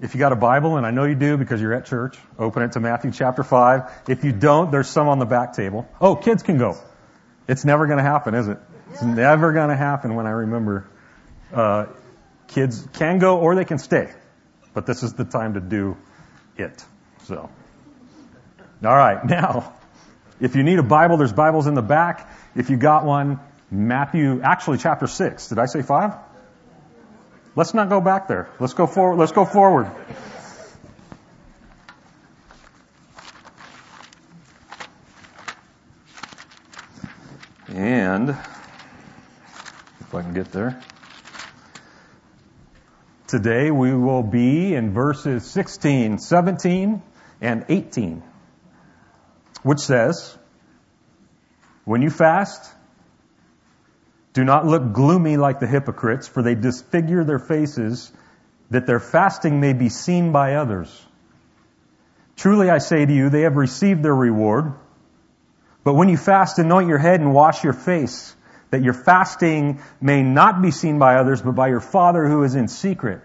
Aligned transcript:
if 0.00 0.14
you 0.14 0.18
got 0.18 0.32
a 0.32 0.36
Bible, 0.36 0.76
and 0.76 0.86
I 0.86 0.90
know 0.90 1.04
you 1.04 1.14
do 1.14 1.36
because 1.36 1.60
you're 1.60 1.72
at 1.72 1.86
church, 1.86 2.18
open 2.38 2.62
it 2.62 2.72
to 2.72 2.80
Matthew 2.80 3.12
chapter 3.12 3.42
5. 3.42 4.08
If 4.08 4.24
you 4.24 4.32
don't, 4.32 4.70
there's 4.70 4.88
some 4.88 5.08
on 5.08 5.18
the 5.18 5.24
back 5.24 5.54
table. 5.54 5.88
Oh, 6.00 6.16
kids 6.16 6.42
can 6.42 6.58
go. 6.58 6.76
It's 7.48 7.64
never 7.64 7.86
going 7.86 7.98
to 7.98 8.04
happen, 8.04 8.34
is 8.34 8.48
it? 8.48 8.58
It's 8.92 9.02
never 9.02 9.52
going 9.52 9.70
to 9.70 9.76
happen 9.76 10.14
when 10.14 10.26
I 10.26 10.30
remember. 10.30 10.86
Uh, 11.52 11.86
kids 12.48 12.86
can 12.94 13.18
go 13.18 13.38
or 13.38 13.54
they 13.54 13.64
can 13.64 13.78
stay. 13.78 14.10
But 14.74 14.84
this 14.84 15.02
is 15.02 15.14
the 15.14 15.24
time 15.24 15.54
to 15.54 15.60
do 15.60 15.96
it. 16.56 16.84
So. 17.24 17.48
All 18.84 18.96
right. 18.96 19.24
Now, 19.28 19.74
if 20.40 20.54
you 20.54 20.62
need 20.62 20.78
a 20.78 20.82
Bible, 20.82 21.16
there's 21.16 21.32
Bibles 21.32 21.66
in 21.66 21.74
the 21.74 21.82
back. 21.82 22.30
If 22.54 22.68
you 22.68 22.76
got 22.76 23.06
one, 23.06 23.40
Matthew, 23.70 24.42
actually 24.42 24.78
chapter 24.78 25.06
6. 25.06 25.48
Did 25.48 25.58
I 25.58 25.66
say 25.66 25.80
5? 25.80 26.14
Let's 27.56 27.72
not 27.72 27.88
go 27.88 28.02
back 28.02 28.28
there. 28.28 28.50
Let's 28.60 28.74
go 28.74 28.86
forward. 28.86 29.16
Let's 29.16 29.32
go 29.32 29.46
forward. 29.46 29.90
And 37.68 38.28
if 38.30 40.14
I 40.14 40.20
can 40.20 40.34
get 40.34 40.52
there. 40.52 40.82
Today 43.26 43.70
we 43.70 43.94
will 43.94 44.22
be 44.22 44.74
in 44.74 44.92
verses 44.92 45.44
16, 45.46 46.18
17, 46.18 47.02
and 47.40 47.64
18, 47.70 48.22
which 49.62 49.80
says, 49.80 50.36
When 51.84 52.02
you 52.02 52.10
fast, 52.10 52.70
do 54.36 54.44
not 54.44 54.66
look 54.66 54.92
gloomy 54.92 55.38
like 55.38 55.60
the 55.60 55.66
hypocrites, 55.66 56.28
for 56.28 56.42
they 56.42 56.54
disfigure 56.54 57.24
their 57.24 57.38
faces 57.38 58.12
that 58.68 58.86
their 58.86 59.00
fasting 59.00 59.60
may 59.60 59.72
be 59.72 59.88
seen 59.88 60.30
by 60.30 60.56
others. 60.56 61.06
Truly 62.36 62.68
I 62.68 62.76
say 62.76 63.06
to 63.06 63.12
you, 63.14 63.30
they 63.30 63.42
have 63.42 63.56
received 63.56 64.02
their 64.02 64.14
reward. 64.14 64.74
But 65.84 65.94
when 65.94 66.10
you 66.10 66.18
fast, 66.18 66.58
anoint 66.58 66.86
your 66.86 66.98
head 66.98 67.20
and 67.20 67.32
wash 67.32 67.64
your 67.64 67.72
face, 67.72 68.36
that 68.68 68.82
your 68.82 68.92
fasting 68.92 69.80
may 70.02 70.22
not 70.22 70.60
be 70.60 70.70
seen 70.70 70.98
by 70.98 71.14
others, 71.14 71.40
but 71.40 71.52
by 71.52 71.68
your 71.68 71.80
Father 71.80 72.28
who 72.28 72.42
is 72.42 72.54
in 72.56 72.68
secret. 72.68 73.22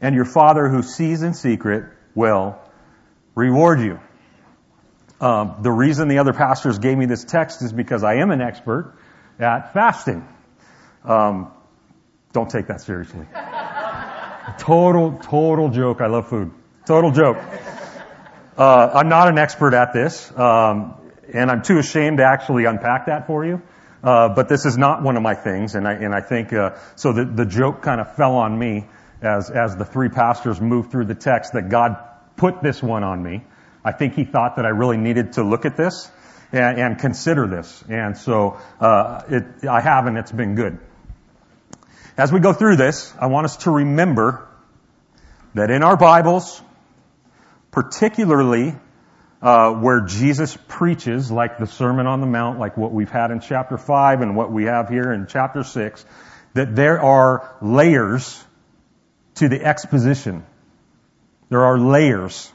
And 0.00 0.14
your 0.14 0.24
Father 0.24 0.68
who 0.68 0.84
sees 0.84 1.24
in 1.24 1.34
secret 1.34 1.86
will 2.14 2.56
reward 3.34 3.80
you. 3.80 3.98
Um, 5.20 5.56
the 5.62 5.72
reason 5.72 6.06
the 6.06 6.18
other 6.18 6.32
pastors 6.32 6.78
gave 6.78 6.96
me 6.96 7.06
this 7.06 7.24
text 7.24 7.60
is 7.62 7.72
because 7.72 8.04
I 8.04 8.18
am 8.18 8.30
an 8.30 8.40
expert 8.40 8.94
at 9.38 9.72
fasting. 9.72 10.26
Um, 11.04 11.50
don't 12.32 12.50
take 12.50 12.66
that 12.66 12.80
seriously. 12.80 13.26
total, 14.58 15.18
total 15.22 15.70
joke. 15.70 16.00
I 16.00 16.06
love 16.06 16.28
food. 16.28 16.52
Total 16.86 17.10
joke. 17.10 17.38
Uh, 18.56 18.90
I'm 18.94 19.08
not 19.08 19.28
an 19.28 19.38
expert 19.38 19.74
at 19.74 19.92
this, 19.92 20.36
um, 20.36 20.94
and 21.32 21.50
I'm 21.50 21.62
too 21.62 21.78
ashamed 21.78 22.18
to 22.18 22.24
actually 22.24 22.64
unpack 22.64 23.06
that 23.06 23.26
for 23.26 23.44
you. 23.44 23.62
Uh, 24.02 24.28
but 24.28 24.48
this 24.48 24.64
is 24.64 24.76
not 24.76 25.02
one 25.02 25.16
of 25.16 25.22
my 25.22 25.34
things, 25.34 25.74
and 25.74 25.86
I 25.86 25.92
and 25.94 26.14
I 26.14 26.20
think 26.20 26.52
uh, 26.52 26.76
so. 26.94 27.12
The 27.12 27.24
the 27.24 27.44
joke 27.44 27.82
kind 27.82 28.00
of 28.00 28.14
fell 28.14 28.36
on 28.36 28.56
me 28.58 28.86
as 29.22 29.50
as 29.50 29.76
the 29.76 29.84
three 29.84 30.08
pastors 30.08 30.60
moved 30.60 30.90
through 30.92 31.06
the 31.06 31.14
text 31.14 31.52
that 31.54 31.68
God 31.68 31.96
put 32.36 32.62
this 32.62 32.82
one 32.82 33.02
on 33.02 33.22
me. 33.22 33.44
I 33.84 33.92
think 33.92 34.14
He 34.14 34.24
thought 34.24 34.56
that 34.56 34.66
I 34.66 34.70
really 34.70 34.96
needed 34.96 35.32
to 35.34 35.42
look 35.42 35.66
at 35.66 35.76
this, 35.76 36.10
and, 36.52 36.78
and 36.78 36.98
consider 36.98 37.46
this. 37.46 37.84
And 37.88 38.16
so 38.16 38.58
uh, 38.80 39.22
it, 39.28 39.66
I 39.68 39.80
have, 39.80 40.06
and 40.06 40.16
it's 40.16 40.32
been 40.32 40.54
good. 40.54 40.78
As 42.16 42.32
we 42.32 42.40
go 42.40 42.52
through 42.52 42.76
this, 42.76 43.14
I 43.20 43.26
want 43.26 43.44
us 43.44 43.58
to 43.58 43.70
remember 43.70 44.46
that 45.54 45.70
in 45.70 45.82
our 45.82 45.96
Bibles, 45.96 46.60
particularly 47.70 48.74
uh, 49.40 49.72
where 49.72 50.00
Jesus 50.00 50.56
preaches, 50.66 51.30
like 51.30 51.58
the 51.58 51.66
Sermon 51.66 52.06
on 52.06 52.20
the 52.20 52.26
Mount, 52.26 52.58
like 52.58 52.76
what 52.76 52.92
we've 52.92 53.10
had 53.10 53.30
in 53.30 53.40
chapter 53.40 53.78
5 53.78 54.20
and 54.20 54.36
what 54.36 54.50
we 54.50 54.64
have 54.64 54.88
here 54.88 55.12
in 55.12 55.26
chapter 55.28 55.62
6, 55.62 56.04
that 56.54 56.74
there 56.74 57.00
are 57.00 57.56
layers 57.62 58.44
to 59.36 59.48
the 59.48 59.64
exposition. 59.64 60.44
There 61.50 61.64
are 61.64 61.78
layers. 61.78 62.52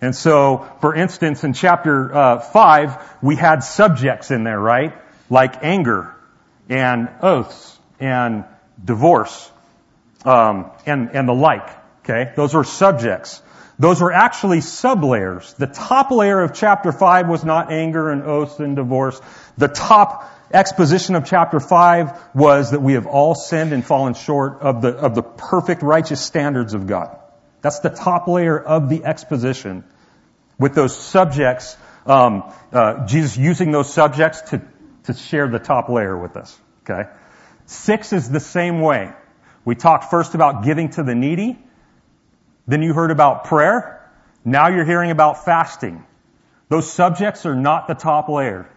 And 0.00 0.14
so, 0.16 0.68
for 0.80 0.94
instance, 0.94 1.44
in 1.44 1.52
chapter 1.52 2.14
uh, 2.14 2.40
5, 2.40 3.16
we 3.22 3.36
had 3.36 3.62
subjects 3.62 4.30
in 4.30 4.44
there, 4.44 4.58
right? 4.58 4.94
Like 5.28 5.62
anger 5.62 6.14
and 6.68 7.10
oaths 7.20 7.78
and 7.98 8.44
divorce 8.82 9.50
um, 10.24 10.70
and, 10.86 11.10
and 11.14 11.28
the 11.28 11.34
like. 11.34 11.68
Okay? 12.04 12.32
Those 12.34 12.54
were 12.54 12.64
subjects. 12.64 13.42
Those 13.78 14.00
were 14.00 14.12
actually 14.12 14.58
sublayers. 14.58 15.54
The 15.56 15.66
top 15.66 16.10
layer 16.10 16.42
of 16.42 16.54
chapter 16.54 16.92
5 16.92 17.28
was 17.28 17.44
not 17.44 17.72
anger 17.72 18.10
and 18.10 18.22
oaths 18.22 18.58
and 18.58 18.76
divorce. 18.76 19.20
The 19.56 19.68
top 19.68 20.30
exposition 20.52 21.14
of 21.14 21.24
chapter 21.24 21.60
5 21.60 22.34
was 22.34 22.72
that 22.72 22.80
we 22.80 22.94
have 22.94 23.06
all 23.06 23.34
sinned 23.34 23.72
and 23.72 23.84
fallen 23.84 24.14
short 24.14 24.60
of 24.60 24.82
the, 24.82 24.90
of 24.90 25.14
the 25.14 25.22
perfect 25.22 25.82
righteous 25.82 26.20
standards 26.20 26.74
of 26.74 26.86
God. 26.86 27.18
That's 27.62 27.80
the 27.80 27.90
top 27.90 28.26
layer 28.28 28.58
of 28.58 28.88
the 28.88 29.04
exposition. 29.04 29.84
With 30.58 30.74
those 30.74 30.96
subjects, 30.96 31.76
um, 32.06 32.52
uh, 32.72 33.06
Jesus 33.06 33.36
using 33.36 33.70
those 33.70 33.92
subjects 33.92 34.40
to, 34.50 34.62
to 35.04 35.14
share 35.14 35.48
the 35.48 35.58
top 35.58 35.88
layer 35.88 36.16
with 36.16 36.36
us. 36.36 36.58
Okay? 36.82 37.08
Six 37.66 38.12
is 38.12 38.30
the 38.30 38.40
same 38.40 38.80
way. 38.80 39.12
We 39.64 39.74
talked 39.74 40.10
first 40.10 40.34
about 40.34 40.64
giving 40.64 40.90
to 40.90 41.02
the 41.02 41.14
needy. 41.14 41.58
Then 42.66 42.82
you 42.82 42.94
heard 42.94 43.10
about 43.10 43.44
prayer. 43.44 44.10
Now 44.44 44.68
you're 44.68 44.84
hearing 44.84 45.10
about 45.10 45.44
fasting. 45.44 46.04
Those 46.68 46.90
subjects 46.90 47.46
are 47.46 47.54
not 47.54 47.88
the 47.88 47.94
top 47.94 48.28
layer. 48.28 48.68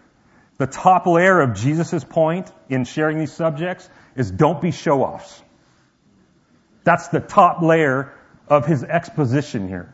The 0.58 0.68
top 0.68 1.08
layer 1.08 1.42
of 1.42 1.56
Jesus' 1.56 2.04
point 2.04 2.52
in 2.70 2.86
sharing 2.86 3.20
these 3.20 3.34
subjects 3.34 3.90
is 4.16 4.30
don't 4.30 4.62
be 4.62 4.72
show-offs. 4.72 5.42
That's 6.84 7.08
the 7.10 7.20
top 7.20 7.62
layer 7.62 8.14
of 8.48 8.66
his 8.66 8.84
exposition 8.84 9.68
here. 9.68 9.94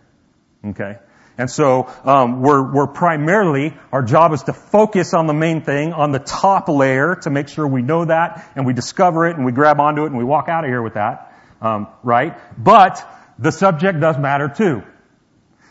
Okay? 0.65 0.97
And 1.37 1.49
so 1.49 1.87
um, 2.03 2.41
we're, 2.41 2.73
we're 2.73 2.87
primarily, 2.87 3.73
our 3.93 4.03
job 4.03 4.33
is 4.33 4.43
to 4.43 4.53
focus 4.53 5.13
on 5.13 5.25
the 5.25 5.33
main 5.33 5.61
thing, 5.61 5.93
on 5.93 6.11
the 6.11 6.19
top 6.19 6.67
layer, 6.67 7.15
to 7.15 7.29
make 7.29 7.47
sure 7.47 7.65
we 7.65 7.81
know 7.81 8.03
that, 8.03 8.45
and 8.55 8.65
we 8.65 8.73
discover 8.73 9.25
it, 9.25 9.37
and 9.37 9.45
we 9.45 9.53
grab 9.53 9.79
onto 9.79 10.03
it, 10.03 10.07
and 10.07 10.17
we 10.17 10.25
walk 10.25 10.49
out 10.49 10.65
of 10.65 10.69
here 10.69 10.81
with 10.81 10.95
that. 10.95 11.33
Um, 11.61 11.87
right? 12.03 12.37
But 12.61 13.05
the 13.37 13.51
subject 13.51 14.01
does 14.01 14.17
matter 14.17 14.49
too. 14.49 14.83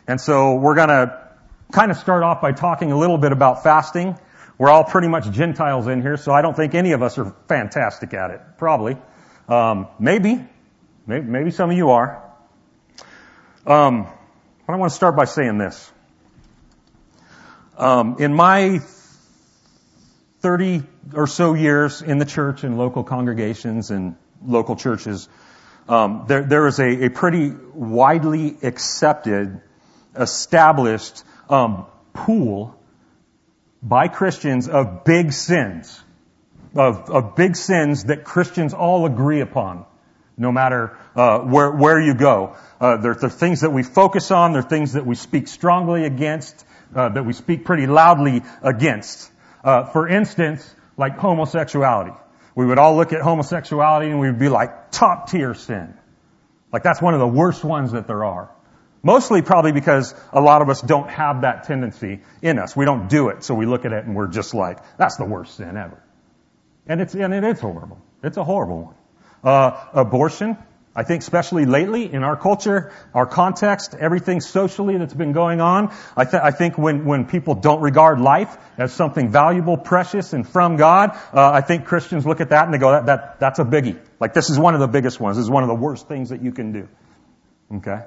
And 0.07 0.19
so 0.19 0.55
we're 0.55 0.75
going 0.75 0.89
to 0.89 1.29
kind 1.71 1.91
of 1.91 1.99
start 1.99 2.23
off 2.23 2.41
by 2.41 2.53
talking 2.53 2.91
a 2.91 2.99
little 2.99 3.19
bit 3.19 3.33
about 3.33 3.63
fasting. 3.63 4.19
We're 4.57 4.71
all 4.71 4.85
pretty 4.85 5.09
much 5.09 5.31
Gentiles 5.31 5.87
in 5.87 6.01
here, 6.01 6.17
so 6.17 6.33
I 6.33 6.41
don't 6.41 6.57
think 6.57 6.75
any 6.75 6.93
of 6.93 7.03
us 7.03 7.19
are 7.19 7.35
fantastic 7.47 8.15
at 8.15 8.31
it. 8.31 8.41
Probably. 8.57 8.97
Um, 9.49 9.89
maybe. 9.99 10.43
maybe. 11.07 11.27
Maybe 11.27 11.51
some 11.51 11.71
of 11.71 11.77
you 11.77 11.91
are. 11.91 12.28
Um, 13.69 14.07
but 14.67 14.73
I 14.73 14.77
want 14.77 14.91
to 14.93 14.97
start 14.97 15.15
by 15.15 15.27
saying 15.27 15.59
this. 15.59 15.93
Um, 17.77 18.17
in 18.19 18.33
my 18.33 18.81
30 20.41 20.85
or 21.13 21.27
so 21.27 21.53
years 21.53 22.01
in 22.01 22.17
the 22.17 22.25
church 22.25 22.65
and 22.65 22.79
local 22.79 23.05
congregations 23.05 23.91
and 23.91 24.17
local 24.43 24.75
churches, 24.75 25.29
um, 25.87 26.25
there, 26.29 26.45
there 26.45 26.67
is 26.67 26.79
a, 26.79 27.05
a, 27.05 27.11
pretty 27.11 27.53
widely 27.75 28.57
accepted, 28.63 29.61
established 30.17 31.23
um, 31.51 31.85
pool 32.15 32.75
by 33.83 34.09
Christians 34.09 34.67
of 34.67 35.05
big 35.05 35.35
sins, 35.35 36.01
of, 36.75 37.11
of 37.11 37.37
big 37.37 37.55
sins 37.55 38.05
that 38.05 38.25
Christians 38.25 38.73
all 38.73 39.05
agree 39.05 39.43
upon 39.43 39.85
no 40.39 40.53
matter 40.53 40.97
uh, 41.15 41.41
where 41.41 41.71
where 41.71 42.01
you 42.01 42.15
go. 42.15 42.57
Uh, 42.81 42.97
there, 42.99 43.15
there, 43.15 43.27
are 43.27 43.31
things 43.31 43.63
that 43.63 43.71
we 43.71 43.83
focus 43.83 44.31
on. 44.31 44.53
There 44.53 44.61
are 44.63 44.69
things 44.69 44.93
that 44.93 45.07
we 45.07 45.15
speak 45.15 45.49
strongly 45.49 46.05
against. 46.05 46.65
Uh, 46.95 47.11
that 47.11 47.25
we 47.25 47.33
speak 47.35 47.65
pretty 47.65 47.87
loudly 47.87 48.43
against. 48.63 49.31
Uh, 49.63 49.85
for 49.85 50.09
instance, 50.09 50.75
like 50.97 51.19
homosexuality. 51.19 52.13
We 52.55 52.67
would 52.67 52.79
all 52.79 52.97
look 52.97 53.13
at 53.13 53.21
homosexuality 53.21 54.11
and 54.11 54.21
we 54.21 54.29
would 54.29 54.39
be 54.39 54.49
like 54.49 54.91
top 54.91 55.31
tier 55.31 55.55
sin. 55.55 55.95
Like 56.73 56.83
that's 56.83 57.01
one 57.01 57.15
of 57.15 57.21
the 57.21 57.29
worst 57.29 57.63
ones 57.63 57.93
that 57.93 58.07
there 58.07 58.25
are. 58.25 58.51
Mostly 59.03 59.43
probably 59.43 59.73
because 59.73 60.15
a 60.33 60.41
lot 60.41 60.61
of 60.61 60.69
us 60.69 60.81
don't 60.81 61.09
have 61.09 61.43
that 61.43 61.65
tendency 61.65 62.21
in 62.43 62.59
us. 62.59 62.75
We 62.75 62.85
don't 62.85 63.09
do 63.09 63.29
it, 63.29 63.45
so 63.45 63.55
we 63.55 63.65
look 63.65 63.85
at 63.85 63.93
it 63.93 64.05
and 64.05 64.17
we're 64.17 64.27
just 64.27 64.55
like, 64.55 64.79
that's 64.97 65.17
the 65.17 65.25
worst 65.25 65.57
sin 65.57 65.77
ever. 65.77 66.03
And 66.87 67.01
it's, 67.01 67.15
and 67.15 67.33
it 67.33 67.45
is 67.45 67.61
horrible. 67.61 68.03
It's 68.23 68.37
a 68.37 68.45
horrible 68.45 68.83
one. 68.83 68.95
Uh, 69.45 69.87
abortion, 69.93 70.57
I 70.99 71.05
think 71.05 71.23
especially 71.23 71.65
lately 71.65 72.13
in 72.13 72.25
our 72.25 72.37
culture, 72.37 72.91
our 73.15 73.25
context, 73.25 73.95
everything 73.95 74.41
socially 74.41 74.97
that's 74.99 75.15
been 75.15 75.31
going 75.31 75.61
on, 75.61 75.95
I, 76.17 76.25
th- 76.25 76.43
I 76.43 76.51
think 76.51 76.77
when, 76.77 77.05
when 77.05 77.25
people 77.25 77.55
don't 77.55 77.81
regard 77.81 78.21
life 78.21 78.57
as 78.77 78.93
something 78.93 79.31
valuable, 79.31 79.77
precious, 79.77 80.33
and 80.33 80.45
from 80.45 80.77
God, 80.77 81.11
uh, 81.33 81.53
I 81.53 81.61
think 81.61 81.85
Christians 81.85 82.27
look 82.27 82.41
at 82.41 82.49
that 82.49 82.65
and 82.65 82.75
they 82.75 82.79
go, 82.79 82.91
that, 82.91 83.07
that, 83.07 83.39
that's 83.39 83.61
a 83.61 83.65
biggie. 83.65 83.97
Like 84.19 84.35
this 84.35 84.51
is 84.51 84.59
one 84.59 84.75
of 84.75 84.81
the 84.81 84.89
biggest 84.89 85.21
ones. 85.21 85.37
This 85.37 85.45
is 85.45 85.51
one 85.51 85.63
of 85.63 85.69
the 85.69 85.77
worst 85.77 86.09
things 86.09 86.31
that 86.31 86.43
you 86.43 86.51
can 86.51 86.73
do. 86.73 86.89
Okay? 87.77 88.01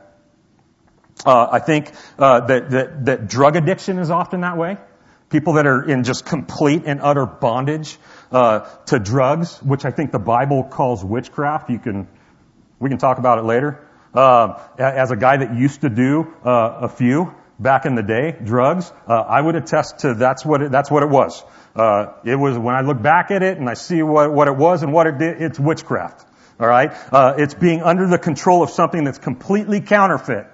Uh, 1.26 1.48
I 1.50 1.60
think 1.60 1.94
uh, 2.20 2.42
that, 2.42 2.72
that, 2.72 3.06
that 3.06 3.28
drug 3.30 3.56
addiction 3.56 4.00
is 4.00 4.12
often 4.12 4.42
that 4.42 4.58
way. 4.58 4.76
People 5.30 5.54
that 5.54 5.66
are 5.66 5.82
in 5.82 6.04
just 6.04 6.26
complete 6.26 6.84
and 6.86 7.00
utter 7.02 7.26
bondage 7.26 7.98
uh, 8.34 8.68
to 8.88 9.00
drugs, 9.00 9.64
which 9.64 9.86
I 9.86 9.92
think 9.92 10.12
the 10.12 10.20
Bible 10.20 10.66
calls 10.66 11.06
witchcraft. 11.06 11.70
You 11.70 11.80
can, 11.80 12.10
we 12.82 12.90
can 12.90 12.98
talk 12.98 13.20
about 13.20 13.38
it 13.38 13.44
later. 13.44 13.88
Uh, 14.14 14.60
as 14.78 15.12
a 15.12 15.16
guy 15.16 15.38
that 15.38 15.56
used 15.56 15.82
to 15.82 15.90
do 15.90 16.34
uh, 16.44 16.80
a 16.82 16.90
few 16.90 17.34
back 17.60 17.86
in 17.86 17.96
the 17.96 18.02
day, 18.02 18.36
drugs, 18.44 18.92
uh, 19.08 19.14
I 19.14 19.40
would 19.40 19.56
attest 19.56 20.00
to 20.00 20.16
that's 20.16 20.44
what 20.44 20.64
it, 20.64 20.72
that's 20.72 20.92
what 20.92 21.04
it 21.04 21.10
was. 21.10 21.42
Uh, 21.76 22.08
it 22.26 22.36
was 22.36 22.58
when 22.58 22.76
I 22.76 22.82
look 22.82 23.02
back 23.02 23.32
at 23.32 23.44
it 23.44 23.58
and 23.58 23.70
I 23.70 23.76
see 23.76 24.02
what, 24.02 24.34
what 24.34 24.48
it 24.50 24.58
was 24.58 24.84
and 24.84 24.92
what 24.92 25.08
it 25.08 25.18
did, 25.20 25.42
it's 25.42 25.60
witchcraft. 25.60 26.26
All 26.60 26.68
right, 26.68 26.92
uh, 27.12 27.36
it's 27.38 27.54
being 27.54 27.82
under 27.82 28.08
the 28.08 28.20
control 28.20 28.62
of 28.62 28.70
something 28.70 29.04
that's 29.04 29.18
completely 29.18 29.82
counterfeit, 29.82 30.48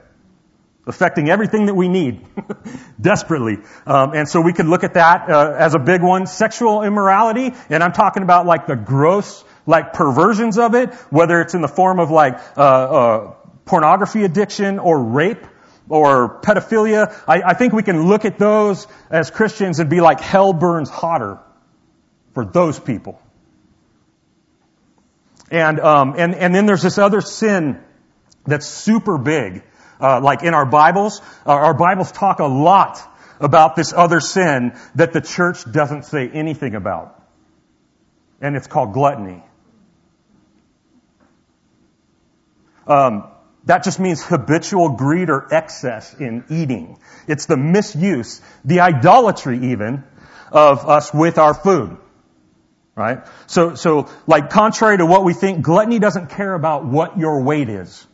affecting 0.85 1.29
everything 1.29 1.65
that 1.65 1.73
we 1.73 1.89
need 1.89 2.25
desperately. 3.01 3.57
Um, 3.85 4.13
and 4.13 4.29
so 4.29 4.39
we 4.39 4.53
could 4.53 4.67
look 4.67 4.83
at 4.83 4.93
that 4.93 5.29
uh, 5.29 5.55
as 5.57 5.75
a 5.75 5.79
big 5.79 6.01
one. 6.01 6.27
Sexual 6.27 6.83
immorality, 6.83 7.53
and 7.69 7.83
I'm 7.83 7.91
talking 7.91 8.23
about 8.23 8.45
like 8.45 8.67
the 8.67 8.75
gross, 8.75 9.43
like 9.67 9.93
perversions 9.93 10.57
of 10.57 10.73
it, 10.73 10.91
whether 11.11 11.39
it's 11.41 11.53
in 11.53 11.61
the 11.61 11.67
form 11.67 11.99
of 11.99 12.09
like 12.09 12.39
uh, 12.57 12.61
uh, 12.61 13.33
pornography 13.65 14.23
addiction 14.23 14.79
or 14.79 15.03
rape 15.03 15.45
or 15.89 16.41
pedophilia. 16.41 17.13
I, 17.27 17.41
I 17.41 17.53
think 17.53 17.73
we 17.73 17.83
can 17.83 18.07
look 18.07 18.25
at 18.25 18.39
those 18.39 18.87
as 19.11 19.29
Christians 19.29 19.79
and 19.79 19.89
be 19.89 20.01
like 20.01 20.19
hell 20.19 20.53
burns 20.53 20.89
hotter 20.89 21.39
for 22.33 22.45
those 22.45 22.79
people. 22.79 23.21
And, 25.51 25.79
um, 25.79 26.15
and, 26.17 26.35
and 26.35 26.55
then 26.55 26.65
there's 26.65 26.81
this 26.81 26.97
other 26.97 27.21
sin 27.21 27.81
that's 28.45 28.65
super 28.65 29.17
big. 29.17 29.63
Uh, 29.99 30.21
like 30.21 30.43
in 30.43 30.53
our 30.53 30.65
Bibles, 30.65 31.21
uh, 31.45 31.51
our 31.51 31.73
Bibles 31.73 32.11
talk 32.11 32.39
a 32.39 32.45
lot 32.45 32.99
about 33.39 33.75
this 33.75 33.93
other 33.93 34.19
sin 34.19 34.77
that 34.95 35.13
the 35.13 35.21
church 35.21 35.69
doesn't 35.71 36.05
say 36.05 36.29
anything 36.29 36.75
about. 36.75 37.13
And 38.41 38.55
it's 38.55 38.67
called 38.67 38.93
gluttony. 38.93 39.43
Um, 42.87 43.27
that 43.65 43.83
just 43.83 43.99
means 43.99 44.23
habitual 44.23 44.89
greed 44.91 45.29
or 45.29 45.53
excess 45.53 46.13
in 46.13 46.45
eating. 46.49 46.97
It's 47.27 47.47
the 47.47 47.57
misuse, 47.57 48.41
the 48.63 48.79
idolatry 48.79 49.71
even, 49.71 50.05
of 50.51 50.87
us 50.87 51.13
with 51.13 51.37
our 51.37 51.53
food. 51.53 51.97
Right? 52.95 53.27
So, 53.45 53.75
so, 53.75 54.09
like, 54.25 54.49
contrary 54.49 54.97
to 54.97 55.05
what 55.05 55.23
we 55.23 55.33
think, 55.33 55.61
gluttony 55.61 55.99
doesn't 55.99 56.29
care 56.31 56.53
about 56.53 56.85
what 56.85 57.19
your 57.19 57.43
weight 57.43 57.69
is. 57.69 58.07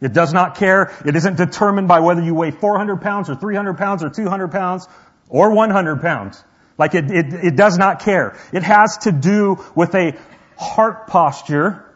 It 0.00 0.12
does 0.12 0.32
not 0.32 0.56
care. 0.56 0.94
It 1.04 1.16
isn't 1.16 1.36
determined 1.36 1.88
by 1.88 2.00
whether 2.00 2.22
you 2.22 2.34
weigh 2.34 2.52
400 2.52 3.02
pounds 3.02 3.28
or 3.28 3.34
300 3.34 3.76
pounds 3.76 4.02
or 4.02 4.08
200 4.08 4.48
pounds 4.48 4.86
or 5.28 5.52
100 5.52 6.00
pounds. 6.00 6.42
Like, 6.78 6.94
it, 6.94 7.10
it, 7.10 7.34
it 7.34 7.56
does 7.56 7.76
not 7.76 8.00
care. 8.00 8.38
It 8.52 8.62
has 8.62 8.98
to 8.98 9.12
do 9.12 9.62
with 9.74 9.94
a 9.94 10.16
heart 10.56 11.08
posture 11.08 11.91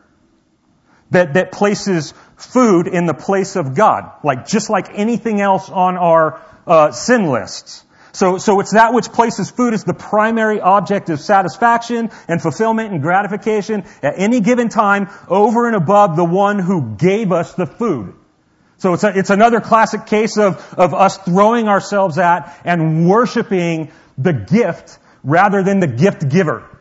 that, 1.10 1.34
that 1.34 1.52
places 1.52 2.14
food 2.36 2.86
in 2.86 3.06
the 3.06 3.14
place 3.14 3.56
of 3.56 3.74
God, 3.74 4.10
like 4.24 4.46
just 4.46 4.70
like 4.70 4.88
anything 4.92 5.40
else 5.40 5.70
on 5.70 5.96
our 5.96 6.40
uh, 6.66 6.92
sin 6.92 7.26
lists. 7.26 7.84
So, 8.12 8.38
so 8.38 8.60
it's 8.60 8.72
that 8.72 8.94
which 8.94 9.12
places 9.12 9.50
food 9.50 9.74
as 9.74 9.84
the 9.84 9.92
primary 9.92 10.58
object 10.58 11.10
of 11.10 11.20
satisfaction 11.20 12.10
and 12.28 12.40
fulfillment 12.40 12.92
and 12.92 13.02
gratification 13.02 13.84
at 14.02 14.14
any 14.16 14.40
given 14.40 14.70
time 14.70 15.10
over 15.28 15.66
and 15.66 15.76
above 15.76 16.16
the 16.16 16.24
one 16.24 16.58
who 16.58 16.96
gave 16.96 17.30
us 17.30 17.52
the 17.54 17.66
food. 17.66 18.14
So 18.78 18.94
it's, 18.94 19.04
a, 19.04 19.18
it's 19.18 19.30
another 19.30 19.60
classic 19.60 20.06
case 20.06 20.38
of, 20.38 20.56
of 20.78 20.94
us 20.94 21.18
throwing 21.18 21.68
ourselves 21.68 22.16
at 22.18 22.58
and 22.64 23.08
worshiping 23.08 23.92
the 24.16 24.32
gift 24.32 24.98
rather 25.22 25.62
than 25.62 25.80
the 25.80 25.86
gift 25.86 26.26
giver. 26.28 26.75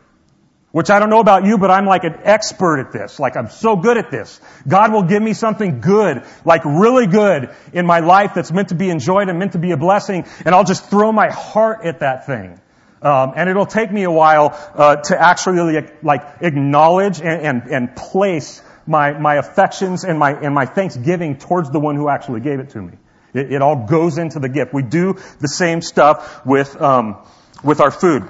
Which 0.76 0.90
I 0.90 0.98
don't 0.98 1.08
know 1.08 1.20
about 1.20 1.46
you, 1.46 1.56
but 1.56 1.70
I'm 1.70 1.86
like 1.86 2.04
an 2.04 2.16
expert 2.24 2.80
at 2.80 2.92
this. 2.92 3.18
Like 3.18 3.34
I'm 3.34 3.48
so 3.48 3.76
good 3.76 3.96
at 3.96 4.10
this. 4.10 4.38
God 4.68 4.92
will 4.92 5.04
give 5.04 5.22
me 5.22 5.32
something 5.32 5.80
good, 5.80 6.22
like 6.44 6.66
really 6.66 7.06
good 7.06 7.48
in 7.72 7.86
my 7.86 8.00
life 8.00 8.32
that's 8.34 8.52
meant 8.52 8.68
to 8.68 8.74
be 8.74 8.90
enjoyed 8.90 9.30
and 9.30 9.38
meant 9.38 9.52
to 9.52 9.58
be 9.58 9.70
a 9.70 9.78
blessing, 9.78 10.26
and 10.44 10.54
I'll 10.54 10.64
just 10.64 10.90
throw 10.90 11.12
my 11.12 11.30
heart 11.30 11.86
at 11.86 12.00
that 12.00 12.26
thing. 12.26 12.60
Um, 13.00 13.32
and 13.36 13.48
it'll 13.48 13.64
take 13.64 13.90
me 13.90 14.02
a 14.02 14.10
while 14.10 14.50
uh, 14.74 14.96
to 14.96 15.18
actually 15.18 15.80
like 16.02 16.42
acknowledge 16.42 17.22
and, 17.22 17.40
and, 17.40 17.62
and 17.70 17.96
place 17.96 18.60
my, 18.86 19.18
my 19.18 19.36
affections 19.36 20.04
and 20.04 20.18
my, 20.18 20.32
and 20.32 20.54
my 20.54 20.66
thanksgiving 20.66 21.38
towards 21.38 21.70
the 21.70 21.80
one 21.80 21.96
who 21.96 22.10
actually 22.10 22.40
gave 22.42 22.60
it 22.60 22.68
to 22.72 22.82
me. 22.82 22.98
It, 23.32 23.50
it 23.50 23.62
all 23.62 23.86
goes 23.86 24.18
into 24.18 24.40
the 24.40 24.50
gift. 24.50 24.74
We 24.74 24.82
do 24.82 25.14
the 25.40 25.48
same 25.48 25.80
stuff 25.80 26.44
with, 26.44 26.78
um, 26.82 27.16
with 27.64 27.80
our 27.80 27.90
food. 27.90 28.28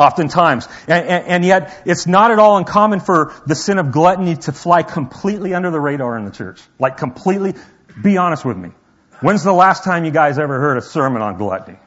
Oftentimes. 0.00 0.66
And, 0.88 1.06
and, 1.06 1.26
and, 1.26 1.44
yet, 1.44 1.82
it's 1.84 2.06
not 2.06 2.30
at 2.30 2.38
all 2.38 2.56
uncommon 2.56 3.00
for 3.00 3.34
the 3.46 3.54
sin 3.54 3.78
of 3.78 3.92
gluttony 3.92 4.34
to 4.34 4.52
fly 4.52 4.82
completely 4.82 5.52
under 5.52 5.70
the 5.70 5.78
radar 5.78 6.16
in 6.16 6.24
the 6.24 6.30
church. 6.30 6.58
Like 6.78 6.96
completely, 6.96 7.52
be 8.02 8.16
honest 8.16 8.42
with 8.42 8.56
me. 8.56 8.70
When's 9.20 9.44
the 9.44 9.52
last 9.52 9.84
time 9.84 10.06
you 10.06 10.10
guys 10.10 10.38
ever 10.38 10.58
heard 10.58 10.78
a 10.78 10.80
sermon 10.80 11.20
on 11.20 11.36
gluttony? 11.36 11.78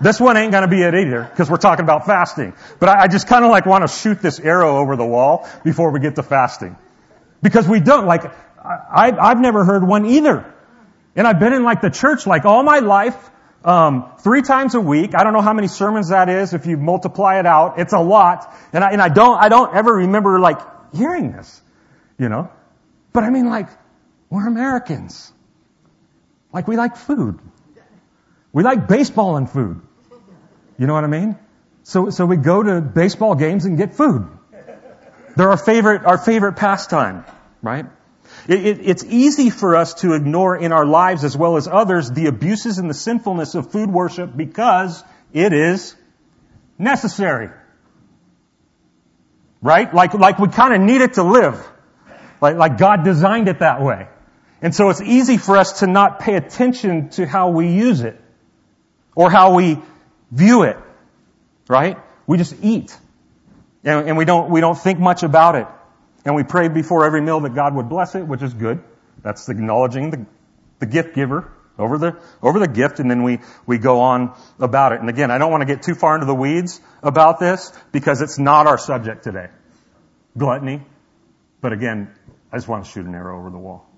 This 0.00 0.18
one 0.18 0.38
ain't 0.38 0.50
gonna 0.50 0.66
be 0.66 0.82
it 0.82 0.94
either, 0.94 1.22
because 1.22 1.50
we're 1.50 1.58
talking 1.58 1.84
about 1.84 2.06
fasting. 2.06 2.54
But 2.80 2.88
I, 2.88 3.02
I 3.02 3.08
just 3.08 3.28
kinda 3.28 3.48
like 3.48 3.66
want 3.66 3.86
to 3.86 3.88
shoot 3.94 4.22
this 4.22 4.40
arrow 4.40 4.78
over 4.78 4.96
the 4.96 5.04
wall 5.04 5.46
before 5.64 5.90
we 5.90 6.00
get 6.00 6.14
to 6.14 6.22
fasting. 6.22 6.78
Because 7.42 7.68
we 7.68 7.80
don't, 7.80 8.06
like, 8.06 8.24
I, 8.64 9.12
I've 9.20 9.40
never 9.40 9.62
heard 9.64 9.86
one 9.86 10.06
either. 10.06 10.50
And 11.14 11.26
I've 11.26 11.38
been 11.38 11.52
in 11.52 11.64
like 11.64 11.82
the 11.82 11.90
church 11.90 12.26
like 12.26 12.46
all 12.46 12.62
my 12.62 12.78
life, 12.78 13.30
um, 13.64 14.12
three 14.18 14.42
times 14.42 14.74
a 14.74 14.80
week. 14.80 15.14
I 15.14 15.24
don't 15.24 15.32
know 15.32 15.40
how 15.40 15.52
many 15.52 15.68
sermons 15.68 16.08
that 16.08 16.28
is. 16.28 16.54
If 16.54 16.66
you 16.66 16.76
multiply 16.76 17.38
it 17.38 17.46
out, 17.46 17.78
it's 17.78 17.92
a 17.92 18.00
lot. 18.00 18.54
And 18.72 18.82
I, 18.82 18.90
and 18.90 19.00
I 19.00 19.08
don't, 19.08 19.38
I 19.38 19.48
don't 19.48 19.74
ever 19.74 19.92
remember 19.92 20.40
like 20.40 20.58
hearing 20.94 21.32
this, 21.32 21.60
you 22.18 22.28
know. 22.28 22.50
But 23.12 23.24
I 23.24 23.30
mean, 23.30 23.48
like, 23.48 23.68
we're 24.30 24.46
Americans. 24.46 25.32
Like, 26.52 26.66
we 26.68 26.76
like 26.76 26.96
food. 26.96 27.38
We 28.52 28.62
like 28.62 28.88
baseball 28.88 29.36
and 29.36 29.48
food. 29.48 29.80
You 30.78 30.86
know 30.86 30.94
what 30.94 31.04
I 31.04 31.08
mean? 31.08 31.38
So, 31.84 32.10
so 32.10 32.26
we 32.26 32.36
go 32.36 32.62
to 32.62 32.80
baseball 32.80 33.34
games 33.34 33.64
and 33.64 33.76
get 33.76 33.94
food. 33.94 34.28
They're 35.36 35.50
our 35.50 35.56
favorite, 35.56 36.04
our 36.04 36.18
favorite 36.18 36.54
pastime, 36.54 37.24
right? 37.62 37.86
It, 38.48 38.66
it, 38.66 38.78
it's 38.82 39.04
easy 39.04 39.50
for 39.50 39.76
us 39.76 39.94
to 39.94 40.14
ignore 40.14 40.56
in 40.56 40.72
our 40.72 40.84
lives 40.84 41.24
as 41.24 41.36
well 41.36 41.56
as 41.56 41.68
others 41.68 42.10
the 42.10 42.26
abuses 42.26 42.78
and 42.78 42.90
the 42.90 42.94
sinfulness 42.94 43.54
of 43.54 43.70
food 43.70 43.90
worship 43.90 44.36
because 44.36 45.02
it 45.32 45.52
is 45.52 45.94
necessary. 46.78 47.50
Right? 49.60 49.92
Like, 49.94 50.14
like 50.14 50.38
we 50.38 50.48
kind 50.48 50.74
of 50.74 50.80
need 50.80 51.00
it 51.02 51.14
to 51.14 51.22
live. 51.22 51.64
Like, 52.40 52.56
like 52.56 52.78
God 52.78 53.04
designed 53.04 53.48
it 53.48 53.60
that 53.60 53.80
way. 53.80 54.08
And 54.60 54.74
so 54.74 54.90
it's 54.90 55.00
easy 55.00 55.36
for 55.36 55.56
us 55.56 55.80
to 55.80 55.86
not 55.86 56.18
pay 56.18 56.34
attention 56.34 57.10
to 57.10 57.26
how 57.26 57.50
we 57.50 57.68
use 57.68 58.00
it 58.00 58.20
or 59.14 59.30
how 59.30 59.54
we 59.54 59.78
view 60.32 60.64
it. 60.64 60.76
Right? 61.68 61.96
We 62.26 62.38
just 62.38 62.56
eat. 62.62 62.96
And, 63.84 64.08
and 64.08 64.16
we 64.16 64.24
don't, 64.24 64.50
we 64.50 64.60
don't 64.60 64.78
think 64.78 64.98
much 64.98 65.22
about 65.22 65.54
it. 65.54 65.66
And 66.24 66.34
we 66.34 66.44
pray 66.44 66.68
before 66.68 67.04
every 67.04 67.20
meal 67.20 67.40
that 67.40 67.54
God 67.54 67.74
would 67.74 67.88
bless 67.88 68.14
it, 68.14 68.26
which 68.26 68.42
is 68.42 68.54
good. 68.54 68.82
That's 69.22 69.48
acknowledging 69.48 70.10
the, 70.10 70.26
the 70.78 70.86
gift 70.86 71.14
giver 71.14 71.50
over 71.78 71.98
the, 71.98 72.18
over 72.42 72.58
the 72.58 72.68
gift, 72.68 73.00
and 73.00 73.10
then 73.10 73.22
we, 73.22 73.40
we 73.66 73.78
go 73.78 74.00
on 74.00 74.34
about 74.58 74.92
it. 74.92 75.00
And 75.00 75.08
again, 75.08 75.30
I 75.30 75.38
don't 75.38 75.50
want 75.50 75.62
to 75.62 75.66
get 75.66 75.82
too 75.82 75.94
far 75.94 76.14
into 76.14 76.26
the 76.26 76.34
weeds 76.34 76.80
about 77.02 77.40
this 77.40 77.72
because 77.92 78.20
it's 78.20 78.38
not 78.38 78.66
our 78.66 78.78
subject 78.78 79.24
today. 79.24 79.48
Gluttony. 80.36 80.82
But 81.60 81.72
again, 81.72 82.12
I 82.52 82.56
just 82.56 82.68
want 82.68 82.84
to 82.84 82.90
shoot 82.90 83.06
an 83.06 83.14
arrow 83.14 83.38
over 83.38 83.50
the 83.50 83.58
wall. 83.58 83.88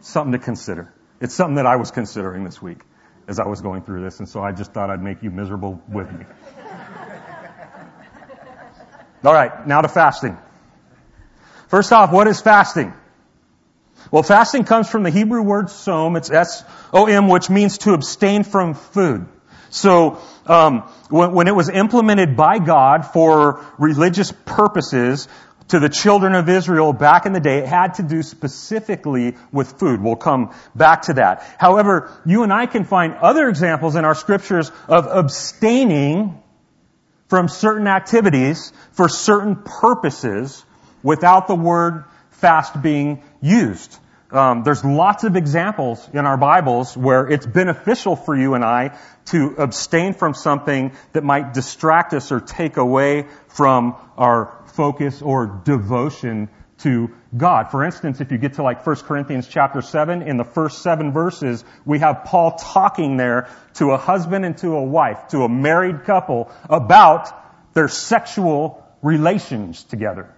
Something 0.00 0.32
to 0.32 0.38
consider. 0.38 0.92
It's 1.20 1.34
something 1.34 1.56
that 1.56 1.66
I 1.66 1.76
was 1.76 1.90
considering 1.90 2.44
this 2.44 2.60
week 2.60 2.80
as 3.26 3.40
I 3.40 3.46
was 3.46 3.62
going 3.62 3.82
through 3.82 4.02
this, 4.02 4.18
and 4.18 4.28
so 4.28 4.42
I 4.42 4.52
just 4.52 4.72
thought 4.72 4.90
I'd 4.90 5.02
make 5.02 5.22
you 5.22 5.30
miserable 5.30 5.80
with 5.88 6.12
me. 6.12 6.26
All 9.24 9.32
right, 9.32 9.66
now 9.66 9.80
to 9.80 9.88
fasting. 9.88 10.36
First 11.74 11.92
off, 11.92 12.12
what 12.12 12.28
is 12.28 12.40
fasting? 12.40 12.94
Well, 14.12 14.22
fasting 14.22 14.62
comes 14.62 14.88
from 14.88 15.02
the 15.02 15.10
Hebrew 15.10 15.42
word 15.42 15.70
som. 15.70 16.14
It's 16.14 16.30
S-O-M, 16.30 17.26
which 17.26 17.50
means 17.50 17.78
to 17.78 17.94
abstain 17.94 18.44
from 18.44 18.74
food. 18.74 19.26
So, 19.70 20.20
um, 20.46 20.82
when, 21.10 21.32
when, 21.32 21.48
it 21.48 21.54
was 21.56 21.68
implemented 21.68 22.36
by 22.36 22.60
God 22.60 23.06
for 23.06 23.66
religious 23.76 24.32
purposes 24.44 25.26
to 25.66 25.80
the 25.80 25.88
children 25.88 26.36
of 26.36 26.48
Israel 26.48 26.92
back 26.92 27.26
in 27.26 27.32
the 27.32 27.40
day, 27.40 27.58
it 27.58 27.66
had 27.66 27.94
to 27.94 28.04
do 28.04 28.22
specifically 28.22 29.34
with 29.50 29.80
food. 29.80 30.00
We'll 30.00 30.14
come 30.14 30.54
back 30.76 31.02
to 31.06 31.14
that. 31.14 31.42
However, 31.58 32.08
you 32.24 32.44
and 32.44 32.52
I 32.52 32.66
can 32.66 32.84
find 32.84 33.14
other 33.14 33.48
examples 33.48 33.96
in 33.96 34.04
our 34.04 34.14
scriptures 34.14 34.70
of 34.86 35.08
abstaining 35.08 36.40
from 37.26 37.48
certain 37.48 37.88
activities 37.88 38.72
for 38.92 39.08
certain 39.08 39.56
purposes 39.56 40.64
without 41.04 41.46
the 41.46 41.54
word 41.54 42.04
fast 42.30 42.82
being 42.82 43.22
used. 43.40 43.96
um, 44.32 44.64
there's 44.64 44.84
lots 44.84 45.22
of 45.22 45.36
examples 45.36 46.08
in 46.12 46.26
our 46.26 46.36
Bibles 46.36 46.96
where 46.96 47.28
it's 47.28 47.46
beneficial 47.46 48.16
for 48.16 48.36
you 48.36 48.54
and 48.54 48.64
I 48.64 48.98
to 49.26 49.54
abstain 49.58 50.14
from 50.14 50.34
something 50.34 50.92
that 51.12 51.22
might 51.22 51.54
distract 51.54 52.12
us 52.14 52.32
or 52.32 52.40
take 52.40 52.76
away 52.76 53.26
from 53.48 53.94
our 54.18 54.64
focus 54.74 55.22
or 55.22 55.62
devotion 55.64 56.48
to 56.78 57.10
God. 57.36 57.70
For 57.70 57.84
instance, 57.84 58.20
if 58.20 58.32
you 58.32 58.38
get 58.38 58.54
to 58.54 58.64
like 58.64 58.84
1 58.84 58.96
Corinthians 58.96 59.46
chapter 59.46 59.80
7, 59.80 60.22
in 60.22 60.36
the 60.36 60.44
first 60.44 60.82
seven 60.82 61.12
verses, 61.12 61.64
we 61.84 62.00
have 62.00 62.24
Paul 62.24 62.56
talking 62.58 63.16
there 63.16 63.48
to 63.74 63.92
a 63.92 63.96
husband 63.96 64.44
and 64.44 64.58
to 64.58 64.74
a 64.74 64.82
wife, 64.82 65.28
to 65.28 65.44
a 65.44 65.48
married 65.48 66.04
couple, 66.04 66.50
about 66.68 67.30
their 67.74 67.88
sexual 67.88 68.84
relations 69.00 69.84
together. 69.84 70.33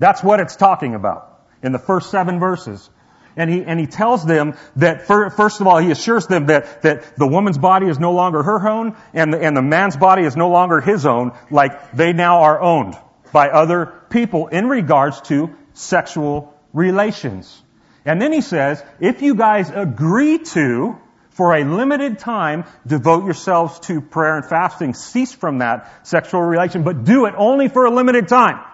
That's 0.00 0.24
what 0.24 0.40
it's 0.40 0.56
talking 0.56 0.96
about 0.96 1.44
in 1.62 1.70
the 1.70 1.78
first 1.78 2.10
seven 2.10 2.40
verses. 2.40 2.90
And 3.36 3.48
he, 3.48 3.62
and 3.64 3.78
he 3.78 3.86
tells 3.86 4.26
them 4.26 4.56
that, 4.76 5.06
first 5.06 5.60
of 5.60 5.66
all, 5.66 5.78
he 5.78 5.92
assures 5.92 6.26
them 6.26 6.46
that, 6.46 6.82
that 6.82 7.16
the 7.16 7.28
woman's 7.28 7.58
body 7.58 7.86
is 7.86 8.00
no 8.00 8.12
longer 8.12 8.42
her 8.42 8.68
own 8.68 8.96
and 9.14 9.32
the, 9.32 9.40
and 9.40 9.56
the 9.56 9.62
man's 9.62 9.96
body 9.96 10.24
is 10.24 10.36
no 10.36 10.50
longer 10.50 10.80
his 10.80 11.06
own, 11.06 11.32
like 11.50 11.92
they 11.92 12.12
now 12.12 12.40
are 12.40 12.60
owned 12.60 12.96
by 13.32 13.50
other 13.50 13.86
people 14.10 14.48
in 14.48 14.68
regards 14.68 15.20
to 15.22 15.54
sexual 15.74 16.52
relations. 16.72 17.62
And 18.04 18.20
then 18.20 18.32
he 18.32 18.40
says, 18.40 18.82
if 18.98 19.22
you 19.22 19.34
guys 19.34 19.70
agree 19.70 20.38
to, 20.38 20.98
for 21.30 21.54
a 21.54 21.62
limited 21.64 22.18
time, 22.18 22.64
devote 22.86 23.24
yourselves 23.24 23.78
to 23.80 24.00
prayer 24.00 24.36
and 24.36 24.44
fasting, 24.44 24.94
cease 24.94 25.32
from 25.32 25.58
that 25.58 26.06
sexual 26.06 26.40
relation, 26.40 26.82
but 26.82 27.04
do 27.04 27.26
it 27.26 27.34
only 27.36 27.68
for 27.68 27.84
a 27.84 27.90
limited 27.90 28.28
time. 28.28 28.64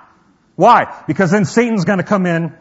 Why? 0.56 1.04
Because 1.06 1.30
then 1.30 1.44
Satan's 1.44 1.84
gonna 1.84 2.02
come 2.02 2.26
in 2.26 2.54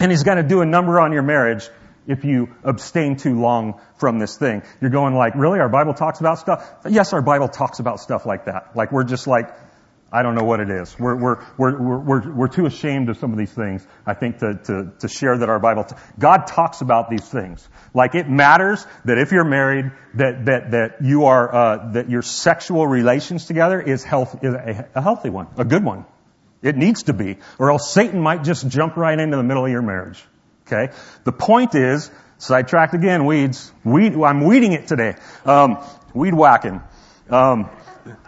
and 0.00 0.10
he's 0.10 0.22
going 0.22 0.38
to 0.38 0.42
do 0.42 0.60
a 0.60 0.66
number 0.66 1.00
on 1.00 1.12
your 1.12 1.22
marriage 1.22 1.68
if 2.06 2.24
you 2.24 2.48
abstain 2.64 3.16
too 3.16 3.40
long 3.40 3.80
from 3.96 4.18
this 4.18 4.36
thing. 4.36 4.62
You're 4.80 4.90
going 4.90 5.14
like, 5.14 5.34
really? 5.34 5.60
Our 5.60 5.68
Bible 5.68 5.94
talks 5.94 6.20
about 6.20 6.38
stuff? 6.38 6.68
Yes, 6.88 7.12
our 7.12 7.22
Bible 7.22 7.48
talks 7.48 7.78
about 7.78 8.00
stuff 8.00 8.26
like 8.26 8.46
that. 8.46 8.74
Like 8.74 8.90
we're 8.90 9.04
just 9.04 9.26
like, 9.26 9.54
I 10.14 10.22
don't 10.22 10.34
know 10.34 10.44
what 10.44 10.60
it 10.60 10.68
is. 10.68 10.98
We're, 10.98 11.16
we're, 11.16 11.44
we're, 11.56 12.00
we're, 12.00 12.32
we're 12.34 12.48
too 12.48 12.66
ashamed 12.66 13.08
of 13.08 13.16
some 13.16 13.32
of 13.32 13.38
these 13.38 13.52
things, 13.52 13.86
I 14.04 14.12
think, 14.12 14.38
to, 14.38 14.54
to, 14.64 14.92
to 14.98 15.08
share 15.08 15.38
that 15.38 15.48
our 15.48 15.58
Bible, 15.58 15.84
t- 15.84 15.96
God 16.18 16.46
talks 16.48 16.82
about 16.82 17.08
these 17.08 17.26
things. 17.26 17.66
Like 17.94 18.14
it 18.14 18.28
matters 18.28 18.84
that 19.06 19.16
if 19.16 19.32
you're 19.32 19.44
married, 19.44 19.90
that, 20.14 20.44
that, 20.46 20.70
that 20.72 20.96
you 21.02 21.26
are, 21.26 21.54
uh, 21.54 21.92
that 21.92 22.10
your 22.10 22.20
sexual 22.20 22.86
relations 22.86 23.46
together 23.46 23.80
is 23.80 24.04
health, 24.04 24.40
is 24.42 24.52
a, 24.52 24.88
a 24.96 25.00
healthy 25.00 25.30
one, 25.30 25.46
a 25.56 25.64
good 25.64 25.84
one. 25.84 26.04
It 26.62 26.76
needs 26.76 27.04
to 27.04 27.12
be, 27.12 27.38
or 27.58 27.72
else 27.72 27.92
Satan 27.92 28.20
might 28.20 28.44
just 28.44 28.68
jump 28.68 28.96
right 28.96 29.18
into 29.18 29.36
the 29.36 29.42
middle 29.42 29.64
of 29.64 29.70
your 29.70 29.82
marriage. 29.82 30.22
Okay? 30.66 30.94
The 31.24 31.32
point 31.32 31.74
is, 31.74 32.10
sidetracked 32.38 32.94
again, 32.94 33.26
weeds. 33.26 33.72
Weed, 33.84 34.14
I'm 34.14 34.44
weeding 34.44 34.72
it 34.72 34.86
today. 34.86 35.14
Um, 35.44 35.84
weed 36.14 36.34
whacking. 36.34 36.80
Um, 37.28 37.68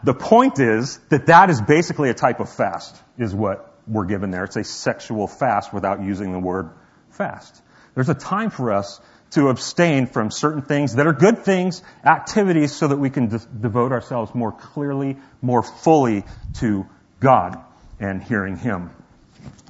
the 0.03 0.14
point 0.14 0.59
is 0.59 0.99
that 1.11 1.26
that 1.26 1.50
is 1.50 1.61
basically 1.61 2.11
a 2.11 2.14
type 2.14 2.41
of 2.41 2.50
fast, 2.50 2.97
is 3.19 3.33
what 3.35 3.73
we're 3.87 4.07
given 4.07 4.31
there. 4.31 4.45
It's 4.45 4.57
a 4.57 4.64
sexual 4.64 5.29
fast 5.29 5.73
without 5.73 6.03
using 6.03 6.33
the 6.33 6.41
word 6.41 6.71
fast. 7.11 7.61
There's 7.95 8.09
a 8.09 8.14
time 8.14 8.50
for 8.50 8.73
us 8.73 9.00
to 9.33 9.49
abstain 9.49 10.07
from 10.07 10.31
certain 10.31 10.62
things 10.62 10.95
that 10.95 11.07
are 11.07 11.12
good 11.12 11.45
things, 11.45 11.83
activities, 12.05 12.75
so 12.75 12.88
that 12.88 12.97
we 12.97 13.11
can 13.11 13.29
de- 13.29 13.38
devote 13.61 13.93
ourselves 13.93 14.35
more 14.35 14.53
clearly, 14.53 15.17
more 15.41 15.62
fully 15.62 16.25
to 16.55 16.87
God 17.21 17.62
and 18.01 18.23
hearing 18.23 18.57
Him. 18.57 18.91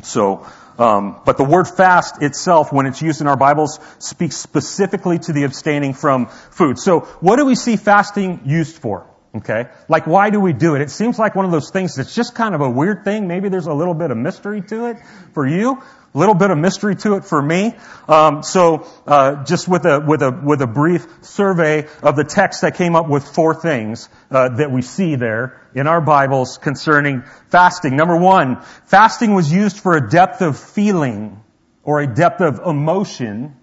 So, 0.02 0.47
um, 0.78 1.21
but 1.25 1.37
the 1.37 1.45
word 1.45 1.69
fast 1.69 2.23
itself, 2.23 2.73
when 2.73 2.87
it's 2.87 3.00
used 3.00 3.21
in 3.21 3.26
our 3.26 3.37
Bibles, 3.37 3.78
speaks 3.99 4.37
specifically 4.37 5.19
to 5.21 5.33
the 5.33 5.45
abstaining 5.45 5.95
from 5.95 6.26
food. 6.26 6.78
So, 6.78 7.00
what 7.21 7.37
do 7.37 7.45
we 7.45 7.54
see 7.54 7.76
fasting 7.76 8.40
used 8.45 8.76
for? 8.76 9.07
Okay? 9.37 9.67
Like, 9.88 10.07
why 10.07 10.31
do 10.31 10.38
we 10.38 10.53
do 10.53 10.76
it? 10.76 10.83
It 10.83 10.91
seems 10.91 11.19
like 11.19 11.35
one 11.35 11.45
of 11.45 11.50
those 11.50 11.71
things 11.71 11.97
that's 11.97 12.14
just 12.14 12.37
kind 12.37 12.55
of 12.55 12.61
a 12.61 12.71
weird 12.71 13.03
thing. 13.03 13.26
Maybe 13.26 13.49
there's 13.49 13.67
a 13.67 13.75
little 13.75 13.95
bit 13.95 14.12
of 14.12 14.17
mystery 14.17 14.62
to 14.62 14.87
it 14.87 14.99
for 15.33 15.45
you. 15.45 15.83
A 16.14 16.19
little 16.19 16.37
bit 16.37 16.53
of 16.53 16.59
mystery 16.59 16.95
to 16.95 17.17
it 17.17 17.25
for 17.25 17.43
me. 17.43 17.75
Um, 18.09 18.45
so, 18.45 18.87
uh, 19.05 19.43
just 19.43 19.67
with 19.67 19.85
a 19.85 19.99
with 19.99 20.23
a 20.23 20.31
with 20.31 20.62
a 20.62 20.69
brief 20.69 21.09
survey 21.23 21.88
of 22.05 22.14
the 22.14 22.23
text, 22.23 22.62
I 22.62 22.71
came 22.71 22.95
up 22.95 23.09
with 23.09 23.25
four 23.25 23.53
things 23.61 24.09
uh, 24.31 24.50
that 24.50 24.71
we 24.71 24.83
see 24.83 25.17
there 25.17 25.61
in 25.75 25.88
our 25.88 26.00
Bibles 26.00 26.57
concerning 26.59 27.25
fasting. 27.49 27.97
Number 27.97 28.17
one, 28.17 28.62
fasting 28.85 29.35
was 29.35 29.53
used 29.53 29.81
for 29.81 29.97
a 29.97 30.09
depth 30.09 30.41
of 30.41 30.57
feeling 30.57 31.43
or 31.83 32.00
a 32.00 32.07
depth 32.07 32.41
of 32.41 32.61
emotion 32.64 33.57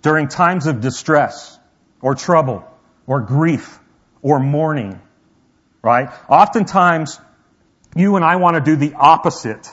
during 0.00 0.28
times 0.28 0.68
of 0.68 0.80
distress 0.80 1.58
or 2.00 2.14
trouble 2.14 2.64
or 3.08 3.22
grief 3.22 3.80
or 4.22 4.38
mourning. 4.38 5.00
Right? 5.82 6.10
Oftentimes, 6.28 7.20
you 7.96 8.16
and 8.16 8.24
I 8.24 8.36
want 8.36 8.56
to 8.56 8.60
do 8.60 8.76
the 8.76 8.94
opposite 8.94 9.72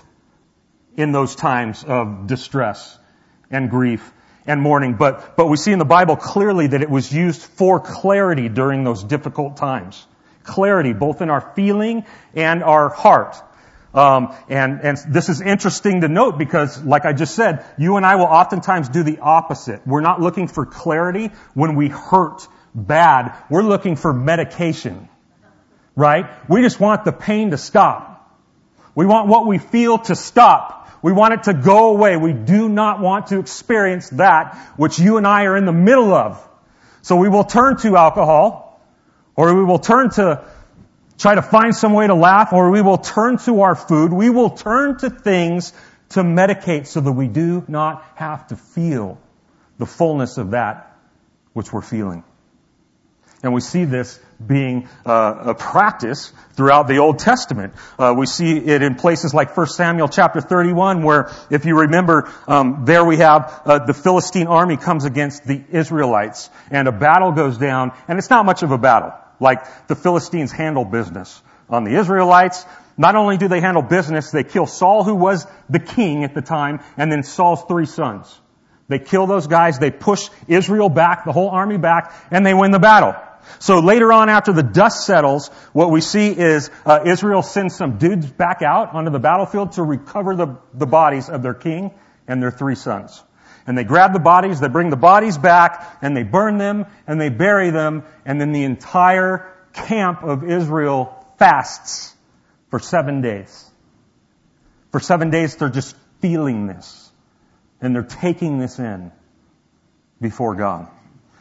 in 0.96 1.12
those 1.12 1.36
times 1.36 1.84
of 1.84 2.28
distress 2.28 2.98
and 3.52 3.70
grief 3.70 4.14
and 4.48 4.62
mourning. 4.62 4.96
But, 4.96 5.36
but 5.36 5.48
we 5.48 5.58
see 5.58 5.72
in 5.72 5.80
the 5.80 5.86
Bible 5.86 6.16
clearly 6.16 6.68
that 6.68 6.82
it 6.82 6.90
was 6.90 7.12
used 7.12 7.42
for 7.42 7.80
clarity 7.80 8.50
during 8.50 8.84
those 8.84 9.04
difficult 9.04 9.58
times. 9.58 10.06
Clarity, 10.44 10.94
both 10.94 11.22
in 11.22 11.30
our 11.30 11.42
feeling 11.56 12.06
and 12.36 12.64
our 12.64 12.90
heart. 12.90 13.36
Um, 13.94 14.36
and, 14.50 14.82
and 14.82 14.98
this 15.08 15.30
is 15.30 15.42
interesting 15.42 16.02
to 16.02 16.08
note 16.08 16.38
because, 16.38 16.84
like 16.84 17.06
I 17.06 17.14
just 17.14 17.34
said, 17.34 17.66
you 17.78 17.96
and 17.96 18.06
I 18.06 18.16
will 18.16 18.26
oftentimes 18.26 18.90
do 18.90 19.04
the 19.04 19.20
opposite. 19.20 19.88
We're 19.88 20.02
not 20.02 20.22
looking 20.22 20.48
for 20.48 20.66
clarity 20.66 21.32
when 21.54 21.76
we 21.76 21.88
hurt 21.88 22.46
bad. 22.76 23.36
We're 23.50 23.64
looking 23.64 23.96
for 23.96 24.14
medication. 24.14 25.08
Right? 25.96 26.26
We 26.50 26.62
just 26.62 26.80
want 26.80 27.06
the 27.06 27.12
pain 27.12 27.52
to 27.52 27.58
stop. 27.58 28.12
We 28.96 29.06
want 29.06 29.28
what 29.28 29.46
we 29.48 29.58
feel 29.58 30.00
to 30.00 30.16
stop. 30.16 30.90
We 31.02 31.12
want 31.12 31.34
it 31.34 31.44
to 31.44 31.54
go 31.54 31.90
away. 31.92 32.18
We 32.18 32.34
do 32.34 32.68
not 32.68 33.00
want 33.00 33.28
to 33.28 33.40
experience 33.40 34.10
that 34.12 34.58
which 34.76 34.98
you 34.98 35.18
and 35.18 35.28
I 35.28 35.46
are 35.46 35.56
in 35.56 35.66
the 35.66 35.74
middle 35.74 36.14
of. 36.14 36.46
So 37.02 37.18
we 37.18 37.30
will 37.30 37.44
turn 37.44 37.78
to 37.78 37.98
alcohol, 37.98 38.82
or 39.36 39.54
we 39.54 39.64
will 39.64 39.80
turn 39.80 40.10
to 40.12 40.44
try 41.18 41.36
to 41.36 41.42
find 41.42 41.76
some 41.76 41.94
way 41.94 42.08
to 42.08 42.16
laugh, 42.16 42.52
or 42.52 42.72
we 42.72 42.82
will 42.82 42.98
turn 42.98 43.38
to 43.40 43.62
our 43.62 43.76
food. 43.76 44.12
We 44.12 44.30
will 44.30 44.50
turn 44.50 44.98
to 45.00 45.10
things 45.10 45.74
to 46.10 46.22
medicate 46.22 46.88
so 46.88 47.02
that 47.02 47.12
we 47.12 47.28
do 47.28 47.64
not 47.68 48.04
have 48.16 48.48
to 48.48 48.56
feel 48.56 49.20
the 49.78 49.86
fullness 49.86 50.38
of 50.38 50.52
that 50.52 50.98
which 51.54 51.72
we're 51.72 51.82
feeling. 51.82 52.24
And 53.44 53.54
we 53.54 53.62
see 53.62 53.86
this 53.86 54.20
being 54.46 54.88
uh, 55.06 55.36
a 55.48 55.56
practice 55.56 56.32
throughout 56.54 56.88
the 56.88 56.98
Old 56.98 57.20
Testament. 57.20 57.74
Uh, 57.98 58.14
we 58.18 58.26
see 58.26 58.58
it 58.58 58.82
in 58.82 58.96
places 58.96 59.34
like 59.34 59.56
1 59.56 59.68
Samuel 59.68 60.08
chapter 60.08 60.42
31, 60.42 61.04
where, 61.04 61.32
if 61.50 61.66
you 61.66 61.80
remember, 61.80 62.32
um, 62.48 62.84
there 62.86 63.04
we 63.04 63.18
have 63.18 63.62
uh, 63.66 63.80
the 63.80 63.94
Philistine 63.94 64.48
army 64.48 64.78
comes 64.78 65.06
against 65.06 65.46
the 65.46 65.64
Israelites, 65.72 66.50
and 66.72 66.88
a 66.88 66.92
battle 66.92 67.32
goes 67.32 67.58
down, 67.58 67.92
and 68.08 68.18
it's 68.18 68.30
not 68.30 68.46
much 68.46 68.64
of 68.64 68.72
a 68.72 68.78
battle. 68.78 69.14
Like 69.40 69.88
the 69.88 69.96
Philistines 69.96 70.52
handle 70.52 70.86
business 70.86 71.42
on 71.70 71.84
the 71.84 71.96
Israelites. 71.96 72.66
Not 72.98 73.16
only 73.16 73.38
do 73.38 73.48
they 73.48 73.60
handle 73.60 73.82
business, 73.82 74.32
they 74.32 74.44
kill 74.44 74.68
Saul, 74.68 75.04
who 75.04 75.16
was 75.16 75.46
the 75.70 75.80
king 75.80 76.24
at 76.24 76.34
the 76.34 76.42
time, 76.42 76.80
and 76.98 77.12
then 77.12 77.24
Saul's 77.24 77.64
three 77.68 77.86
sons. 77.86 78.34
They 78.88 79.00
kill 79.00 79.26
those 79.26 79.48
guys, 79.48 79.80
they 79.80 79.92
push 79.92 80.30
Israel 80.48 80.90
back, 80.90 81.26
the 81.26 81.32
whole 81.32 81.50
army 81.50 81.78
back, 81.78 82.14
and 82.32 82.46
they 82.46 82.54
win 82.54 82.72
the 82.72 82.80
battle. 82.80 83.16
So 83.60 83.80
later 83.80 84.12
on, 84.12 84.30
after 84.30 84.54
the 84.54 84.64
dust 84.64 85.06
settles, 85.06 85.50
what 85.74 85.92
we 85.92 86.02
see 86.02 86.30
is 86.30 86.70
uh, 86.86 87.02
Israel 87.06 87.42
sends 87.42 87.76
some 87.76 87.98
dudes 87.98 88.30
back 88.30 88.62
out 88.62 88.94
onto 88.94 89.12
the 89.12 89.20
battlefield 89.20 89.74
to 89.74 89.84
recover 89.84 90.36
the, 90.36 90.58
the 90.74 90.86
bodies 90.86 91.30
of 91.30 91.42
their 91.42 91.54
king 91.54 91.92
and 92.28 92.42
their 92.42 92.52
three 92.52 92.76
sons. 92.76 93.24
And 93.68 93.78
they 93.78 93.84
grab 93.84 94.14
the 94.14 94.20
bodies, 94.20 94.60
they 94.60 94.68
bring 94.68 94.90
the 94.90 94.98
bodies 94.98 95.38
back, 95.38 95.98
and 96.02 96.16
they 96.16 96.24
burn 96.24 96.58
them, 96.58 96.86
and 97.08 97.20
they 97.20 97.30
bury 97.30 97.72
them, 97.72 98.04
and 98.26 98.40
then 98.40 98.52
the 98.52 98.64
entire 98.64 99.52
camp 99.74 100.24
of 100.24 100.44
Israel 100.44 101.26
fasts 101.38 102.16
for 102.70 102.80
seven 102.80 103.22
days. 103.22 103.70
For 104.92 105.00
seven 105.00 105.30
days, 105.30 105.56
they're 105.56 105.70
just 105.70 105.96
feeling 106.22 106.68
this. 106.68 107.12
And 107.82 107.96
they're 107.96 108.04
taking 108.04 108.60
this 108.60 108.80
in 108.80 109.12
before 110.22 110.56
God. 110.56 110.88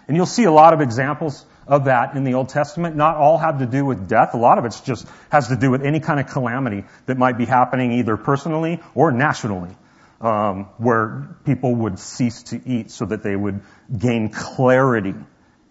And 0.09 0.17
you'll 0.17 0.27
see 0.27 0.45
a 0.45 0.53
lot 0.53 0.75
of 0.75 0.81
examples 0.81 1.45
of 1.66 1.87
that 1.87 2.16
in 2.16 2.25
the 2.25 2.35
Old 2.35 2.49
Testament. 2.49 2.97
Not 2.97 3.16
all 3.16 3.38
have 3.38 3.59
to 3.59 3.66
do 3.66 3.85
with 3.85 4.09
death. 4.09 4.35
A 4.35 4.37
lot 4.37 4.59
of 4.59 4.64
it 4.64 4.80
just 4.85 5.06
has 5.30 5.49
to 5.49 5.56
do 5.56 5.71
with 5.71 5.83
any 5.83 6.00
kind 6.00 6.21
of 6.21 6.26
calamity 6.26 6.85
that 7.06 7.18
might 7.18 7.38
be 7.38 7.44
happening 7.44 7.92
either 7.92 8.16
personally 8.16 8.80
or 8.94 9.12
nationally, 9.12 9.75
um, 10.21 10.64
where 10.78 11.37
people 11.44 11.75
would 11.75 11.99
cease 11.99 12.44
to 12.44 12.61
eat 12.66 12.90
so 12.90 13.06
that 13.06 13.23
they 13.23 13.37
would 13.37 13.61
gain 13.97 14.30
clarity 14.30 15.14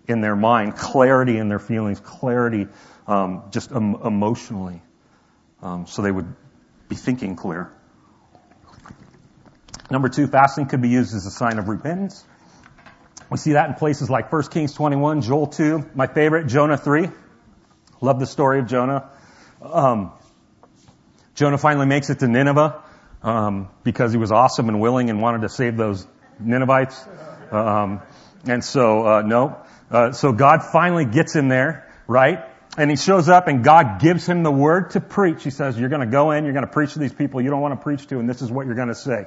in 0.08 0.22
their 0.22 0.36
mind, 0.36 0.76
clarity 0.76 1.38
in 1.38 1.48
their 1.50 1.60
feelings, 1.60 2.00
clarity 2.00 2.68
um, 3.08 3.44
just 3.52 3.72
um, 3.72 4.00
emotionally, 4.04 4.82
so 5.86 6.02
they 6.02 6.12
would 6.12 6.36
be 6.90 6.96
thinking 6.96 7.36
clear. 7.36 7.72
Number 9.90 10.10
two, 10.10 10.28
fasting 10.28 10.66
could 10.66 10.82
be 10.82 10.90
used 10.90 11.16
as 11.16 11.26
a 11.26 11.32
sign 11.32 11.60
of 11.60 11.68
repentance 11.70 12.24
We 13.34 13.40
see 13.40 13.54
that 13.54 13.68
in 13.68 13.74
places 13.74 14.12
like 14.12 14.32
1 14.32 14.44
Kings 14.50 14.74
21, 14.74 15.22
Joel 15.22 15.48
2, 15.48 15.90
my 15.96 16.06
favorite, 16.06 16.46
Jonah 16.46 16.78
3. 16.78 17.10
Love 18.00 18.20
the 18.20 18.28
story 18.28 18.60
of 18.60 18.68
Jonah. 18.68 19.10
Um, 19.60 20.12
Jonah 21.34 21.58
finally 21.58 21.88
makes 21.88 22.12
it 22.12 22.20
to 22.20 22.28
Nineveh 22.28 22.84
um, 23.24 23.70
because 23.84 24.12
he 24.12 24.20
was 24.20 24.32
awesome 24.32 24.70
and 24.70 24.80
willing 24.80 25.10
and 25.10 25.20
wanted 25.20 25.42
to 25.42 25.50
save 25.50 25.78
those 25.78 26.06
Ninevites. 26.40 27.08
Um, 27.50 28.04
and 28.46 28.64
so, 28.64 29.08
uh, 29.08 29.22
no. 29.24 29.58
Uh, 29.90 30.12
so 30.12 30.32
God 30.32 30.62
finally 30.72 31.06
gets 31.06 31.36
in 31.36 31.48
there, 31.48 31.92
right? 32.06 32.46
And 32.78 32.92
he 32.92 32.96
shows 32.96 33.30
up 33.30 33.48
and 33.48 33.64
God 33.64 34.00
gives 34.00 34.28
him 34.28 34.44
the 34.44 34.52
word 34.52 34.92
to 34.92 35.02
preach. 35.02 35.44
He 35.44 35.50
says, 35.50 35.76
you're 35.76 35.90
going 35.90 36.02
to 36.02 36.06
go 36.06 36.30
in, 36.30 36.44
you're 36.44 36.54
going 36.54 36.68
to 36.68 36.72
preach 36.72 36.94
to 36.94 37.00
these 37.00 37.14
people 37.14 37.42
you 37.42 37.50
don't 37.50 37.62
want 37.62 37.80
to 37.80 37.84
preach 37.84 38.06
to, 38.10 38.20
and 38.20 38.30
this 38.30 38.44
is 38.44 38.52
what 38.52 38.68
you're 38.68 38.76
going 38.76 38.90
to 38.90 38.94
say. 38.94 39.26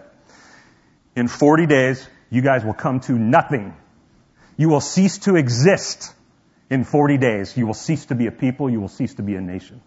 In 1.16 1.26
40 1.26 1.66
days, 1.66 2.08
you 2.30 2.40
guys 2.40 2.64
will 2.64 2.72
come 2.72 3.00
to 3.00 3.12
nothing. 3.18 3.74
You 4.56 4.68
will 4.68 4.80
cease 4.80 5.18
to 5.18 5.36
exist 5.36 6.12
in 6.70 6.84
40 6.84 7.18
days. 7.18 7.56
You 7.56 7.66
will 7.66 7.74
cease 7.74 8.06
to 8.06 8.14
be 8.14 8.26
a 8.26 8.32
people. 8.32 8.70
You 8.70 8.80
will 8.80 8.88
cease 8.88 9.14
to 9.14 9.22
be 9.22 9.34
a 9.34 9.40
nation. 9.40 9.80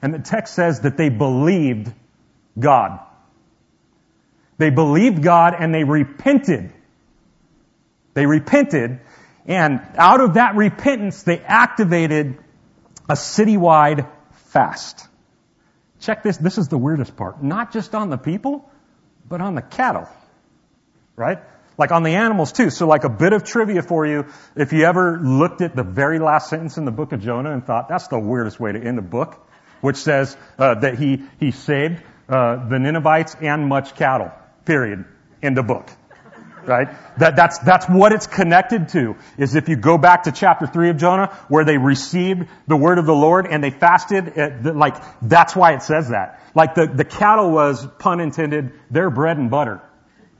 And 0.00 0.12
the 0.12 0.18
text 0.18 0.54
says 0.54 0.80
that 0.80 0.96
they 0.96 1.08
believed 1.08 1.92
God. 2.58 3.00
They 4.58 4.70
believed 4.70 5.22
God 5.22 5.54
and 5.58 5.74
they 5.74 5.84
repented. 5.84 6.72
They 8.14 8.26
repented 8.26 9.00
and 9.46 9.80
out 9.96 10.20
of 10.20 10.34
that 10.34 10.54
repentance 10.56 11.22
they 11.22 11.38
activated 11.38 12.38
a 13.08 13.14
citywide 13.14 14.08
fast. 14.50 15.06
Check 16.00 16.22
this. 16.22 16.36
This 16.36 16.58
is 16.58 16.68
the 16.68 16.78
weirdest 16.78 17.16
part. 17.16 17.42
Not 17.42 17.72
just 17.72 17.94
on 17.94 18.10
the 18.10 18.16
people, 18.16 18.68
but 19.28 19.40
on 19.40 19.54
the 19.54 19.62
cattle. 19.62 20.08
Right? 21.16 21.38
Like 21.82 21.90
on 21.90 22.04
the 22.04 22.14
animals 22.14 22.52
too. 22.52 22.70
So 22.70 22.86
like 22.86 23.02
a 23.02 23.08
bit 23.08 23.32
of 23.32 23.42
trivia 23.42 23.82
for 23.82 24.06
you. 24.06 24.26
If 24.54 24.72
you 24.72 24.84
ever 24.84 25.18
looked 25.20 25.62
at 25.62 25.74
the 25.74 25.82
very 25.82 26.20
last 26.20 26.48
sentence 26.48 26.78
in 26.78 26.84
the 26.84 26.92
book 26.92 27.10
of 27.10 27.20
Jonah 27.20 27.52
and 27.52 27.66
thought, 27.66 27.88
that's 27.88 28.06
the 28.06 28.20
weirdest 28.20 28.60
way 28.60 28.70
to 28.70 28.80
end 28.80 29.00
a 29.00 29.02
book, 29.02 29.44
which 29.80 29.96
says 29.96 30.36
uh, 30.60 30.76
that 30.76 30.96
he, 30.96 31.24
he 31.40 31.50
saved 31.50 32.00
uh, 32.28 32.68
the 32.68 32.78
Ninevites 32.78 33.34
and 33.34 33.66
much 33.68 33.96
cattle. 33.96 34.30
Period. 34.64 35.06
End 35.42 35.58
of 35.58 35.66
book 35.66 35.90
right? 36.64 36.86
That, 37.18 37.34
that's, 37.34 37.58
that's 37.58 37.86
what 37.86 38.12
it's 38.12 38.28
connected 38.28 38.90
to, 38.90 39.16
is 39.36 39.56
if 39.56 39.68
you 39.68 39.74
go 39.74 39.98
back 39.98 40.22
to 40.22 40.30
chapter 40.30 40.68
3 40.68 40.90
of 40.90 40.96
Jonah, 40.96 41.36
where 41.48 41.64
they 41.64 41.76
received 41.76 42.46
the 42.68 42.76
word 42.76 42.98
of 42.98 43.06
the 43.06 43.12
Lord 43.12 43.48
and 43.50 43.64
they 43.64 43.70
fasted, 43.70 44.28
it, 44.36 44.64
like, 44.76 44.94
that's 45.20 45.56
why 45.56 45.74
it 45.74 45.82
says 45.82 46.10
that. 46.10 46.40
Like 46.54 46.76
the, 46.76 46.86
the 46.86 47.04
cattle 47.04 47.50
was, 47.50 47.84
pun 47.98 48.20
intended, 48.20 48.70
their 48.88 49.10
bread 49.10 49.38
and 49.38 49.50
butter. 49.50 49.82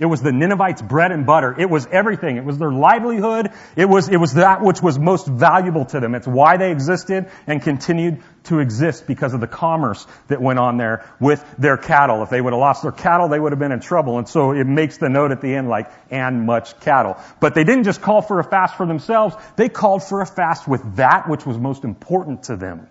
It 0.02 0.06
was 0.06 0.20
the 0.20 0.32
Ninevites' 0.32 0.82
bread 0.82 1.12
and 1.12 1.24
butter. 1.24 1.54
It 1.56 1.70
was 1.70 1.86
everything. 1.86 2.36
It 2.36 2.44
was 2.44 2.58
their 2.58 2.72
livelihood. 2.72 3.52
It 3.76 3.88
was, 3.88 4.08
it 4.08 4.16
was 4.16 4.34
that 4.34 4.60
which 4.60 4.82
was 4.82 4.98
most 4.98 5.28
valuable 5.28 5.84
to 5.84 6.00
them. 6.00 6.16
It's 6.16 6.26
why 6.26 6.56
they 6.56 6.72
existed 6.72 7.30
and 7.46 7.62
continued 7.62 8.20
to 8.46 8.58
exist 8.58 9.06
because 9.06 9.32
of 9.32 9.40
the 9.40 9.46
commerce 9.46 10.04
that 10.26 10.42
went 10.42 10.58
on 10.58 10.76
there 10.76 11.08
with 11.20 11.44
their 11.56 11.76
cattle. 11.76 12.24
If 12.24 12.30
they 12.30 12.40
would 12.40 12.52
have 12.52 12.58
lost 12.58 12.82
their 12.82 12.90
cattle, 12.90 13.28
they 13.28 13.38
would 13.38 13.52
have 13.52 13.60
been 13.60 13.70
in 13.70 13.78
trouble. 13.78 14.18
And 14.18 14.28
so 14.28 14.50
it 14.50 14.66
makes 14.66 14.98
the 14.98 15.08
note 15.08 15.30
at 15.30 15.40
the 15.40 15.54
end 15.54 15.68
like, 15.68 15.88
and 16.10 16.46
much 16.46 16.80
cattle. 16.80 17.16
But 17.38 17.54
they 17.54 17.62
didn't 17.62 17.84
just 17.84 18.02
call 18.02 18.22
for 18.22 18.40
a 18.40 18.44
fast 18.44 18.76
for 18.76 18.86
themselves. 18.86 19.36
They 19.54 19.68
called 19.68 20.02
for 20.02 20.20
a 20.20 20.26
fast 20.26 20.66
with 20.66 20.96
that 20.96 21.28
which 21.28 21.46
was 21.46 21.58
most 21.58 21.84
important 21.84 22.42
to 22.44 22.56
them. 22.56 22.88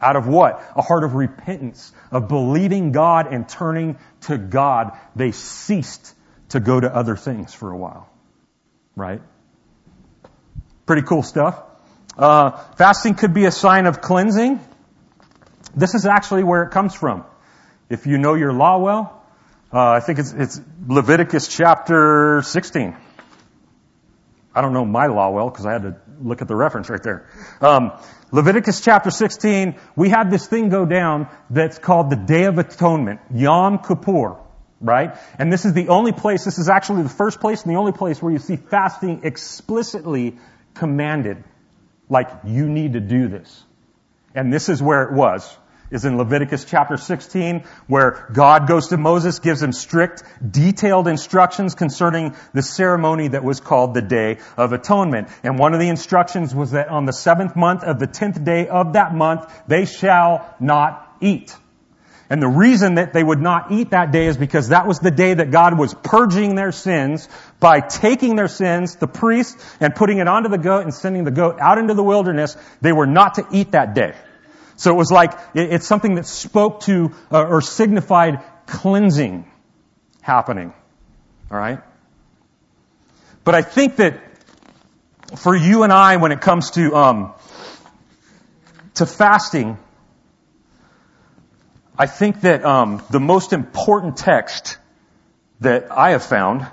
Out 0.00 0.14
of 0.14 0.28
what? 0.28 0.62
A 0.76 0.82
heart 0.82 1.02
of 1.02 1.14
repentance, 1.14 1.92
of 2.12 2.28
believing 2.28 2.92
God 2.92 3.32
and 3.32 3.48
turning 3.48 3.98
to 4.22 4.38
God. 4.38 4.92
They 5.16 5.32
ceased 5.32 6.14
to 6.50 6.60
go 6.60 6.78
to 6.78 6.94
other 6.94 7.16
things 7.16 7.52
for 7.54 7.70
a 7.70 7.76
while. 7.76 8.08
Right? 8.94 9.20
Pretty 10.86 11.02
cool 11.02 11.22
stuff. 11.22 11.60
Uh, 12.16 12.52
fasting 12.76 13.14
could 13.14 13.34
be 13.34 13.44
a 13.44 13.50
sign 13.50 13.86
of 13.86 14.00
cleansing. 14.00 14.60
This 15.74 15.94
is 15.94 16.06
actually 16.06 16.44
where 16.44 16.62
it 16.62 16.70
comes 16.70 16.94
from. 16.94 17.24
If 17.90 18.06
you 18.06 18.18
know 18.18 18.34
your 18.34 18.52
law 18.52 18.78
well, 18.78 19.22
uh, 19.72 19.90
I 19.90 20.00
think 20.00 20.18
it's, 20.18 20.32
it's 20.32 20.60
Leviticus 20.86 21.48
chapter 21.48 22.40
16. 22.42 22.96
I 24.54 24.60
don't 24.62 24.72
know 24.72 24.86
my 24.86 25.06
law 25.06 25.30
well 25.30 25.50
because 25.50 25.66
I 25.66 25.72
had 25.72 25.82
to 25.82 25.96
look 26.22 26.40
at 26.40 26.48
the 26.48 26.56
reference 26.56 26.88
right 26.88 27.02
there. 27.02 27.28
Um, 27.60 27.92
Leviticus 28.32 28.80
chapter 28.80 29.10
16, 29.10 29.78
we 29.94 30.08
had 30.08 30.30
this 30.30 30.46
thing 30.46 30.70
go 30.70 30.86
down 30.86 31.28
that's 31.50 31.78
called 31.78 32.08
the 32.08 32.16
Day 32.16 32.44
of 32.44 32.58
Atonement, 32.58 33.20
Yom 33.34 33.80
Kippur 33.80 34.38
right? 34.80 35.16
And 35.38 35.52
this 35.52 35.64
is 35.64 35.72
the 35.72 35.88
only 35.88 36.12
place, 36.12 36.44
this 36.44 36.58
is 36.58 36.68
actually 36.68 37.02
the 37.02 37.08
first 37.08 37.40
place 37.40 37.62
and 37.62 37.72
the 37.72 37.78
only 37.78 37.92
place 37.92 38.22
where 38.22 38.32
you 38.32 38.38
see 38.38 38.56
fasting 38.56 39.20
explicitly 39.24 40.36
commanded. 40.74 41.42
Like, 42.08 42.30
you 42.44 42.68
need 42.68 42.92
to 42.92 43.00
do 43.00 43.28
this. 43.28 43.64
And 44.34 44.52
this 44.52 44.68
is 44.68 44.82
where 44.82 45.02
it 45.02 45.12
was. 45.12 45.56
Is 45.88 46.04
in 46.04 46.18
Leviticus 46.18 46.64
chapter 46.64 46.96
16, 46.96 47.64
where 47.86 48.28
God 48.32 48.66
goes 48.66 48.88
to 48.88 48.96
Moses, 48.96 49.38
gives 49.38 49.62
him 49.62 49.72
strict, 49.72 50.24
detailed 50.48 51.06
instructions 51.06 51.76
concerning 51.76 52.34
the 52.52 52.62
ceremony 52.62 53.28
that 53.28 53.44
was 53.44 53.60
called 53.60 53.94
the 53.94 54.02
Day 54.02 54.38
of 54.56 54.72
Atonement. 54.72 55.28
And 55.44 55.60
one 55.60 55.74
of 55.74 55.80
the 55.80 55.88
instructions 55.88 56.52
was 56.52 56.72
that 56.72 56.88
on 56.88 57.06
the 57.06 57.12
seventh 57.12 57.54
month 57.54 57.84
of 57.84 58.00
the 58.00 58.08
tenth 58.08 58.42
day 58.42 58.66
of 58.66 58.94
that 58.94 59.14
month, 59.14 59.48
they 59.68 59.84
shall 59.84 60.52
not 60.58 61.16
eat. 61.20 61.54
And 62.28 62.42
the 62.42 62.48
reason 62.48 62.96
that 62.96 63.12
they 63.12 63.22
would 63.22 63.40
not 63.40 63.70
eat 63.70 63.90
that 63.90 64.10
day 64.10 64.26
is 64.26 64.36
because 64.36 64.68
that 64.70 64.86
was 64.86 64.98
the 64.98 65.12
day 65.12 65.34
that 65.34 65.50
God 65.52 65.78
was 65.78 65.94
purging 65.94 66.56
their 66.56 66.72
sins 66.72 67.28
by 67.60 67.80
taking 67.80 68.34
their 68.34 68.48
sins, 68.48 68.96
the 68.96 69.06
priest, 69.06 69.56
and 69.78 69.94
putting 69.94 70.18
it 70.18 70.26
onto 70.26 70.48
the 70.48 70.58
goat 70.58 70.82
and 70.82 70.92
sending 70.92 71.22
the 71.24 71.30
goat 71.30 71.58
out 71.60 71.78
into 71.78 71.94
the 71.94 72.02
wilderness. 72.02 72.56
They 72.80 72.92
were 72.92 73.06
not 73.06 73.34
to 73.34 73.46
eat 73.52 73.72
that 73.72 73.94
day. 73.94 74.14
So 74.74 74.90
it 74.90 74.96
was 74.96 75.10
like, 75.10 75.38
it's 75.54 75.86
something 75.86 76.16
that 76.16 76.26
spoke 76.26 76.80
to 76.82 77.14
uh, 77.30 77.44
or 77.44 77.62
signified 77.62 78.42
cleansing 78.66 79.50
happening. 80.20 80.72
Alright? 81.50 81.80
But 83.44 83.54
I 83.54 83.62
think 83.62 83.96
that 83.96 84.20
for 85.36 85.54
you 85.54 85.84
and 85.84 85.92
I, 85.92 86.16
when 86.16 86.32
it 86.32 86.40
comes 86.40 86.72
to, 86.72 86.94
um, 86.96 87.34
to 88.94 89.06
fasting, 89.06 89.78
I 91.98 92.06
think 92.06 92.42
that 92.42 92.62
um, 92.62 93.02
the 93.10 93.20
most 93.20 93.54
important 93.54 94.18
text 94.18 94.76
that 95.60 95.90
I 95.90 96.10
have 96.10 96.22
found, 96.22 96.66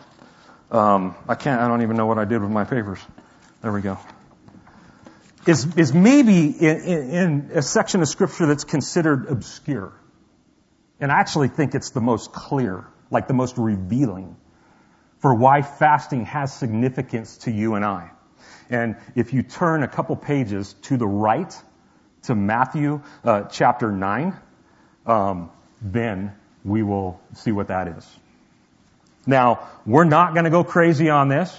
um, 0.70 1.16
I 1.30 1.36
can't, 1.36 1.62
I 1.62 1.70
don't 1.70 1.82
even 1.82 1.96
know 1.96 2.08
what 2.08 2.18
I 2.18 2.26
did 2.26 2.42
with 2.42 2.52
my 2.52 2.66
papers. 2.66 3.00
There 3.62 3.72
we 3.72 3.80
go. 3.80 3.98
Is 5.46 5.78
is 5.78 5.94
maybe 5.94 6.48
in, 6.48 6.78
in, 6.82 7.10
in 7.12 7.52
a 7.54 7.62
section 7.62 8.02
of 8.02 8.10
scripture 8.10 8.48
that's 8.48 8.66
considered 8.66 9.28
obscure, 9.30 9.94
and 11.00 11.12
I 11.12 11.20
actually 11.20 11.48
think 11.48 11.74
it's 11.74 11.92
the 11.92 12.02
most 12.02 12.34
clear, 12.34 12.86
like 13.10 13.28
the 13.28 13.34
most 13.34 13.58
revealing, 13.58 14.36
for 15.20 15.36
why 15.36 15.62
fasting 15.62 16.26
has 16.26 16.54
significance 16.54 17.38
to 17.40 17.52
you 17.52 17.76
and 17.76 17.86
I. 17.86 18.12
And 18.70 18.98
if 19.16 19.34
you 19.34 19.44
turn 19.44 19.84
a 19.84 19.88
couple 19.88 20.16
pages 20.18 20.74
to 20.84 20.98
the 20.98 21.08
right 21.08 21.54
to 22.24 22.36
Matthew 22.36 23.02
uh, 23.24 23.44
chapter 23.44 23.92
nine 23.92 24.38
um, 25.06 25.52
then 25.82 26.34
we 26.64 26.84
will 26.84 27.20
see 27.36 27.52
what 27.52 27.68
that 27.68 27.88
is. 27.88 28.20
Now, 29.26 29.70
we're 29.86 30.04
not 30.04 30.34
going 30.34 30.46
to 30.46 30.52
go 30.52 30.64
crazy 30.64 31.10
on 31.10 31.30
this 31.30 31.56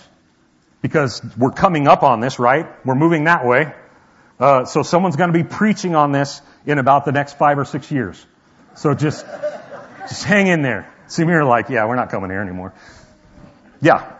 because 0.83 1.23
we're 1.37 1.51
coming 1.53 1.89
up 1.89 2.03
on 2.03 2.21
this, 2.21 2.39
right? 2.39 2.67
We're 2.85 2.95
moving 2.95 3.25
that 3.25 3.47
way. 3.47 3.73
Uh, 4.39 4.65
so 4.65 4.83
someone's 4.83 5.17
going 5.17 5.33
to 5.33 5.39
be 5.39 5.45
preaching 5.45 5.95
on 5.95 6.13
this 6.13 6.43
in 6.67 6.79
about 6.79 7.05
the 7.05 7.13
next 7.13 7.39
five 7.39 7.59
or 7.59 7.65
six 7.65 7.91
years. 7.91 8.25
So 8.75 8.93
just, 8.95 9.25
just 10.01 10.25
hang 10.25 10.49
in 10.49 10.63
there. 10.63 10.93
See 11.07 11.25
me, 11.25 11.35
like, 11.43 11.69
yeah, 11.69 11.87
we're 11.87 11.97
not 11.97 12.11
coming 12.11 12.31
here 12.31 12.41
anymore. 12.41 12.75
Yeah. 13.81 14.13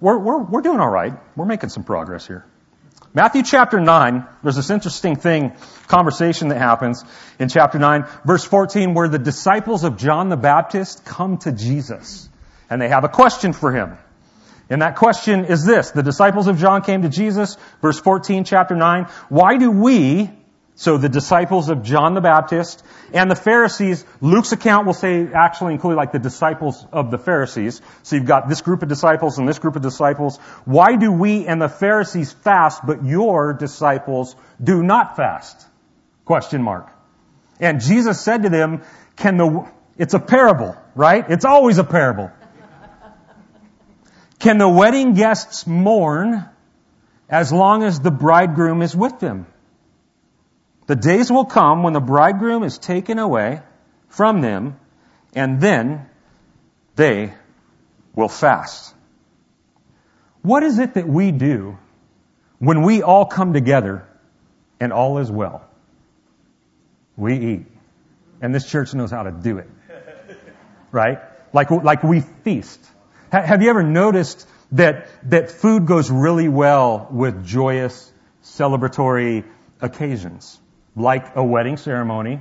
We're, 0.00 0.18
we're, 0.18 0.42
we're 0.42 0.62
doing 0.62 0.80
all 0.80 0.90
right. 0.90 1.14
We're 1.36 1.46
making 1.46 1.70
some 1.70 1.84
progress 1.84 2.26
here. 2.26 2.44
Matthew 3.16 3.44
chapter 3.44 3.80
9, 3.80 4.26
there's 4.42 4.56
this 4.56 4.68
interesting 4.68 5.16
thing, 5.16 5.54
conversation 5.86 6.48
that 6.48 6.58
happens 6.58 7.02
in 7.38 7.48
chapter 7.48 7.78
9, 7.78 8.04
verse 8.26 8.44
14, 8.44 8.92
where 8.92 9.08
the 9.08 9.18
disciples 9.18 9.84
of 9.84 9.96
John 9.96 10.28
the 10.28 10.36
Baptist 10.36 11.02
come 11.02 11.38
to 11.38 11.50
Jesus. 11.50 12.28
And 12.68 12.78
they 12.78 12.90
have 12.90 13.04
a 13.04 13.08
question 13.08 13.54
for 13.54 13.72
him. 13.72 13.96
And 14.68 14.82
that 14.82 14.96
question 14.96 15.46
is 15.46 15.64
this. 15.64 15.92
The 15.92 16.02
disciples 16.02 16.46
of 16.46 16.58
John 16.58 16.82
came 16.82 17.00
to 17.00 17.08
Jesus, 17.08 17.56
verse 17.80 17.98
14, 17.98 18.44
chapter 18.44 18.76
9. 18.76 19.04
Why 19.30 19.56
do 19.56 19.70
we, 19.70 20.30
so 20.78 20.98
the 20.98 21.08
disciples 21.08 21.70
of 21.70 21.82
John 21.82 22.12
the 22.12 22.20
Baptist 22.20 22.84
and 23.14 23.30
the 23.30 23.34
Pharisees, 23.34 24.04
Luke's 24.20 24.52
account 24.52 24.86
will 24.86 24.92
say 24.92 25.26
actually 25.32 25.72
include 25.72 25.96
like 25.96 26.12
the 26.12 26.18
disciples 26.18 26.86
of 26.92 27.10
the 27.10 27.16
Pharisees. 27.16 27.80
So 28.02 28.16
you've 28.16 28.26
got 28.26 28.46
this 28.46 28.60
group 28.60 28.82
of 28.82 28.90
disciples 28.90 29.38
and 29.38 29.48
this 29.48 29.58
group 29.58 29.76
of 29.76 29.82
disciples. 29.82 30.36
Why 30.66 30.96
do 30.96 31.10
we 31.10 31.46
and 31.46 31.62
the 31.62 31.70
Pharisees 31.70 32.30
fast, 32.30 32.84
but 32.86 33.02
your 33.06 33.54
disciples 33.54 34.36
do 34.62 34.82
not 34.82 35.16
fast? 35.16 35.66
Question 36.26 36.62
mark. 36.62 36.92
And 37.58 37.80
Jesus 37.80 38.20
said 38.20 38.42
to 38.42 38.50
them, 38.50 38.82
can 39.16 39.38
the, 39.38 39.66
it's 39.96 40.12
a 40.12 40.20
parable, 40.20 40.76
right? 40.94 41.24
It's 41.30 41.46
always 41.46 41.78
a 41.78 41.84
parable. 41.84 42.30
Can 44.40 44.58
the 44.58 44.68
wedding 44.68 45.14
guests 45.14 45.66
mourn 45.66 46.46
as 47.30 47.50
long 47.50 47.82
as 47.82 47.98
the 47.98 48.10
bridegroom 48.10 48.82
is 48.82 48.94
with 48.94 49.18
them? 49.20 49.46
The 50.86 50.96
days 50.96 51.30
will 51.30 51.44
come 51.44 51.82
when 51.82 51.92
the 51.92 52.00
bridegroom 52.00 52.62
is 52.62 52.78
taken 52.78 53.18
away 53.18 53.60
from 54.08 54.40
them, 54.40 54.78
and 55.34 55.60
then 55.60 56.06
they 56.94 57.34
will 58.14 58.28
fast. 58.28 58.94
What 60.42 60.62
is 60.62 60.78
it 60.78 60.94
that 60.94 61.08
we 61.08 61.32
do 61.32 61.76
when 62.60 62.82
we 62.82 63.02
all 63.02 63.26
come 63.26 63.52
together 63.52 64.06
and 64.78 64.92
all 64.92 65.18
is 65.18 65.30
well? 65.30 65.68
We 67.16 67.36
eat. 67.36 67.66
And 68.40 68.54
this 68.54 68.68
church 68.68 68.94
knows 68.94 69.10
how 69.10 69.24
to 69.24 69.32
do 69.32 69.58
it. 69.58 69.68
Right? 70.92 71.18
Like, 71.52 71.70
like 71.70 72.04
we 72.04 72.20
feast. 72.20 72.80
Have 73.32 73.60
you 73.60 73.70
ever 73.70 73.82
noticed 73.82 74.46
that, 74.72 75.08
that 75.24 75.50
food 75.50 75.86
goes 75.86 76.10
really 76.10 76.48
well 76.48 77.08
with 77.10 77.44
joyous, 77.44 78.12
celebratory 78.44 79.44
occasions? 79.80 80.60
Like 80.96 81.36
a 81.36 81.44
wedding 81.44 81.76
ceremony 81.76 82.40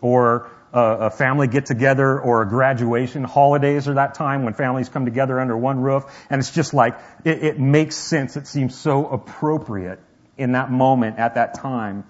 or 0.00 0.50
a, 0.72 1.10
family 1.10 1.48
get 1.48 1.66
together 1.66 2.18
or 2.18 2.42
a 2.42 2.48
graduation. 2.48 3.24
Holidays 3.24 3.88
are 3.88 3.94
that 3.94 4.14
time 4.14 4.44
when 4.44 4.54
families 4.54 4.88
come 4.88 5.04
together 5.04 5.38
under 5.38 5.56
one 5.56 5.80
roof. 5.80 6.04
And 6.30 6.38
it's 6.38 6.50
just 6.50 6.72
like, 6.74 6.98
it, 7.24 7.44
it 7.44 7.60
makes 7.60 7.96
sense. 7.96 8.36
It 8.36 8.46
seems 8.46 8.78
so 8.78 9.06
appropriate 9.06 10.00
in 10.38 10.52
that 10.52 10.70
moment 10.70 11.18
at 11.18 11.34
that 11.34 11.54
time 11.54 12.04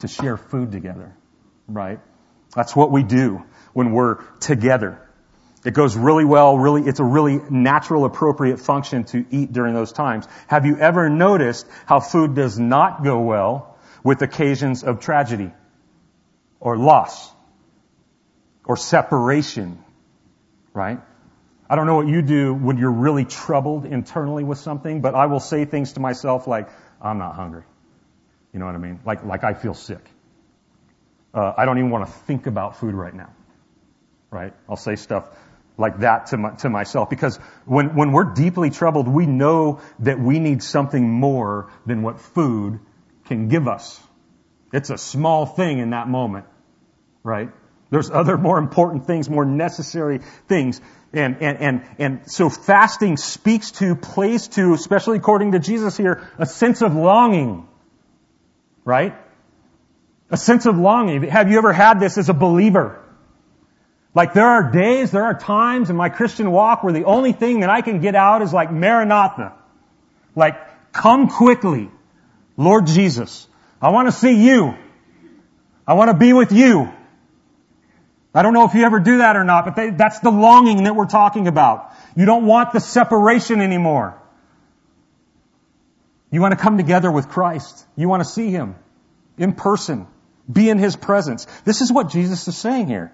to 0.00 0.08
share 0.08 0.36
food 0.36 0.72
together. 0.72 1.14
Right? 1.68 2.00
That's 2.54 2.74
what 2.74 2.90
we 2.90 3.02
do 3.02 3.44
when 3.72 3.92
we're 3.92 4.22
together. 4.40 5.04
It 5.64 5.74
goes 5.74 5.96
really 5.96 6.24
well, 6.24 6.56
really, 6.56 6.88
it's 6.88 7.00
a 7.00 7.04
really 7.04 7.40
natural, 7.50 8.04
appropriate 8.04 8.60
function 8.60 9.04
to 9.04 9.24
eat 9.30 9.52
during 9.52 9.74
those 9.74 9.92
times. 9.92 10.26
Have 10.46 10.64
you 10.66 10.78
ever 10.78 11.10
noticed 11.10 11.66
how 11.84 12.00
food 12.00 12.34
does 12.34 12.58
not 12.58 13.02
go 13.02 13.20
well 13.20 13.76
with 14.08 14.22
occasions 14.22 14.84
of 14.84 15.00
tragedy 15.00 15.50
or 16.60 16.78
loss 16.78 17.30
or 18.64 18.74
separation? 18.78 19.84
Right? 20.72 20.98
I 21.68 21.76
don't 21.76 21.86
know 21.86 21.96
what 21.96 22.08
you 22.08 22.22
do 22.22 22.54
when 22.54 22.78
you're 22.78 22.98
really 23.06 23.26
troubled 23.26 23.84
internally 23.84 24.44
with 24.44 24.56
something, 24.56 25.02
but 25.02 25.14
I 25.14 25.26
will 25.26 25.40
say 25.40 25.66
things 25.66 25.92
to 25.92 26.00
myself 26.00 26.46
like, 26.46 26.70
I'm 27.02 27.18
not 27.18 27.34
hungry. 27.34 27.64
You 28.54 28.60
know 28.60 28.64
what 28.64 28.76
I 28.76 28.78
mean? 28.78 28.98
Like, 29.04 29.24
like 29.24 29.44
I 29.44 29.52
feel 29.52 29.74
sick. 29.74 30.00
Uh, 31.34 31.52
I 31.58 31.66
don't 31.66 31.76
even 31.76 31.90
want 31.90 32.06
to 32.06 32.12
think 32.12 32.46
about 32.46 32.78
food 32.78 32.94
right 32.94 33.12
now. 33.14 33.30
Right? 34.30 34.54
I'll 34.70 34.76
say 34.76 34.96
stuff 34.96 35.28
like 35.76 35.98
that 35.98 36.28
to, 36.28 36.38
my, 36.38 36.50
to 36.62 36.70
myself 36.70 37.10
because 37.10 37.36
when, 37.66 37.94
when 37.94 38.12
we're 38.12 38.32
deeply 38.32 38.70
troubled, 38.70 39.06
we 39.06 39.26
know 39.26 39.82
that 39.98 40.18
we 40.18 40.38
need 40.38 40.62
something 40.62 41.06
more 41.06 41.70
than 41.84 42.00
what 42.00 42.20
food 42.20 42.80
can 43.28 43.48
give 43.48 43.68
us. 43.68 44.00
It's 44.72 44.90
a 44.90 44.98
small 44.98 45.46
thing 45.46 45.78
in 45.78 45.90
that 45.90 46.08
moment, 46.08 46.46
right? 47.22 47.50
There's 47.90 48.10
other 48.10 48.36
more 48.36 48.58
important 48.58 49.06
things, 49.06 49.30
more 49.30 49.44
necessary 49.44 50.20
things. 50.46 50.80
And, 51.12 51.40
and, 51.40 51.58
and, 51.58 51.82
and 51.98 52.30
so 52.30 52.50
fasting 52.50 53.16
speaks 53.16 53.70
to, 53.72 53.94
plays 53.94 54.48
to, 54.48 54.74
especially 54.74 55.18
according 55.18 55.52
to 55.52 55.58
Jesus 55.58 55.96
here, 55.96 56.28
a 56.38 56.44
sense 56.44 56.82
of 56.82 56.94
longing, 56.94 57.66
right? 58.84 59.14
A 60.30 60.36
sense 60.36 60.66
of 60.66 60.76
longing. 60.76 61.22
Have 61.22 61.50
you 61.50 61.56
ever 61.56 61.72
had 61.72 62.00
this 62.00 62.18
as 62.18 62.28
a 62.28 62.34
believer? 62.34 63.02
Like 64.14 64.34
there 64.34 64.46
are 64.46 64.70
days, 64.70 65.10
there 65.10 65.24
are 65.24 65.38
times 65.38 65.88
in 65.88 65.96
my 65.96 66.08
Christian 66.10 66.50
walk 66.50 66.82
where 66.82 66.92
the 66.92 67.04
only 67.04 67.32
thing 67.32 67.60
that 67.60 67.70
I 67.70 67.80
can 67.80 68.00
get 68.00 68.14
out 68.14 68.42
is 68.42 68.52
like 68.52 68.70
Maranatha. 68.70 69.54
Like, 70.34 70.92
come 70.92 71.28
quickly, 71.28 71.90
Lord 72.58 72.86
Jesus. 72.86 73.46
I 73.80 73.90
want 73.90 74.08
to 74.08 74.12
see 74.12 74.44
you. 74.44 74.76
I 75.86 75.94
want 75.94 76.10
to 76.10 76.16
be 76.16 76.34
with 76.34 76.52
you. 76.52 76.92
I 78.34 78.42
don't 78.42 78.52
know 78.52 78.66
if 78.66 78.74
you 78.74 78.84
ever 78.84 79.00
do 79.00 79.18
that 79.18 79.36
or 79.36 79.44
not, 79.44 79.64
but 79.64 79.76
they, 79.76 79.90
that's 79.90 80.18
the 80.18 80.30
longing 80.30 80.82
that 80.84 80.94
we're 80.94 81.06
talking 81.06 81.48
about. 81.48 81.92
You 82.14 82.26
don't 82.26 82.44
want 82.44 82.72
the 82.72 82.80
separation 82.80 83.62
anymore. 83.62 84.20
You 86.30 86.42
want 86.42 86.52
to 86.52 86.62
come 86.62 86.76
together 86.76 87.10
with 87.10 87.28
Christ. 87.28 87.86
You 87.96 88.08
want 88.08 88.22
to 88.22 88.28
see 88.28 88.50
Him 88.50 88.74
in 89.38 89.54
person. 89.54 90.06
Be 90.52 90.68
in 90.68 90.78
His 90.78 90.96
presence. 90.96 91.46
This 91.64 91.80
is 91.80 91.90
what 91.90 92.10
Jesus 92.10 92.46
is 92.48 92.56
saying 92.58 92.88
here. 92.88 93.12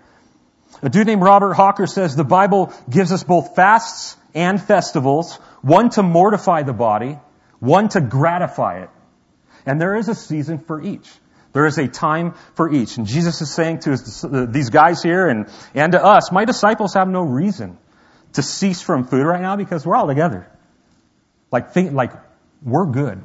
A 0.82 0.88
dude 0.88 1.06
named 1.06 1.22
Robert 1.22 1.54
Hawker 1.54 1.86
says 1.86 2.16
the 2.16 2.24
Bible 2.24 2.72
gives 2.90 3.12
us 3.12 3.22
both 3.22 3.54
fasts 3.54 4.16
and 4.34 4.60
festivals, 4.60 5.36
one 5.62 5.90
to 5.90 6.02
mortify 6.02 6.62
the 6.62 6.72
body, 6.72 7.18
one 7.60 7.88
to 7.90 8.00
gratify 8.00 8.82
it. 8.82 8.90
And 9.66 9.80
there 9.80 9.96
is 9.96 10.08
a 10.08 10.14
season 10.14 10.58
for 10.58 10.82
each. 10.82 11.08
There 11.52 11.66
is 11.66 11.78
a 11.78 11.88
time 11.88 12.34
for 12.54 12.72
each. 12.72 12.96
And 12.96 13.06
Jesus 13.06 13.40
is 13.40 13.52
saying 13.54 13.80
to 13.80 13.90
his, 13.90 14.24
these 14.50 14.70
guys 14.70 15.02
here 15.02 15.28
and, 15.28 15.48
and 15.74 15.92
to 15.92 16.04
us, 16.04 16.32
my 16.32 16.44
disciples 16.44 16.94
have 16.94 17.08
no 17.08 17.22
reason 17.22 17.78
to 18.32 18.42
cease 18.42 18.82
from 18.82 19.04
food 19.04 19.24
right 19.24 19.40
now 19.40 19.56
because 19.56 19.86
we're 19.86 19.96
all 19.96 20.08
together. 20.08 20.50
Like, 21.52 21.72
think, 21.72 21.92
like, 21.92 22.12
we're 22.62 22.86
good, 22.86 23.22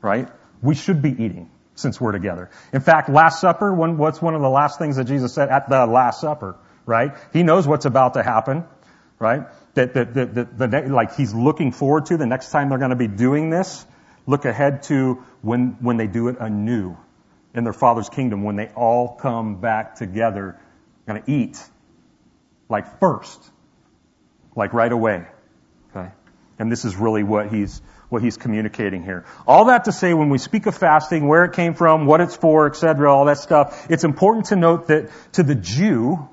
right? 0.00 0.28
We 0.60 0.74
should 0.74 1.02
be 1.02 1.10
eating 1.10 1.50
since 1.76 2.00
we're 2.00 2.12
together. 2.12 2.50
In 2.72 2.80
fact, 2.80 3.08
Last 3.08 3.40
Supper, 3.40 3.72
one, 3.72 3.96
what's 3.96 4.20
one 4.20 4.34
of 4.34 4.42
the 4.42 4.50
last 4.50 4.78
things 4.78 4.96
that 4.96 5.04
Jesus 5.04 5.32
said 5.32 5.48
at 5.48 5.68
the 5.68 5.86
Last 5.86 6.20
Supper? 6.20 6.56
right? 6.86 7.12
He 7.32 7.42
knows 7.42 7.66
what's 7.66 7.84
about 7.84 8.14
to 8.14 8.22
happen, 8.22 8.64
right? 9.18 9.46
That, 9.74 9.94
that, 9.94 10.14
that, 10.14 10.34
that 10.34 10.58
the, 10.58 10.80
like 10.88 11.16
he's 11.16 11.32
looking 11.32 11.72
forward 11.72 12.06
to 12.06 12.16
the 12.16 12.26
next 12.26 12.50
time 12.50 12.68
they're 12.68 12.78
going 12.78 12.90
to 12.90 12.96
be 12.96 13.08
doing 13.08 13.50
this. 13.50 13.86
Look 14.26 14.44
ahead 14.44 14.84
to 14.84 15.24
when, 15.40 15.76
when 15.80 15.96
they 15.96 16.06
do 16.06 16.28
it 16.28 16.36
anew 16.38 16.96
in 17.54 17.64
their 17.64 17.72
Father's 17.72 18.08
kingdom, 18.08 18.44
when 18.44 18.56
they 18.56 18.68
all 18.68 19.16
come 19.16 19.60
back 19.60 19.96
together, 19.96 20.58
going 21.06 21.22
to 21.22 21.30
eat 21.30 21.62
like 22.68 23.00
first, 23.00 23.42
like 24.56 24.72
right 24.72 24.92
away. 24.92 25.26
Okay. 25.90 26.10
And 26.58 26.70
this 26.70 26.84
is 26.84 26.96
really 26.96 27.22
what 27.22 27.52
he's, 27.52 27.82
what 28.08 28.22
he's 28.22 28.36
communicating 28.36 29.02
here. 29.02 29.24
All 29.46 29.66
that 29.66 29.84
to 29.84 29.92
say, 29.92 30.14
when 30.14 30.30
we 30.30 30.38
speak 30.38 30.66
of 30.66 30.76
fasting, 30.76 31.26
where 31.26 31.44
it 31.44 31.54
came 31.54 31.74
from, 31.74 32.06
what 32.06 32.20
it's 32.20 32.36
for, 32.36 32.66
etc., 32.66 33.12
all 33.12 33.26
that 33.26 33.38
stuff, 33.38 33.86
it's 33.90 34.04
important 34.04 34.46
to 34.46 34.56
note 34.56 34.86
that 34.88 35.10
to 35.32 35.42
the 35.42 35.54
Jew, 35.54 36.28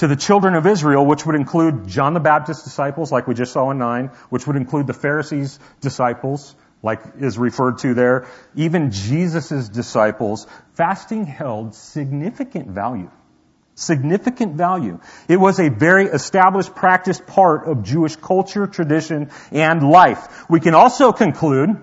to 0.00 0.08
the 0.08 0.16
children 0.16 0.54
of 0.54 0.66
Israel, 0.66 1.04
which 1.04 1.26
would 1.26 1.34
include 1.34 1.86
John 1.86 2.14
the 2.14 2.20
Baptist's 2.20 2.64
disciples, 2.64 3.12
like 3.12 3.26
we 3.26 3.34
just 3.34 3.52
saw 3.52 3.70
in 3.70 3.76
9, 3.76 4.06
which 4.30 4.46
would 4.46 4.56
include 4.56 4.86
the 4.86 4.94
Pharisees' 4.94 5.58
disciples, 5.82 6.54
like 6.82 7.00
is 7.20 7.36
referred 7.36 7.76
to 7.80 7.92
there, 7.92 8.26
even 8.56 8.92
Jesus' 8.92 9.68
disciples, 9.68 10.46
fasting 10.72 11.26
held 11.26 11.74
significant 11.74 12.68
value. 12.68 13.10
Significant 13.74 14.54
value. 14.54 15.00
It 15.28 15.36
was 15.36 15.60
a 15.60 15.68
very 15.68 16.06
established, 16.06 16.74
practiced 16.74 17.26
part 17.26 17.68
of 17.68 17.84
Jewish 17.84 18.16
culture, 18.16 18.66
tradition, 18.66 19.30
and 19.52 19.82
life. 19.82 20.48
We 20.48 20.60
can 20.60 20.74
also 20.74 21.12
conclude, 21.12 21.76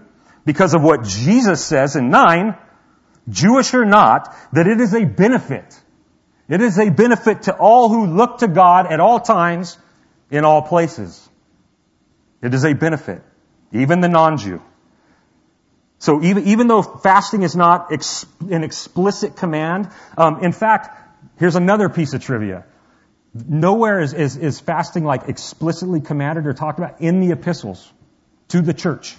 because 0.43 0.73
of 0.73 0.81
what 0.81 1.03
Jesus 1.03 1.63
says 1.63 1.95
in 1.95 2.09
9, 2.09 2.57
Jewish 3.29 3.75
or 3.75 3.85
not, 3.85 4.35
that 4.53 4.65
it 4.65 4.81
is 4.81 4.95
a 4.95 5.05
benefit 5.05 5.79
it 6.49 6.61
is 6.61 6.79
a 6.79 6.89
benefit 6.89 7.43
to 7.43 7.55
all 7.55 7.89
who 7.89 8.05
look 8.07 8.39
to 8.39 8.47
God 8.47 8.87
at 8.87 8.99
all 8.99 9.19
times, 9.19 9.77
in 10.29 10.45
all 10.45 10.61
places. 10.61 11.27
It 12.41 12.53
is 12.53 12.63
a 12.65 12.73
benefit. 12.73 13.21
Even 13.71 14.01
the 14.01 14.07
non-Jew. 14.07 14.61
So 15.99 16.21
even, 16.21 16.47
even 16.47 16.67
though 16.67 16.81
fasting 16.81 17.43
is 17.43 17.55
not 17.55 17.91
ex, 17.91 18.25
an 18.49 18.63
explicit 18.63 19.35
command, 19.35 19.89
um, 20.17 20.43
in 20.43 20.51
fact, 20.51 20.95
here's 21.37 21.55
another 21.55 21.89
piece 21.89 22.13
of 22.13 22.23
trivia. 22.23 22.65
Nowhere 23.33 23.99
is, 23.99 24.13
is, 24.13 24.37
is 24.37 24.59
fasting 24.59 25.03
like 25.03 25.27
explicitly 25.27 26.01
commanded 26.01 26.45
or 26.45 26.53
talked 26.53 26.79
about 26.79 27.01
in 27.01 27.19
the 27.19 27.31
epistles 27.31 27.91
to 28.49 28.61
the 28.61 28.73
church. 28.73 29.15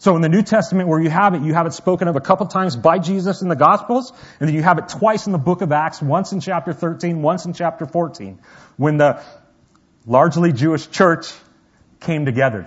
So 0.00 0.16
in 0.16 0.22
the 0.22 0.30
New 0.30 0.40
Testament 0.40 0.88
where 0.88 0.98
you 0.98 1.10
have 1.10 1.34
it, 1.34 1.42
you 1.42 1.52
have 1.52 1.66
it 1.66 1.74
spoken 1.74 2.08
of 2.08 2.16
a 2.16 2.22
couple 2.22 2.46
times 2.46 2.74
by 2.74 2.98
Jesus 2.98 3.42
in 3.42 3.48
the 3.48 3.54
Gospels, 3.54 4.14
and 4.40 4.48
then 4.48 4.56
you 4.56 4.62
have 4.62 4.78
it 4.78 4.88
twice 4.88 5.26
in 5.26 5.32
the 5.32 5.38
book 5.38 5.60
of 5.60 5.72
Acts, 5.72 6.00
once 6.00 6.32
in 6.32 6.40
chapter 6.40 6.72
13, 6.72 7.20
once 7.20 7.44
in 7.44 7.52
chapter 7.52 7.84
14, 7.84 8.38
when 8.78 8.96
the 8.96 9.22
largely 10.06 10.54
Jewish 10.54 10.88
church 10.88 11.30
came 12.00 12.24
together 12.24 12.66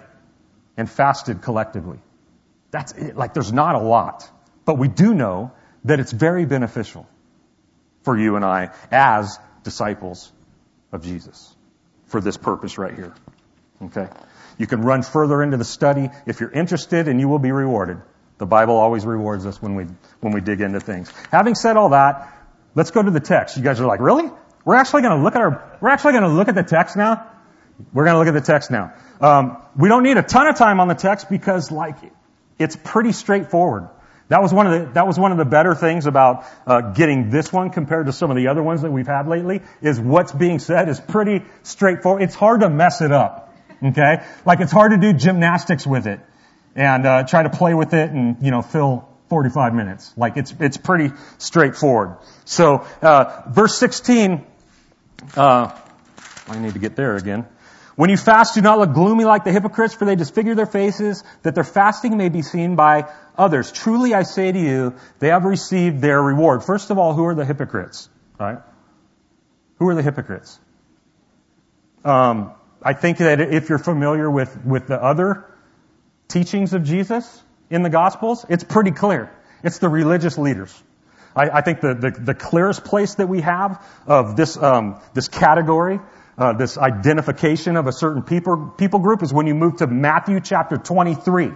and 0.78 0.88
fasted 0.88 1.42
collectively. 1.42 1.98
That's 2.70 2.92
it. 2.92 3.18
Like 3.18 3.34
there's 3.34 3.52
not 3.52 3.74
a 3.74 3.80
lot, 3.80 4.30
but 4.64 4.78
we 4.78 4.88
do 4.88 5.16
know 5.16 5.54
that 5.86 6.00
it's 6.00 6.12
very 6.12 6.46
beneficial 6.46 7.08
for 8.04 8.16
you 8.16 8.36
and 8.36 8.46
I 8.46 8.70
as 8.92 9.40
disciples 9.64 10.32
of 10.92 11.04
Jesus 11.04 11.56
for 12.06 12.22
this 12.22 12.38
purpose 12.38 12.78
right 12.78 12.94
here. 12.94 13.16
Okay? 13.82 14.08
You 14.58 14.68
can 14.68 14.82
run 14.82 15.02
further 15.02 15.42
into 15.42 15.58
the 15.58 15.66
study 15.66 16.10
if 16.26 16.40
you're 16.40 16.52
interested 16.52 17.08
and 17.08 17.20
you 17.20 17.28
will 17.28 17.40
be 17.40 17.52
rewarded. 17.52 18.02
The 18.38 18.46
Bible 18.46 18.76
always 18.76 19.06
rewards 19.06 19.46
us 19.46 19.62
when 19.62 19.76
we, 19.76 19.86
when 20.20 20.34
we 20.34 20.42
dig 20.42 20.62
into 20.62 20.80
things. 20.80 21.12
Having 21.32 21.56
said 21.56 21.78
all 21.78 21.90
that, 21.90 22.36
let's 22.76 22.92
go 22.92 23.02
to 23.02 23.12
the 23.12 23.20
text. 23.20 23.58
You 23.58 23.64
guys 23.64 23.80
are 23.80 23.86
like, 23.86 24.00
really? 24.00 24.30
We're 24.66 24.76
actually 24.76 25.04
going 25.04 25.18
to 25.18 25.24
look 25.24 25.36
at 25.36 25.42
our, 25.42 25.78
we're 25.82 25.90
actually 25.90 26.14
going 26.14 26.24
to 26.24 26.30
look 26.30 26.48
at 26.48 26.56
the 26.56 26.64
text 26.64 26.96
now? 26.96 27.30
We're 27.94 28.06
going 28.06 28.16
to 28.16 28.20
look 28.20 28.28
at 28.28 28.34
the 28.34 28.46
text 28.46 28.72
now. 28.72 28.94
Um, 29.20 29.58
we 29.76 29.90
don't 29.90 30.04
need 30.04 30.18
a 30.18 30.24
ton 30.24 30.48
of 30.48 30.58
time 30.58 30.80
on 30.80 30.88
the 30.88 30.96
text 30.96 31.30
because, 31.30 31.72
like, 31.72 31.98
it's 32.60 32.76
pretty 32.76 33.12
straightforward. 33.12 33.90
That 34.30 34.42
was 34.42 34.54
one 34.54 34.68
of 34.68 34.80
the 34.80 34.94
that 34.94 35.06
was 35.06 35.20
one 35.20 35.32
of 35.32 35.38
the 35.38 35.46
better 35.46 35.76
things 35.76 36.06
about 36.06 36.46
uh, 36.66 36.82
getting 36.94 37.30
this 37.30 37.52
one 37.52 37.72
compared 37.72 38.06
to 38.06 38.14
some 38.14 38.32
of 38.32 38.38
the 38.38 38.48
other 38.48 38.64
ones 38.64 38.82
that 38.82 38.92
we've 38.92 39.08
had 39.08 39.28
lately. 39.28 39.62
Is 39.82 40.00
what's 40.00 40.32
being 40.32 40.60
said 40.60 40.88
is 40.88 41.00
pretty 41.00 41.44
straightforward. 41.64 42.24
It's 42.24 42.36
hard 42.36 42.62
to 42.62 42.70
mess 42.70 43.02
it 43.02 43.12
up. 43.12 43.53
Okay, 43.84 44.24
like 44.46 44.62
it's 44.62 44.72
hard 44.72 44.92
to 44.92 44.98
do 44.98 45.12
gymnastics 45.12 45.86
with 45.86 46.08
it 46.08 46.22
and 46.76 47.06
uh, 47.06 47.24
try 47.24 47.44
to 47.44 47.50
play 47.50 47.74
with 47.74 47.94
it 47.94 48.10
and 48.12 48.38
you 48.42 48.52
know 48.52 48.62
fill 48.62 49.10
45 49.30 49.74
minutes. 49.74 50.14
Like 50.16 50.38
it's 50.38 50.54
it's 50.60 50.78
pretty 50.78 51.14
straightforward. 51.38 52.18
So 52.46 52.86
uh, 53.02 53.44
verse 53.50 53.78
16. 53.78 54.46
Uh, 55.36 55.78
I 56.48 56.60
need 56.60 56.74
to 56.74 56.80
get 56.80 56.96
there 56.96 57.16
again. 57.16 57.48
When 57.96 58.10
you 58.10 58.18
fast, 58.18 58.56
do 58.56 58.62
not 58.62 58.80
look 58.80 58.94
gloomy 58.94 59.24
like 59.24 59.44
the 59.44 59.52
hypocrites, 59.52 59.94
for 59.94 60.06
they 60.06 60.16
disfigure 60.16 60.56
their 60.56 60.66
faces, 60.66 61.24
that 61.44 61.54
their 61.54 61.64
fasting 61.64 62.18
may 62.18 62.30
be 62.30 62.42
seen 62.42 62.76
by 62.76 63.10
others. 63.38 63.72
Truly 63.72 64.14
I 64.14 64.24
say 64.24 64.52
to 64.52 64.60
you, 64.60 64.96
they 65.20 65.28
have 65.28 65.46
received 65.46 66.02
their 66.02 66.22
reward. 66.22 66.64
First 66.64 66.90
of 66.90 66.98
all, 66.98 67.14
who 67.14 67.26
are 67.26 67.36
the 67.36 67.46
hypocrites? 67.46 68.10
Right? 68.40 68.58
Who 69.78 69.88
are 69.90 69.96
the 69.96 70.02
hypocrites? 70.02 70.60
Um, 72.04 72.54
I 72.84 72.94
think 72.94 73.20
that 73.20 73.40
if 73.40 73.70
you're 73.70 73.80
familiar 73.80 74.30
with, 74.30 74.66
with 74.66 74.88
the 74.88 75.02
other 75.02 75.46
teachings 76.28 76.74
of 76.74 76.84
Jesus 76.84 77.42
in 77.70 77.84
the 77.84 77.90
Gospels, 77.90 78.46
it's 78.50 78.64
pretty 78.64 78.92
clear. 78.92 79.32
It's 79.64 79.80
the 79.80 79.90
religious 79.90 80.38
leaders. 80.38 80.84
I, 81.36 81.50
I 81.50 81.62
think 81.62 81.82
the, 81.82 81.94
the, 81.94 82.12
the, 82.12 82.34
clearest 82.34 82.84
place 82.84 83.16
that 83.16 83.28
we 83.28 83.42
have 83.42 83.84
of 84.06 84.36
this, 84.36 84.56
um, 84.56 85.02
this 85.14 85.30
category 85.30 86.00
uh, 86.38 86.54
this 86.54 86.78
identification 86.78 87.78
of 87.78 87.88
a 87.88 87.92
certain 87.92 88.24
people, 88.24 88.74
people 88.78 89.00
group 89.00 89.22
is 89.24 89.32
when 89.32 89.48
you 89.48 89.54
move 89.54 89.78
to 89.78 89.88
Matthew 89.88 90.40
chapter 90.40 90.78
23. 90.78 91.52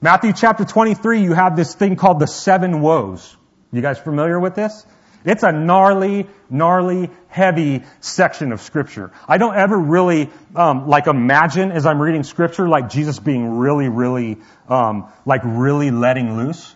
Matthew 0.00 0.32
chapter 0.32 0.64
23, 0.64 1.22
you 1.22 1.32
have 1.32 1.56
this 1.56 1.74
thing 1.74 1.96
called 1.96 2.18
the 2.18 2.26
seven 2.26 2.80
woes. 2.80 3.36
You 3.72 3.82
guys 3.82 3.98
familiar 3.98 4.38
with 4.38 4.54
this? 4.54 4.86
It's 5.24 5.42
a 5.42 5.52
gnarly, 5.52 6.26
gnarly, 6.48 7.10
heavy 7.28 7.82
section 8.00 8.52
of 8.52 8.60
scripture. 8.60 9.10
I 9.26 9.38
don't 9.38 9.56
ever 9.56 9.76
really, 9.76 10.30
um, 10.54 10.88
like 10.88 11.06
imagine 11.06 11.72
as 11.72 11.86
I'm 11.86 12.00
reading 12.00 12.22
scripture, 12.22 12.68
like 12.68 12.88
Jesus 12.88 13.18
being 13.18 13.58
really, 13.58 13.88
really, 13.88 14.38
um, 14.68 15.12
like 15.26 15.42
really 15.44 15.90
letting 15.90 16.36
loose. 16.36 16.74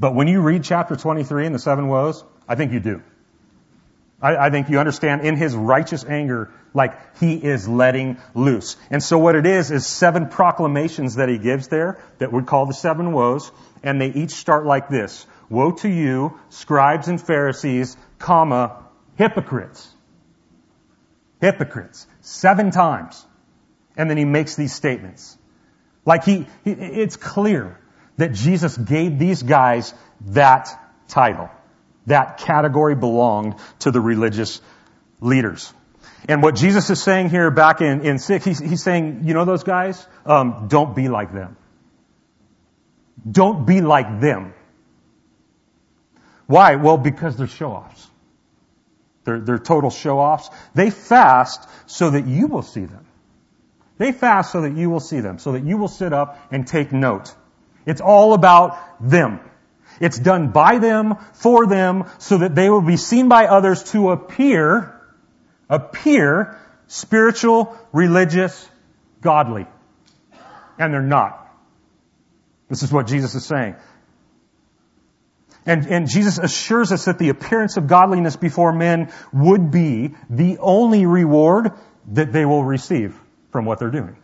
But 0.00 0.14
when 0.14 0.28
you 0.28 0.40
read 0.40 0.64
chapter 0.64 0.96
23 0.96 1.46
and 1.46 1.54
the 1.54 1.58
seven 1.58 1.88
woes, 1.88 2.24
I 2.48 2.54
think 2.54 2.72
you 2.72 2.80
do. 2.80 3.02
I, 4.20 4.46
I 4.46 4.50
think 4.50 4.70
you 4.70 4.78
understand 4.78 5.20
in 5.20 5.36
his 5.36 5.54
righteous 5.54 6.04
anger, 6.04 6.50
like 6.72 7.18
he 7.18 7.34
is 7.34 7.68
letting 7.68 8.16
loose. 8.34 8.76
And 8.90 9.02
so 9.02 9.18
what 9.18 9.36
it 9.36 9.46
is, 9.46 9.70
is 9.70 9.86
seven 9.86 10.28
proclamations 10.28 11.16
that 11.16 11.28
he 11.28 11.38
gives 11.38 11.68
there 11.68 12.02
that 12.18 12.32
we 12.32 12.42
call 12.42 12.66
the 12.66 12.74
seven 12.74 13.12
woes, 13.12 13.52
and 13.82 14.00
they 14.00 14.08
each 14.08 14.30
start 14.30 14.64
like 14.64 14.88
this. 14.88 15.26
Woe 15.48 15.72
to 15.72 15.88
you, 15.88 16.38
scribes 16.48 17.08
and 17.08 17.20
Pharisees, 17.20 17.96
comma, 18.18 18.84
hypocrites. 19.16 19.88
Hypocrites. 21.40 22.06
Seven 22.20 22.70
times. 22.70 23.24
And 23.96 24.10
then 24.10 24.16
he 24.16 24.24
makes 24.24 24.56
these 24.56 24.72
statements. 24.72 25.36
Like 26.04 26.24
he, 26.24 26.46
it's 26.64 27.16
clear 27.16 27.78
that 28.16 28.32
Jesus 28.32 28.76
gave 28.76 29.18
these 29.18 29.42
guys 29.42 29.94
that 30.26 30.68
title 31.08 31.50
that 32.06 32.38
category 32.38 32.94
belonged 32.94 33.54
to 33.80 33.90
the 33.90 34.00
religious 34.00 34.60
leaders. 35.20 35.72
And 36.28 36.42
what 36.42 36.54
Jesus 36.54 36.88
is 36.90 37.02
saying 37.02 37.30
here 37.30 37.50
back 37.50 37.80
in, 37.80 38.02
in 38.02 38.18
six, 38.18 38.44
he's, 38.44 38.58
he's 38.58 38.82
saying, 38.82 39.22
you 39.24 39.34
know 39.34 39.44
those 39.44 39.64
guys? 39.64 40.06
Um, 40.24 40.66
don't 40.68 40.94
be 40.94 41.08
like 41.08 41.32
them. 41.32 41.56
Don't 43.30 43.66
be 43.66 43.80
like 43.80 44.20
them. 44.20 44.54
Why? 46.46 46.76
Well, 46.76 46.98
because 46.98 47.36
they're 47.36 47.46
show-offs. 47.46 48.08
They're, 49.24 49.40
they're 49.40 49.58
total 49.58 49.90
show-offs. 49.90 50.50
They 50.74 50.90
fast 50.90 51.66
so 51.86 52.10
that 52.10 52.26
you 52.26 52.46
will 52.46 52.62
see 52.62 52.84
them. 52.84 53.06
They 53.96 54.12
fast 54.12 54.52
so 54.52 54.62
that 54.62 54.74
you 54.76 54.90
will 54.90 55.00
see 55.00 55.20
them, 55.20 55.38
so 55.38 55.52
that 55.52 55.64
you 55.64 55.76
will 55.78 55.88
sit 55.88 56.12
up 56.12 56.38
and 56.50 56.66
take 56.66 56.92
note. 56.92 57.34
It's 57.86 58.00
all 58.00 58.34
about 58.34 58.78
them. 59.00 59.40
It's 60.00 60.18
done 60.18 60.50
by 60.50 60.78
them, 60.78 61.16
for 61.34 61.66
them, 61.66 62.10
so 62.18 62.38
that 62.38 62.54
they 62.54 62.68
will 62.68 62.82
be 62.82 62.96
seen 62.96 63.28
by 63.28 63.46
others 63.46 63.84
to 63.92 64.10
appear, 64.10 65.00
appear 65.70 66.58
spiritual, 66.88 67.76
religious, 67.92 68.68
godly. 69.20 69.66
And 70.78 70.92
they're 70.92 71.02
not. 71.02 71.40
This 72.68 72.82
is 72.82 72.92
what 72.92 73.06
Jesus 73.06 73.34
is 73.34 73.44
saying. 73.44 73.76
And, 75.66 75.86
and 75.86 76.08
Jesus 76.08 76.38
assures 76.38 76.92
us 76.92 77.06
that 77.06 77.18
the 77.18 77.30
appearance 77.30 77.76
of 77.76 77.86
godliness 77.86 78.36
before 78.36 78.72
men 78.72 79.12
would 79.32 79.70
be 79.70 80.14
the 80.28 80.58
only 80.58 81.06
reward 81.06 81.72
that 82.12 82.32
they 82.32 82.44
will 82.44 82.62
receive 82.62 83.18
from 83.50 83.64
what 83.64 83.78
they're 83.78 83.90
doing. 83.90 84.16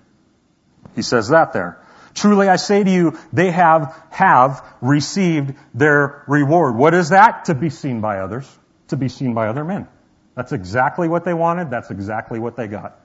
He 0.94 1.02
says 1.02 1.28
that 1.28 1.52
there. 1.52 1.82
Truly 2.14 2.48
I 2.48 2.56
say 2.56 2.82
to 2.82 2.90
you, 2.90 3.18
they 3.32 3.50
have, 3.50 3.96
have 4.10 4.66
received 4.80 5.54
their 5.72 6.24
reward. 6.26 6.76
What 6.76 6.92
is 6.92 7.10
that? 7.10 7.46
To 7.46 7.54
be 7.54 7.70
seen 7.70 8.00
by 8.00 8.18
others. 8.18 8.46
To 8.88 8.96
be 8.96 9.08
seen 9.08 9.32
by 9.32 9.46
other 9.48 9.64
men. 9.64 9.88
That's 10.34 10.52
exactly 10.52 11.08
what 11.08 11.24
they 11.24 11.34
wanted. 11.34 11.70
That's 11.70 11.90
exactly 11.90 12.38
what 12.38 12.56
they 12.56 12.66
got. 12.66 12.98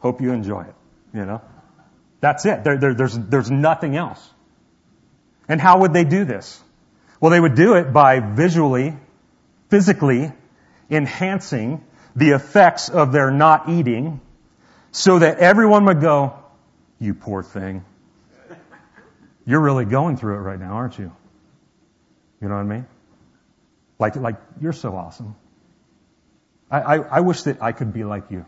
Hope 0.00 0.20
you 0.20 0.32
enjoy 0.32 0.62
it. 0.62 0.74
You 1.14 1.24
know? 1.24 1.42
That's 2.20 2.46
it. 2.46 2.64
There, 2.64 2.78
there, 2.78 2.94
there's, 2.94 3.16
there's 3.16 3.50
nothing 3.50 3.96
else. 3.96 4.26
And 5.48 5.60
how 5.60 5.80
would 5.80 5.92
they 5.92 6.04
do 6.04 6.24
this? 6.24 6.62
Well, 7.20 7.30
they 7.30 7.40
would 7.40 7.54
do 7.54 7.74
it 7.74 7.92
by 7.92 8.20
visually, 8.20 8.96
physically 9.68 10.32
enhancing 10.90 11.84
the 12.14 12.30
effects 12.30 12.88
of 12.88 13.12
their 13.12 13.30
not 13.30 13.68
eating 13.68 14.20
so 14.92 15.18
that 15.18 15.38
everyone 15.38 15.84
would 15.86 16.00
go, 16.00 16.34
you 16.98 17.14
poor 17.14 17.42
thing. 17.42 17.84
You're 19.44 19.60
really 19.60 19.84
going 19.84 20.16
through 20.16 20.36
it 20.36 20.40
right 20.40 20.58
now, 20.58 20.72
aren't 20.72 20.98
you? 20.98 21.12
You 22.40 22.48
know 22.48 22.54
what 22.54 22.60
I 22.60 22.64
mean? 22.64 22.86
Like, 23.98 24.16
like 24.16 24.36
you're 24.60 24.72
so 24.72 24.94
awesome. 24.96 25.36
I, 26.70 26.80
I, 26.80 26.96
I 26.96 27.20
wish 27.20 27.42
that 27.42 27.62
I 27.62 27.72
could 27.72 27.92
be 27.92 28.04
like 28.04 28.30
you. 28.30 28.44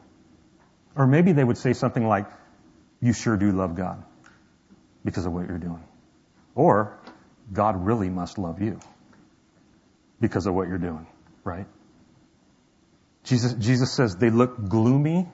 Or 0.96 1.07
maybe 1.07 1.33
they 1.33 1.44
would 1.44 1.59
say 1.59 1.72
something 1.72 2.07
like, 2.07 2.26
you 3.00 3.12
sure 3.12 3.37
do 3.37 3.52
love 3.52 3.76
God 3.76 4.02
because 5.04 5.24
of 5.24 5.33
what 5.33 5.46
you're 5.46 5.59
doing. 5.59 5.85
Or, 6.54 6.97
God 7.52 7.84
really 7.84 8.08
must 8.08 8.38
love 8.38 8.61
you 8.61 8.80
because 10.20 10.46
of 10.46 10.54
what 10.54 10.68
you're 10.68 10.78
doing, 10.78 11.06
right? 11.44 11.66
Jesus, 13.24 13.54
Jesus 13.54 13.92
says 13.92 14.16
they 14.16 14.30
look 14.30 14.68
gloomy 14.68 15.28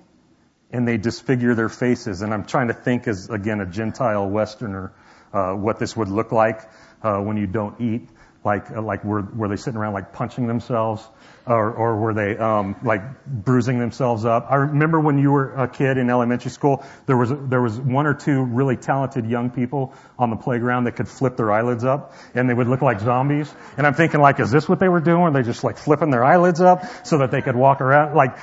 and 0.71 0.87
they 0.87 0.97
disfigure 0.97 1.55
their 1.55 1.69
faces. 1.69 2.23
And 2.23 2.35
I'm 2.35 2.45
trying 2.45 2.69
to 2.69 2.75
think 2.75 3.07
as, 3.07 3.31
again, 3.31 3.61
a 3.61 3.67
Gentile 3.67 4.29
Westerner, 4.29 4.93
uh, 5.33 5.53
what 5.53 5.79
this 5.79 5.97
would 5.97 6.09
look 6.09 6.33
like 6.33 6.61
uh, 7.03 7.19
when 7.19 7.37
you 7.37 7.47
don't 7.47 7.81
eat. 7.81 8.09
Like, 8.45 8.71
uh, 8.71 8.83
like 8.83 9.05
were, 9.05 9.23
were 9.23 9.49
they 9.49 9.57
sitting 9.57 9.79
around 9.79 9.95
like 9.95 10.13
punching 10.13 10.47
themselves, 10.47 11.07
or, 11.47 11.73
or 11.73 11.97
were 11.97 12.15
they 12.15 12.37
um, 12.37 12.77
like 12.83 13.25
bruising 13.27 13.79
themselves 13.79 14.25
up? 14.25 14.47
I 14.51 14.57
remember 14.57 14.99
when 14.99 15.19
you 15.19 15.31
were 15.31 15.53
a 15.55 15.69
kid 15.69 15.99
in 15.99 16.09
elementary 16.09 16.51
school, 16.51 16.85
there 17.07 17.17
was 17.17 17.31
there 17.31 17.61
was 17.61 17.79
one 17.79 18.07
or 18.07 18.15
two 18.15 18.43
really 18.43 18.77
talented 18.77 19.27
young 19.27 19.51
people 19.51 19.93
on 20.19 20.31
the 20.31 20.37
playground 20.37 20.85
that 20.85 20.93
could 20.93 21.09
flip 21.09 21.37
their 21.37 21.53
eyelids 21.53 21.85
up, 21.85 22.15
and 22.35 22.49
they 22.49 22.55
would 22.55 22.69
look 22.69 22.81
like 22.81 23.01
zombies. 23.01 23.53
And 23.77 23.87
I'm 23.87 23.95
thinking 23.95 24.21
like, 24.21 24.41
is 24.41 24.51
this 24.51 24.69
what 24.69 24.81
they 24.81 24.89
were 24.89 25.01
doing? 25.01 25.21
Were 25.21 25.31
they 25.33 25.43
just 25.43 25.65
like 25.65 25.77
flipping 25.77 26.11
their 26.11 26.25
eyelids 26.25 26.61
up 26.61 26.85
so 27.07 27.19
that 27.19 27.31
they 27.31 27.43
could 27.43 27.57
walk 27.57 27.83
around? 27.83 28.15
Like, 28.17 28.39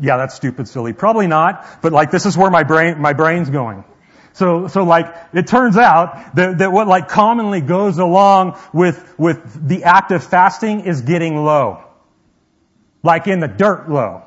yeah, 0.00 0.16
that's 0.16 0.34
stupid, 0.34 0.68
silly. 0.68 0.92
Probably 0.92 1.26
not, 1.26 1.66
but 1.82 1.92
like 1.92 2.12
this 2.12 2.26
is 2.26 2.36
where 2.36 2.50
my 2.50 2.62
brain 2.62 3.00
my 3.00 3.12
brain's 3.12 3.50
going. 3.50 3.84
So, 4.34 4.66
so 4.66 4.82
like, 4.82 5.14
it 5.32 5.46
turns 5.46 5.76
out 5.76 6.34
that, 6.34 6.58
that 6.58 6.72
what 6.72 6.88
like 6.88 7.06
commonly 7.08 7.60
goes 7.60 7.98
along 7.98 8.58
with, 8.72 9.14
with 9.16 9.68
the 9.68 9.84
act 9.84 10.10
of 10.10 10.24
fasting 10.24 10.80
is 10.80 11.02
getting 11.02 11.36
low. 11.36 11.84
Like 13.04 13.28
in 13.28 13.38
the 13.38 13.46
dirt 13.46 13.88
low. 13.88 14.22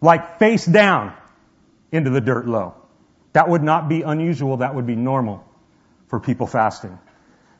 Like 0.00 0.38
face 0.38 0.64
down 0.64 1.12
into 1.92 2.08
the 2.08 2.20
dirt 2.20 2.46
low. 2.46 2.74
That 3.34 3.48
would 3.48 3.62
not 3.62 3.88
be 3.88 4.02
unusual, 4.02 4.58
that 4.58 4.74
would 4.74 4.86
be 4.86 4.94
normal 4.94 5.44
for 6.06 6.20
people 6.20 6.46
fasting. 6.46 6.98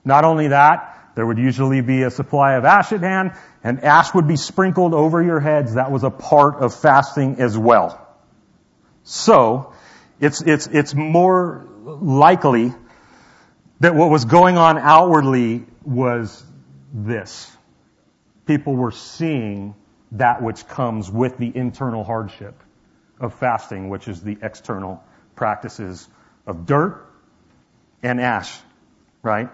Not 0.05 0.25
only 0.25 0.49
that, 0.49 1.11
there 1.17 1.27
would 1.27 1.39
usually 1.39 1.81
be 1.81 2.03
a 2.03 2.11
supply 2.11 2.53
of 2.53 2.65
ash 2.65 2.93
at 2.93 3.01
hand, 3.01 3.33
and 3.63 3.83
ash 3.83 4.15
would 4.15 4.29
be 4.29 4.37
sprinkled 4.37 4.95
over 4.95 5.23
your 5.23 5.41
heads. 5.41 5.75
That 5.75 5.91
was 5.91 6.05
a 6.05 6.11
part 6.11 6.57
of 6.57 6.75
fasting 6.75 7.37
as 7.41 7.59
well. 7.59 8.01
So, 9.03 9.73
it's, 10.21 10.43
it's, 10.43 10.69
it's 10.69 10.95
more 10.95 11.67
likely 11.85 12.73
that 13.81 13.95
what 13.95 14.11
was 14.11 14.25
going 14.25 14.59
on 14.59 14.79
outwardly 14.79 15.65
was 15.85 16.45
this. 16.93 17.51
People 18.47 18.77
were 18.77 18.93
seeing 18.93 19.75
that 20.15 20.43
which 20.43 20.67
comes 20.69 21.11
with 21.11 21.39
the 21.39 21.51
internal 21.55 22.05
hardship 22.05 22.55
of 23.21 23.35
fasting, 23.35 23.89
which 23.89 24.09
is 24.09 24.23
the 24.23 24.39
external 24.43 25.03
practices 25.35 26.09
of 26.47 26.67
dirt 26.67 27.05
and 28.03 28.21
ash, 28.21 28.57
right? 29.23 29.49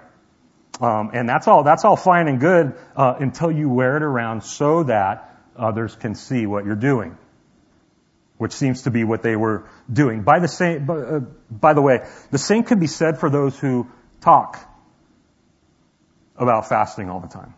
Um, 0.80 1.10
and 1.12 1.28
that's 1.28 1.46
all. 1.46 1.62
That's 1.62 1.84
all 1.84 1.96
fine 1.96 2.28
and 2.28 2.40
good 2.40 2.74
uh, 2.96 3.14
until 3.18 3.50
you 3.50 3.68
wear 3.68 3.96
it 3.96 4.02
around 4.02 4.42
so 4.42 4.84
that 4.84 5.36
others 5.56 5.94
can 5.94 6.14
see 6.14 6.46
what 6.46 6.64
you're 6.64 6.74
doing, 6.74 7.18
which 8.38 8.52
seems 8.52 8.82
to 8.82 8.90
be 8.90 9.04
what 9.04 9.22
they 9.22 9.36
were 9.36 9.68
doing. 9.92 10.22
By 10.22 10.38
the 10.38 10.48
same, 10.48 10.88
uh, 10.88 11.20
by 11.50 11.74
the 11.74 11.82
way, 11.82 12.06
the 12.30 12.38
same 12.38 12.64
could 12.64 12.80
be 12.80 12.86
said 12.86 13.18
for 13.18 13.28
those 13.28 13.58
who 13.58 13.88
talk 14.20 14.58
about 16.36 16.68
fasting 16.68 17.10
all 17.10 17.20
the 17.20 17.28
time. 17.28 17.54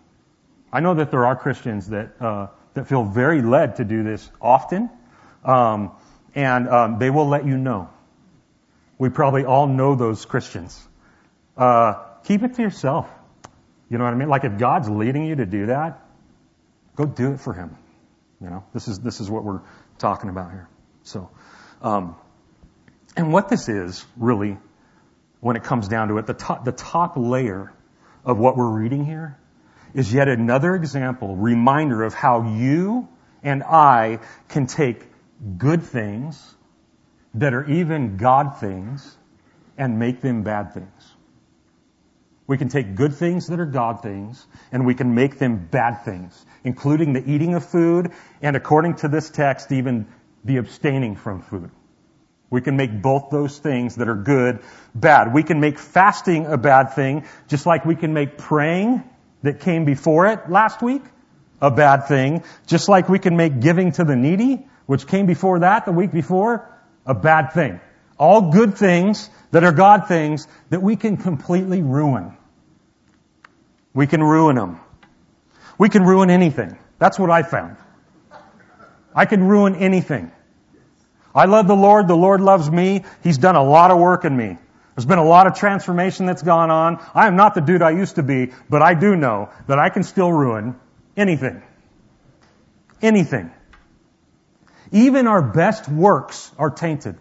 I 0.73 0.81
know 0.81 0.95
that 0.95 1.11
there 1.11 1.27
are 1.27 1.37
Christians 1.37 1.89
that 1.89 2.21
uh, 2.21 2.49
that 2.75 2.89
feel 2.89 3.05
very 3.05 3.43
led 3.43 3.77
to 3.77 3.85
do 3.85 4.03
this 4.03 4.29
often, 4.41 4.91
um, 5.45 5.93
and 6.35 6.69
um, 6.69 6.99
they 6.99 7.11
will 7.11 7.29
let 7.29 7.47
you 7.47 7.57
know. 7.57 7.91
We 8.99 9.09
probably 9.09 9.45
all 9.45 9.67
know 9.67 9.95
those 9.95 10.25
Christians. 10.25 10.81
Uh, 11.57 11.95
keep 12.25 12.43
it 12.43 12.55
to 12.55 12.63
yourself. 12.63 13.09
You 13.91 13.99
know 13.99 14.05
what 14.05 14.15
I 14.15 14.17
mean? 14.17 14.29
Like 14.29 14.45
if 14.45 14.59
God's 14.59 14.89
leading 14.89 15.27
you 15.27 15.37
to 15.37 15.47
do 15.47 15.67
that, 15.67 16.01
go 16.97 17.05
do 17.05 17.33
it 17.33 17.41
for 17.41 17.53
Him. 17.53 17.77
You 18.41 18.49
know, 18.49 18.65
this 18.73 18.89
is 18.89 18.99
this 19.01 19.21
is 19.21 19.31
what 19.31 19.45
we're 19.45 19.61
talking 19.99 20.31
about 20.31 20.51
here. 20.51 20.69
So, 21.05 21.31
um, 21.83 22.17
and 23.17 23.33
what 23.33 23.49
this 23.49 23.69
is 23.69 24.05
really, 24.17 24.57
when 25.41 25.57
it 25.57 25.65
comes 25.65 25.89
down 25.89 26.09
to 26.09 26.19
it, 26.19 26.27
the 26.27 26.35
top 26.35 26.65
the 26.65 26.73
top 26.73 27.15
layer 27.17 27.73
of 28.25 28.39
what 28.39 28.57
we're 28.57 28.71
reading 28.71 29.05
here 29.05 29.37
is 29.95 30.13
yet 30.13 30.29
another 30.29 30.75
example, 30.75 31.37
reminder 31.37 32.03
of 32.03 32.15
how 32.15 32.43
you 32.57 33.09
and 33.43 33.63
I 33.63 34.21
can 34.49 34.67
take 34.67 35.05
good 35.59 35.83
things 35.83 36.55
that 37.35 37.55
are 37.55 37.69
even 37.69 38.17
God 38.17 38.59
things 38.59 39.17
and 39.77 39.99
make 39.99 40.21
them 40.21 40.43
bad 40.43 40.75
things. 40.75 41.13
We 42.47 42.59
can 42.59 42.69
take 42.69 42.95
good 42.95 43.15
things 43.15 43.47
that 43.49 43.61
are 43.61 43.67
God 43.67 44.03
things 44.03 44.47
and 44.73 44.85
we 44.85 44.95
can 44.95 45.15
make 45.15 45.39
them 45.39 45.69
bad 45.71 46.05
things, 46.05 46.45
including 46.65 47.13
the 47.13 47.31
eating 47.31 47.55
of 47.55 47.65
food 47.65 48.13
and 48.43 48.57
according 48.57 48.97
to 48.97 49.09
this 49.09 49.31
text, 49.31 49.73
even 49.73 50.07
the 50.45 50.59
abstaining 50.59 51.17
from 51.17 51.41
food. 51.41 51.71
We 52.51 52.61
can 52.61 52.77
make 52.77 53.01
both 53.01 53.31
those 53.31 53.59
things 53.59 53.97
that 53.97 54.09
are 54.09 54.15
good 54.15 54.61
bad. 54.95 55.33
We 55.33 55.43
can 55.43 55.61
make 55.61 55.79
fasting 55.79 56.45
a 56.47 56.59
bad 56.59 56.93
thing, 56.93 57.25
just 57.49 57.65
like 57.65 57.87
we 57.87 57.97
can 57.97 58.13
make 58.13 58.37
praying 58.37 59.03
that 59.43 59.61
came 59.61 59.85
before 59.85 60.27
it 60.27 60.51
last 60.51 60.83
week 60.83 61.03
a 61.63 61.71
bad 61.71 62.09
thing, 62.09 62.43
just 62.67 62.89
like 62.89 63.09
we 63.09 63.21
can 63.21 63.37
make 63.37 63.61
giving 63.61 63.93
to 63.93 64.05
the 64.05 64.17
needy, 64.17 64.67
which 64.87 65.07
came 65.07 65.27
before 65.27 65.61
that 65.61 65.87
the 65.87 65.93
week 65.93 66.11
before, 66.11 66.69
a 67.07 67.15
bad 67.15 67.53
thing. 67.53 67.81
All 68.19 68.51
good 68.51 68.77
things 68.77 69.31
that 69.53 69.63
are 69.63 69.73
God 69.73 70.09
things 70.09 70.49
that 70.71 70.83
we 70.83 70.97
can 70.97 71.17
completely 71.17 71.81
ruin. 71.81 72.37
We 73.95 74.09
can 74.09 74.23
ruin 74.23 74.57
them. 74.57 74.81
We 75.79 75.89
can 75.89 76.03
ruin 76.03 76.31
anything. 76.31 76.77
That's 76.99 77.19
what 77.19 77.31
I 77.31 77.43
found. 77.43 77.77
I 79.15 79.27
can 79.27 79.45
ruin 79.45 79.77
anything. 79.77 80.33
I 81.35 81.45
love 81.47 81.69
the 81.69 81.77
Lord. 81.77 82.09
The 82.09 82.17
Lord 82.17 82.41
loves 82.41 82.71
me. 82.71 83.05
He's 83.23 83.39
done 83.39 83.57
a 83.57 83.63
lot 83.63 83.91
of 83.91 83.99
work 83.99 84.25
in 84.25 84.37
me. 84.37 84.59
There's 84.95 85.07
been 85.07 85.19
a 85.19 85.25
lot 85.25 85.47
of 85.47 85.55
transformation 85.55 86.27
that's 86.27 86.43
gone 86.43 86.71
on. 86.71 87.05
I 87.15 87.27
am 87.27 87.37
not 87.37 87.55
the 87.55 87.61
dude 87.61 87.81
I 87.81 87.91
used 87.91 88.17
to 88.17 88.23
be, 88.23 88.53
but 88.69 88.83
I 88.83 88.95
do 88.95 89.17
know 89.17 89.49
that 89.67 89.79
I 89.79 89.89
can 89.89 90.03
still 90.03 90.31
ruin 90.31 90.77
anything. 91.17 91.63
Anything. 93.01 93.51
Even 94.91 95.27
our 95.27 95.41
best 95.41 95.89
works 95.89 96.51
are 96.59 96.71
tainted. 96.71 97.17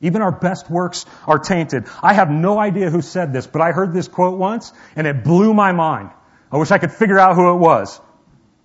Even 0.00 0.22
our 0.22 0.32
best 0.32 0.68
works 0.68 1.06
are 1.26 1.38
tainted. 1.38 1.84
I 2.02 2.14
have 2.14 2.30
no 2.30 2.58
idea 2.58 2.90
who 2.90 3.00
said 3.00 3.32
this, 3.32 3.46
but 3.46 3.62
I 3.62 3.72
heard 3.72 3.92
this 3.92 4.08
quote 4.08 4.38
once 4.38 4.72
and 4.96 5.06
it 5.06 5.22
blew 5.22 5.54
my 5.54 5.72
mind. 5.72 6.10
I 6.50 6.56
wish 6.56 6.70
I 6.70 6.78
could 6.78 6.92
figure 6.92 7.18
out 7.18 7.36
who 7.36 7.52
it 7.52 7.58
was. 7.58 8.00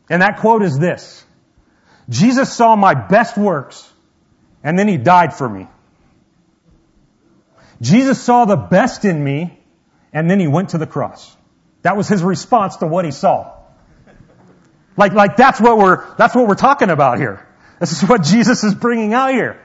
And 0.10 0.22
that 0.22 0.40
quote 0.40 0.64
is 0.64 0.78
this. 0.78 1.24
Jesus 2.10 2.52
saw 2.52 2.76
my 2.76 2.94
best 2.94 3.38
works 3.38 3.92
and 4.64 4.78
then 4.78 4.88
he 4.88 4.98
died 4.98 5.34
for 5.34 5.48
me. 5.48 5.68
Jesus 7.84 8.22
saw 8.22 8.46
the 8.46 8.56
best 8.56 9.04
in 9.06 9.22
me 9.22 9.60
and 10.14 10.30
then 10.30 10.40
he 10.40 10.48
went 10.48 10.70
to 10.70 10.78
the 10.78 10.88
cross. 10.88 11.36
That 11.82 11.98
was 11.98 12.08
his 12.08 12.24
response 12.24 12.78
to 12.78 12.88
what 12.88 13.04
he 13.04 13.12
saw. 13.12 13.52
Like, 14.96 15.14
like 15.14 15.36
that's 15.36 15.60
what 15.60 15.78
we're, 15.78 16.16
that's 16.16 16.34
what 16.34 16.48
we're 16.48 16.56
talking 16.56 16.90
about 16.90 17.18
here. 17.18 17.46
This 17.80 17.92
is 17.92 18.08
what 18.08 18.24
Jesus 18.24 18.64
is 18.64 18.74
bringing 18.74 19.14
out 19.14 19.34
here. 19.34 19.60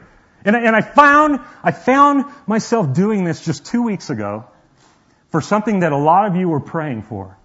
And, 0.44 0.57
and 0.57 0.74
I 0.74 0.81
found, 0.81 1.40
I 1.62 1.70
found 1.70 2.24
myself 2.46 2.92
doing 2.92 3.24
this 3.24 3.44
just 3.44 3.66
two 3.66 3.83
weeks 3.83 4.11
ago 4.11 4.46
for 5.31 5.40
something 5.40 5.81
that 5.81 5.92
a 5.92 5.96
lot 5.96 6.26
of 6.26 6.35
you 6.35 6.48
were 6.48 6.61
praying 6.61 7.02
for. 7.02 7.38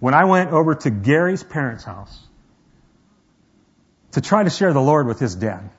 When 0.00 0.14
I 0.14 0.24
went 0.24 0.50
over 0.50 0.74
to 0.74 0.90
Gary's 0.90 1.44
parents' 1.44 1.84
house 1.84 2.18
to 4.12 4.20
try 4.20 4.42
to 4.42 4.50
share 4.50 4.72
the 4.72 4.80
Lord 4.80 5.06
with 5.06 5.20
his 5.20 5.34
dad. 5.34 5.70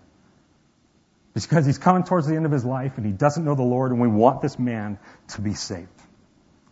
It's 1.38 1.45
because 1.45 1.67
he's 1.67 1.78
coming 1.78 2.04
towards 2.04 2.26
the 2.26 2.36
end 2.36 2.47
of 2.47 2.52
his 2.52 2.65
life 2.65 2.97
and 2.97 3.06
he 3.06 3.12
doesn't 3.12 3.45
know 3.45 3.54
the 3.54 3.62
Lord 3.62 3.91
and 3.91 4.02
we 4.02 4.08
want 4.08 4.41
this 4.41 4.58
man 4.58 4.97
to 5.36 5.41
be 5.41 5.54
saved. 5.54 5.88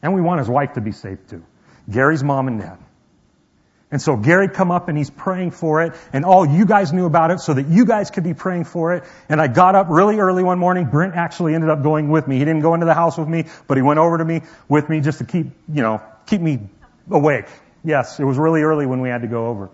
And 0.01 0.15
we 0.15 0.21
want 0.21 0.39
his 0.39 0.49
wife 0.49 0.73
to 0.73 0.81
be 0.81 0.91
saved 0.91 1.29
too. 1.29 1.45
Gary's 1.87 2.23
mom 2.23 2.47
and 2.47 2.59
dad. 2.59 2.79
And 3.91 4.01
so 4.01 4.17
Gary 4.17 4.49
come 4.49 4.71
up 4.71 4.89
and 4.89 4.97
he's 4.97 5.11
praying 5.11 5.51
for 5.51 5.83
it, 5.83 5.93
and 6.11 6.25
all 6.25 6.47
you 6.47 6.65
guys 6.65 6.91
knew 6.91 7.05
about 7.05 7.29
it 7.29 7.41
so 7.41 7.53
that 7.53 7.67
you 7.67 7.85
guys 7.85 8.09
could 8.09 8.23
be 8.23 8.33
praying 8.33 8.63
for 8.63 8.95
it. 8.95 9.03
And 9.29 9.39
I 9.39 9.47
got 9.47 9.75
up 9.75 9.85
really 9.91 10.17
early 10.17 10.43
one 10.43 10.57
morning. 10.57 10.85
Brent 10.85 11.13
actually 11.13 11.53
ended 11.53 11.69
up 11.69 11.83
going 11.83 12.09
with 12.09 12.27
me. 12.27 12.39
He 12.39 12.43
didn't 12.43 12.61
go 12.61 12.73
into 12.73 12.87
the 12.87 12.95
house 12.95 13.19
with 13.19 13.27
me, 13.27 13.45
but 13.67 13.77
he 13.77 13.83
went 13.83 13.99
over 13.99 14.17
to 14.17 14.25
me 14.25 14.41
with 14.67 14.89
me 14.89 14.99
just 14.99 15.19
to 15.19 15.25
keep, 15.25 15.45
you 15.71 15.83
know, 15.83 16.01
keep 16.25 16.41
me 16.41 16.67
awake. 17.11 17.45
Yes, 17.83 18.19
it 18.19 18.25
was 18.25 18.39
really 18.39 18.63
early 18.63 18.87
when 18.87 18.99
we 18.99 19.09
had 19.09 19.21
to 19.21 19.27
go 19.27 19.45
over. 19.45 19.69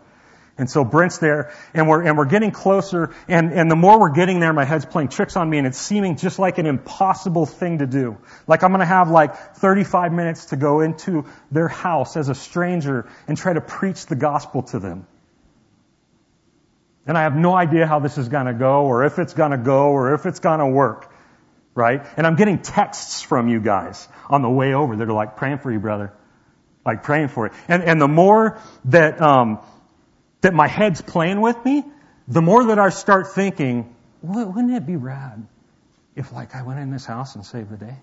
And 0.58 0.70
so 0.70 0.84
Brent's 0.84 1.18
there, 1.18 1.54
and 1.74 1.88
we're, 1.88 2.04
and 2.04 2.18
we're 2.18 2.26
getting 2.26 2.52
closer, 2.52 3.16
and, 3.28 3.54
and 3.54 3.72
the 3.72 3.76
more 3.76 4.00
we're 4.00 4.12
getting 4.12 4.40
there, 4.40 4.52
my 4.52 4.66
head's 4.66 4.86
playing 4.86 5.08
tricks 5.08 5.36
on 5.36 5.50
me, 5.50 5.58
and 5.58 5.66
it's 5.66 5.78
seeming 5.78 6.18
just 6.18 6.40
like 6.40 6.58
an 6.58 6.66
impossible 6.66 7.46
thing 7.46 7.80
to 7.80 7.88
do. 7.88 8.18
Like 8.48 8.64
I'm 8.64 8.72
gonna 8.72 8.86
have 8.86 9.10
like 9.10 9.56
35 9.56 10.12
minutes 10.12 10.46
to 10.48 10.58
go 10.58 10.82
into 10.82 11.26
their 11.52 11.70
house 11.70 12.18
as 12.18 12.30
a 12.30 12.36
stranger 12.36 13.10
and 13.28 13.38
try 13.38 13.54
to 13.54 13.62
preach 13.62 14.06
the 14.06 14.16
gospel 14.16 14.64
to 14.64 14.80
them. 14.80 15.08
And 17.08 17.18
I 17.18 17.24
have 17.24 17.36
no 17.36 17.56
idea 17.56 17.88
how 17.88 18.00
this 18.00 18.18
is 18.18 18.28
gonna 18.28 18.54
go, 18.54 18.86
or 18.86 19.06
if 19.06 19.20
it's 19.20 19.34
gonna 19.34 19.58
go, 19.58 19.90
or 19.90 20.14
if 20.14 20.26
it's 20.26 20.40
gonna 20.40 20.70
work. 20.70 21.12
Right? 21.74 22.06
And 22.18 22.28
I'm 22.28 22.36
getting 22.36 22.62
texts 22.62 23.22
from 23.22 23.48
you 23.48 23.62
guys 23.62 24.08
on 24.30 24.42
the 24.42 24.50
way 24.50 24.74
over 24.74 24.98
that 24.98 25.08
are 25.08 25.14
like, 25.14 25.38
praying 25.38 25.60
for 25.60 25.72
you, 25.72 25.80
brother. 25.80 26.14
Like 26.86 27.04
praying 27.04 27.30
for 27.30 27.46
it. 27.46 27.54
And, 27.68 27.82
and 27.84 28.02
the 28.02 28.08
more 28.08 28.60
that, 28.86 29.22
um, 29.22 29.60
that 30.42 30.54
my 30.54 30.68
head's 30.68 31.02
playing 31.02 31.42
with 31.42 31.64
me, 31.64 31.84
the 32.28 32.42
more 32.42 32.66
that 32.66 32.80
I 32.80 32.90
start 32.90 33.34
thinking, 33.34 33.96
wouldn't 34.22 34.72
it 34.72 34.86
be 34.86 34.96
rad 34.96 35.46
if 36.16 36.32
like 36.32 36.56
I 36.56 36.64
went 36.64 36.80
in 36.80 36.92
this 36.92 37.06
house 37.06 37.36
and 37.36 37.46
saved 37.46 37.70
the 37.70 37.78
day? 37.78 37.96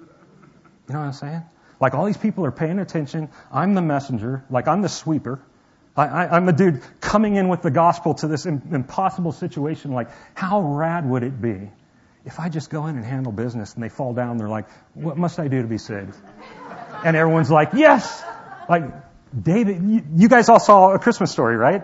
You 0.00 0.94
know 0.94 1.00
what 1.00 1.06
I'm 1.06 1.12
saying? 1.12 1.42
Like 1.80 1.94
all 1.94 2.06
these 2.06 2.16
people 2.16 2.44
are 2.46 2.52
paying 2.52 2.78
attention. 2.78 3.28
I'm 3.52 3.74
the 3.74 3.82
messenger. 3.82 4.44
Like 4.50 4.68
I'm 4.68 4.82
the 4.82 4.88
sweeper. 4.88 5.40
I, 5.96 6.36
am 6.36 6.44
the 6.44 6.52
dude 6.52 6.82
coming 7.00 7.36
in 7.36 7.48
with 7.48 7.62
the 7.62 7.70
gospel 7.70 8.14
to 8.14 8.28
this 8.28 8.44
impossible 8.44 9.32
situation. 9.32 9.92
Like, 9.92 10.10
how 10.34 10.60
rad 10.60 11.08
would 11.08 11.22
it 11.22 11.40
be 11.40 11.70
if 12.26 12.38
I 12.38 12.50
just 12.50 12.68
go 12.68 12.86
in 12.86 12.96
and 12.96 13.04
handle 13.04 13.32
business 13.32 13.72
and 13.74 13.82
they 13.82 13.88
fall 13.88 14.12
down? 14.12 14.36
They're 14.36 14.48
like, 14.48 14.66
what 14.92 15.16
must 15.16 15.38
I 15.38 15.48
do 15.48 15.62
to 15.62 15.68
be 15.68 15.78
saved? 15.78 16.14
And 17.02 17.16
everyone's 17.16 17.50
like, 17.50 17.70
yes. 17.72 18.22
Like, 18.68 18.84
David, 19.40 19.82
you, 19.82 20.02
you 20.14 20.28
guys 20.28 20.48
all 20.48 20.60
saw 20.60 20.92
a 20.92 20.98
Christmas 20.98 21.30
story, 21.30 21.56
right? 21.56 21.82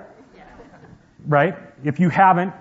Right? 1.26 1.57
If 1.84 2.01
you 2.01 2.09
haven't, 2.09 2.53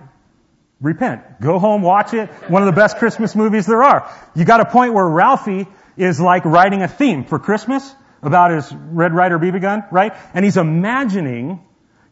repent. 0.79 1.41
Go 1.41 1.59
home, 1.59 1.81
watch 1.81 2.13
it. 2.13 2.29
One 2.49 2.61
of 2.61 2.65
the 2.67 2.79
best 2.79 2.97
Christmas 2.97 3.35
movies 3.35 3.65
there 3.65 3.83
are. 3.83 4.11
You 4.35 4.45
got 4.45 4.59
a 4.59 4.65
point 4.65 4.93
where 4.93 5.07
Ralphie 5.07 5.67
is 5.97 6.19
like 6.19 6.45
writing 6.45 6.81
a 6.81 6.87
theme 6.87 7.25
for 7.25 7.39
Christmas 7.39 7.95
about 8.21 8.51
his 8.51 8.71
Red 8.73 9.13
Ryder 9.13 9.39
BB 9.39 9.61
gun, 9.61 9.83
right? 9.91 10.13
And 10.33 10.45
he's 10.45 10.57
imagining 10.57 11.63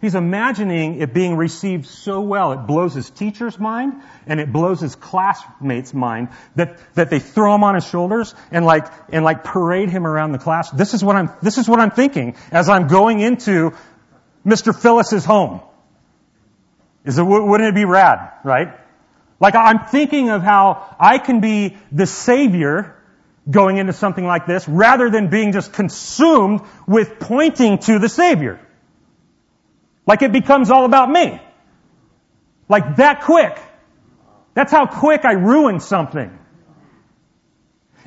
He's 0.02 0.16
imagining 0.16 1.02
it 1.02 1.14
being 1.14 1.36
received 1.36 1.86
so 1.86 2.22
well, 2.22 2.54
it 2.54 2.66
blows 2.66 2.94
his 2.94 3.10
teacher's 3.10 3.60
mind 3.60 4.02
and 4.26 4.40
it 4.40 4.52
blows 4.52 4.80
his 4.80 4.96
classmates' 4.96 5.94
mind 5.94 6.30
that, 6.56 6.80
that 6.96 7.10
they 7.10 7.20
throw 7.20 7.54
him 7.54 7.66
on 7.66 7.76
his 7.76 7.86
shoulders 7.86 8.34
and 8.50 8.66
like, 8.66 8.88
and 9.10 9.26
like 9.26 9.44
parade 9.44 9.90
him 9.90 10.08
around 10.08 10.32
the 10.32 10.38
class. 10.38 10.72
This 10.72 10.94
is 10.94 11.04
what 11.04 11.18
I'm, 11.18 11.30
this 11.42 11.58
is 11.58 11.68
what 11.68 11.80
I'm 11.80 11.92
thinking 11.92 12.36
as 12.50 12.70
I'm 12.70 12.88
going 12.88 13.20
into 13.20 13.74
Mr. 14.46 14.74
Phyllis's 14.74 15.26
home. 15.26 15.60
Is 17.04 17.18
it, 17.18 17.24
wouldn't 17.24 17.68
it 17.68 17.76
be 17.76 17.86
rad, 17.86 18.32
right? 18.46 18.80
Like 19.42 19.56
I'm 19.56 19.86
thinking 19.88 20.30
of 20.30 20.42
how 20.42 20.96
I 20.98 21.18
can 21.18 21.42
be 21.42 21.78
the 21.92 22.06
savior 22.06 22.96
going 23.50 23.78
into 23.78 23.92
something 23.92 24.26
like 24.26 24.46
this 24.46 24.66
rather 24.68 25.10
than 25.10 25.30
being 25.30 25.52
just 25.52 25.74
consumed 25.74 26.62
with 26.88 27.20
pointing 27.20 27.80
to 27.80 28.00
the 28.00 28.08
savior. 28.08 28.62
Like 30.10 30.24
it 30.24 30.32
becomes 30.32 30.72
all 30.72 30.86
about 30.86 31.08
me. 31.12 31.40
Like 32.68 32.96
that 32.96 33.22
quick. 33.22 33.56
That's 34.56 34.72
how 34.72 34.88
quick 34.88 35.24
I 35.24 35.34
ruin 35.34 35.80
something. 35.80 36.36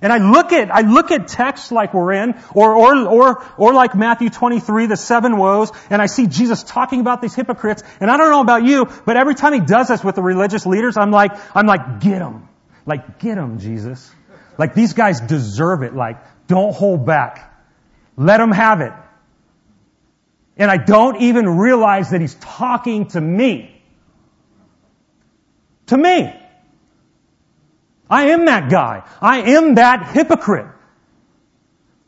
And 0.00 0.12
I 0.12 0.18
look 0.18 0.52
at, 0.52 0.74
I 0.74 0.80
look 0.80 1.12
at 1.12 1.28
texts 1.28 1.70
like 1.70 1.94
we're 1.94 2.12
in, 2.14 2.34
or, 2.56 2.74
or, 2.74 3.06
or, 3.06 3.46
or 3.56 3.72
like 3.72 3.94
Matthew 3.94 4.30
23, 4.30 4.86
the 4.86 4.96
seven 4.96 5.36
woes, 5.36 5.70
and 5.90 6.02
I 6.02 6.06
see 6.06 6.26
Jesus 6.26 6.64
talking 6.64 7.00
about 7.00 7.22
these 7.22 7.36
hypocrites, 7.36 7.84
and 8.00 8.10
I 8.10 8.16
don't 8.16 8.30
know 8.30 8.40
about 8.40 8.64
you, 8.64 8.88
but 9.06 9.16
every 9.16 9.36
time 9.36 9.52
he 9.52 9.60
does 9.60 9.86
this 9.86 10.02
with 10.02 10.16
the 10.16 10.22
religious 10.22 10.66
leaders, 10.66 10.96
I'm 10.96 11.12
like, 11.12 11.30
I'm 11.54 11.66
like, 11.66 12.00
get 12.00 12.18
them. 12.18 12.48
Like, 12.84 13.20
get 13.20 13.36
them, 13.36 13.60
Jesus. 13.60 14.12
Like, 14.58 14.74
these 14.74 14.92
guys 14.94 15.20
deserve 15.20 15.84
it. 15.84 15.94
Like, 15.94 16.16
don't 16.48 16.74
hold 16.74 17.06
back. 17.06 17.54
Let 18.16 18.38
them 18.38 18.50
have 18.50 18.80
it. 18.80 18.92
And 20.62 20.70
I 20.70 20.76
don't 20.76 21.20
even 21.22 21.58
realize 21.58 22.10
that 22.10 22.20
he's 22.20 22.36
talking 22.36 23.06
to 23.08 23.20
me. 23.20 23.82
To 25.86 25.96
me. 25.96 26.32
I 28.08 28.26
am 28.26 28.44
that 28.44 28.70
guy. 28.70 29.02
I 29.20 29.54
am 29.54 29.74
that 29.74 30.12
hypocrite 30.12 30.68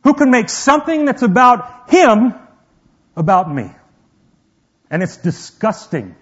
who 0.05 0.14
can 0.14 0.30
make 0.30 0.48
something 0.48 1.05
that's 1.05 1.22
about 1.22 1.90
him 1.90 2.32
about 3.16 3.52
me. 3.52 3.72
And 4.88 5.02
it's 5.02 5.16
disgusting. 5.16 6.14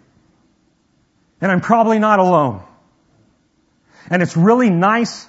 And 1.43 1.53
I'm 1.53 1.61
probably 1.61 1.99
not 1.99 2.19
alone. 2.19 2.63
And 4.09 4.23
it's 4.23 4.39
really 4.39 4.71
nice 4.71 5.29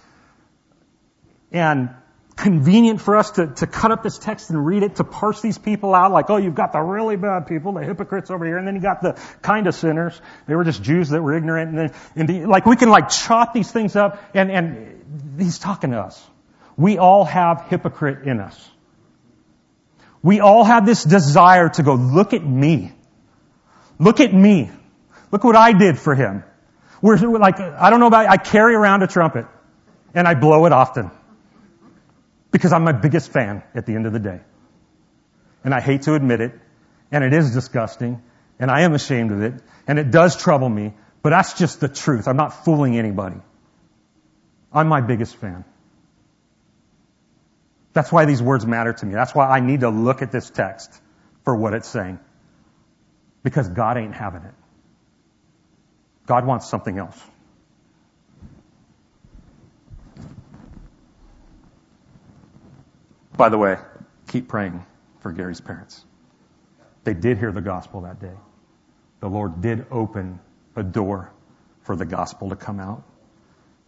and 1.52 1.90
convenient 2.36 3.00
for 3.00 3.16
us 3.16 3.32
to, 3.32 3.48
to 3.48 3.68
cut 3.68 3.92
up 3.92 4.04
this 4.04 4.18
text 4.18 4.50
and 4.50 4.66
read 4.66 4.84
it, 4.84 4.96
to 4.96 5.04
parse 5.04 5.42
these 5.42 5.58
people 5.58 5.94
out, 5.94 6.12
like, 6.12 6.30
oh, 6.30 6.38
you've 6.38 6.56
got 6.56 6.72
the 6.72 6.80
really 6.80 7.16
bad 7.16 7.48
people, 7.48 7.74
the 7.74 7.84
hypocrites 7.84 8.32
over 8.32 8.46
here, 8.46 8.58
and 8.58 8.68
then 8.68 8.76
you 8.76 8.82
got 8.82 9.02
the 9.02 9.20
kind 9.42 9.68
of 9.68 9.76
sinners. 9.76 10.20
They 10.48 10.56
were 10.56 10.64
just 10.64 10.82
Jews 10.82 11.10
that 11.10 11.22
were 11.22 11.36
ignorant, 11.36 11.70
and 11.70 11.78
then, 11.78 11.94
and 12.16 12.30
the, 12.30 12.46
like, 12.46 12.66
we 12.66 12.76
can 12.76 12.90
like 12.90 13.10
chop 13.10 13.54
these 13.54 13.72
things 13.72 13.96
up, 13.96 14.24
and, 14.34 14.52
and 14.52 15.36
he's 15.38 15.60
talking 15.60 15.92
to 15.92 16.00
us. 16.00 16.22
We 16.76 16.98
all 16.98 17.24
have 17.26 17.68
hypocrite 17.70 18.28
in 18.28 18.40
us. 18.40 18.70
We 20.24 20.40
all 20.40 20.64
have 20.64 20.86
this 20.86 21.04
desire 21.04 21.70
to 21.70 21.84
go, 21.84 21.96
look 21.96 22.34
at 22.34 22.44
me. 22.44 22.94
Look 24.00 24.22
at 24.22 24.34
me. 24.34 24.72
Look 25.32 25.44
what 25.44 25.56
I 25.56 25.74
did 25.74 26.00
for 26.00 26.16
him. 26.16 26.44
We're 27.02 27.18
like, 27.18 27.60
I 27.60 27.90
don't 27.90 28.00
know 28.00 28.08
about, 28.08 28.28
I 28.28 28.38
carry 28.38 28.74
around 28.74 29.04
a 29.04 29.08
trumpet, 29.08 29.46
and 30.16 30.28
I 30.28 30.36
blow 30.36 30.66
it 30.66 30.72
often. 30.72 31.12
Because 32.54 32.72
I'm 32.72 32.84
my 32.84 32.94
biggest 32.94 33.32
fan 33.32 33.64
at 33.76 33.86
the 33.86 33.96
end 33.96 34.06
of 34.06 34.14
the 34.14 34.20
day. 34.20 34.40
And 35.64 35.74
I 35.74 35.82
hate 35.82 36.04
to 36.04 36.14
admit 36.14 36.40
it, 36.40 36.54
and 37.12 37.24
it 37.24 37.34
is 37.34 37.52
disgusting, 37.52 38.22
and 38.60 38.70
I 38.70 38.82
am 38.82 38.94
ashamed 38.94 39.32
of 39.32 39.42
it, 39.42 39.56
and 39.88 40.00
it 40.00 40.12
does 40.12 40.38
trouble 40.38 40.70
me, 40.70 40.94
but 41.24 41.32
that's 41.32 41.54
just 41.54 41.80
the 41.80 41.88
truth. 41.88 42.28
I'm 42.28 42.38
not 42.38 42.64
fooling 42.64 42.98
anybody. 42.98 43.38
I'm 44.72 44.88
my 44.88 45.02
biggest 45.02 45.36
fan. 45.36 45.66
That's 47.94 48.12
why 48.12 48.26
these 48.26 48.42
words 48.42 48.66
matter 48.66 48.94
to 48.94 49.06
me. 49.06 49.14
That's 49.14 49.34
why 49.34 49.48
I 49.48 49.60
need 49.60 49.82
to 49.82 49.90
look 49.90 50.22
at 50.22 50.32
this 50.32 50.50
text 50.50 50.92
for 51.44 51.56
what 51.56 51.74
it's 51.74 51.88
saying. 51.88 52.20
Because 53.44 53.68
God 53.68 53.98
ain't 53.98 54.14
having 54.16 54.44
it. 54.44 54.54
God 56.28 56.46
wants 56.46 56.70
something 56.70 56.98
else. 56.98 57.20
By 63.36 63.50
the 63.50 63.58
way, 63.58 63.78
keep 64.28 64.48
praying 64.48 64.86
for 65.20 65.32
Gary's 65.32 65.62
parents. 65.62 66.04
They 67.04 67.14
did 67.14 67.38
hear 67.38 67.52
the 67.52 67.62
gospel 67.62 68.02
that 68.02 68.20
day. 68.20 68.36
The 69.20 69.30
Lord 69.30 69.62
did 69.62 69.86
open 69.92 70.40
a 70.76 70.84
door 70.84 71.32
for 71.84 71.96
the 71.96 72.06
gospel 72.06 72.50
to 72.50 72.56
come 72.56 72.80
out. 72.80 73.04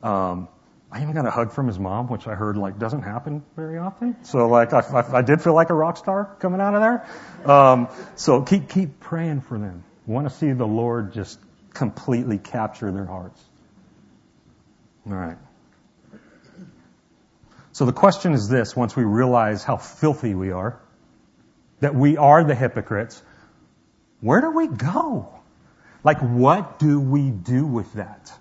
Um, 0.01 0.47
I 0.91 1.01
even 1.01 1.13
got 1.13 1.25
a 1.25 1.31
hug 1.31 1.51
from 1.51 1.67
his 1.67 1.77
mom, 1.77 2.07
which 2.07 2.27
I 2.27 2.35
heard 2.35 2.57
like 2.57 2.79
doesn't 2.79 3.01
happen 3.01 3.43
very 3.55 3.77
often. 3.77 4.15
So 4.23 4.47
like 4.47 4.73
I, 4.73 4.79
I, 4.79 5.17
I 5.17 5.21
did 5.21 5.41
feel 5.41 5.53
like 5.53 5.69
a 5.69 5.73
rock 5.73 5.97
star 5.97 6.35
coming 6.39 6.61
out 6.61 6.75
of 6.75 6.81
there. 6.81 7.51
Um, 7.53 7.89
so 8.15 8.41
keep 8.41 8.69
keep 8.69 8.99
praying 8.99 9.41
for 9.41 9.57
them. 9.57 9.83
Want 10.05 10.29
to 10.29 10.33
see 10.33 10.51
the 10.51 10.67
Lord 10.67 11.13
just 11.13 11.39
completely 11.73 12.37
capture 12.37 12.91
their 12.91 13.05
hearts. 13.05 13.43
All 15.07 15.13
right. 15.13 15.37
So 17.75 17.83
the 17.83 17.91
question 17.91 18.31
is 18.31 18.47
this, 18.47 18.73
once 18.73 18.95
we 18.95 19.03
realize 19.03 19.65
how 19.65 19.75
filthy 19.75 20.33
we 20.33 20.51
are, 20.51 20.79
that 21.81 21.93
we 21.93 22.15
are 22.15 22.41
the 22.41 22.55
hypocrites, 22.55 23.21
where 24.21 24.39
do 24.39 24.51
we 24.51 24.67
go? 24.67 25.27
Like, 26.01 26.19
what 26.19 26.79
do 26.79 27.01
we 27.01 27.31
do 27.31 27.65
with 27.65 27.91
that? 27.95 28.31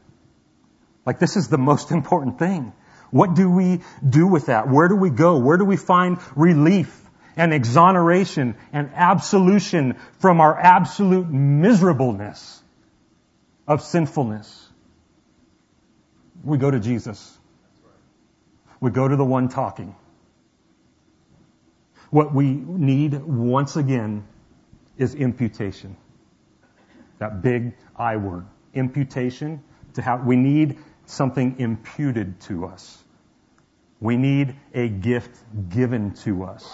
Like, 1.05 1.18
this 1.18 1.37
is 1.37 1.49
the 1.49 1.59
most 1.59 1.91
important 1.91 2.39
thing. 2.39 2.72
What 3.11 3.35
do 3.35 3.51
we 3.51 3.80
do 4.09 4.28
with 4.28 4.47
that? 4.47 4.68
Where 4.68 4.87
do 4.87 4.95
we 4.95 5.11
go? 5.11 5.39
Where 5.39 5.57
do 5.57 5.64
we 5.64 5.78
find 5.78 6.18
relief 6.37 6.97
and 7.37 7.53
exoneration 7.53 8.55
and 8.72 8.93
absolution 8.95 9.97
from 10.20 10.41
our 10.41 10.57
absolute 10.57 11.28
miserableness 11.28 12.62
of 13.66 13.82
sinfulness? 13.82 14.68
We 16.45 16.57
go 16.57 16.70
to 16.70 16.78
Jesus 16.78 17.37
we 18.81 18.91
go 18.91 19.07
to 19.07 19.16
the 19.16 19.25
one 19.25 19.49
talking. 19.49 19.95
What 22.11 22.35
we 22.35 22.47
need 22.53 23.14
once 23.14 23.77
again 23.77 24.27
is 24.97 25.14
imputation. 25.14 25.97
That 27.18 27.43
big 27.43 27.75
I 27.97 28.16
word. 28.16 28.47
Imputation 28.72 29.62
to 29.95 30.03
have, 30.03 30.25
we 30.25 30.37
need 30.37 30.79
something 31.07 31.57
imputed 31.59 32.41
to 32.43 32.66
us. 32.66 33.03
We 34.01 34.16
need 34.16 34.55
a 34.72 34.89
gift 34.89 35.37
given 35.70 36.14
to 36.25 36.45
us 36.45 36.70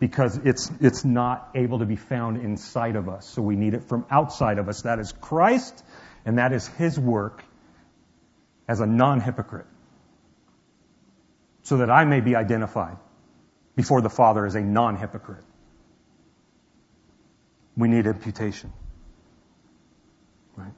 because 0.00 0.36
it's, 0.44 0.70
it's 0.80 1.04
not 1.04 1.50
able 1.54 1.78
to 1.78 1.86
be 1.86 1.96
found 1.96 2.42
inside 2.42 2.96
of 2.96 3.08
us. 3.08 3.26
So 3.26 3.42
we 3.42 3.56
need 3.56 3.74
it 3.74 3.84
from 3.84 4.04
outside 4.10 4.58
of 4.58 4.68
us. 4.68 4.82
That 4.82 4.98
is 4.98 5.12
Christ 5.12 5.84
and 6.24 6.38
that 6.38 6.52
is 6.52 6.66
His 6.66 6.98
work 6.98 7.44
as 8.66 8.80
a 8.80 8.86
non-hypocrite 8.86 9.66
so 11.64 11.78
that 11.78 11.90
I 11.90 12.04
may 12.04 12.20
be 12.20 12.36
identified 12.36 12.96
before 13.74 14.00
the 14.00 14.10
Father 14.10 14.46
as 14.46 14.54
a 14.54 14.60
non-hypocrite. 14.60 15.42
We 17.76 17.88
need 17.88 18.06
imputation. 18.06 18.72
Right? 20.56 20.72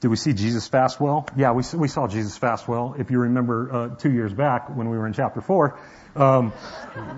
Did 0.00 0.08
we 0.08 0.16
see 0.16 0.32
Jesus 0.32 0.68
fast 0.68 1.00
well? 1.00 1.28
Yeah, 1.36 1.52
we, 1.52 1.64
we 1.74 1.88
saw 1.88 2.06
Jesus 2.06 2.38
fast 2.38 2.66
well. 2.66 2.94
If 2.96 3.10
you 3.10 3.18
remember 3.18 3.72
uh, 3.72 3.88
two 3.96 4.12
years 4.12 4.32
back 4.32 4.74
when 4.74 4.88
we 4.88 4.96
were 4.96 5.06
in 5.06 5.12
chapter 5.12 5.40
four, 5.40 5.78
um, 6.14 6.52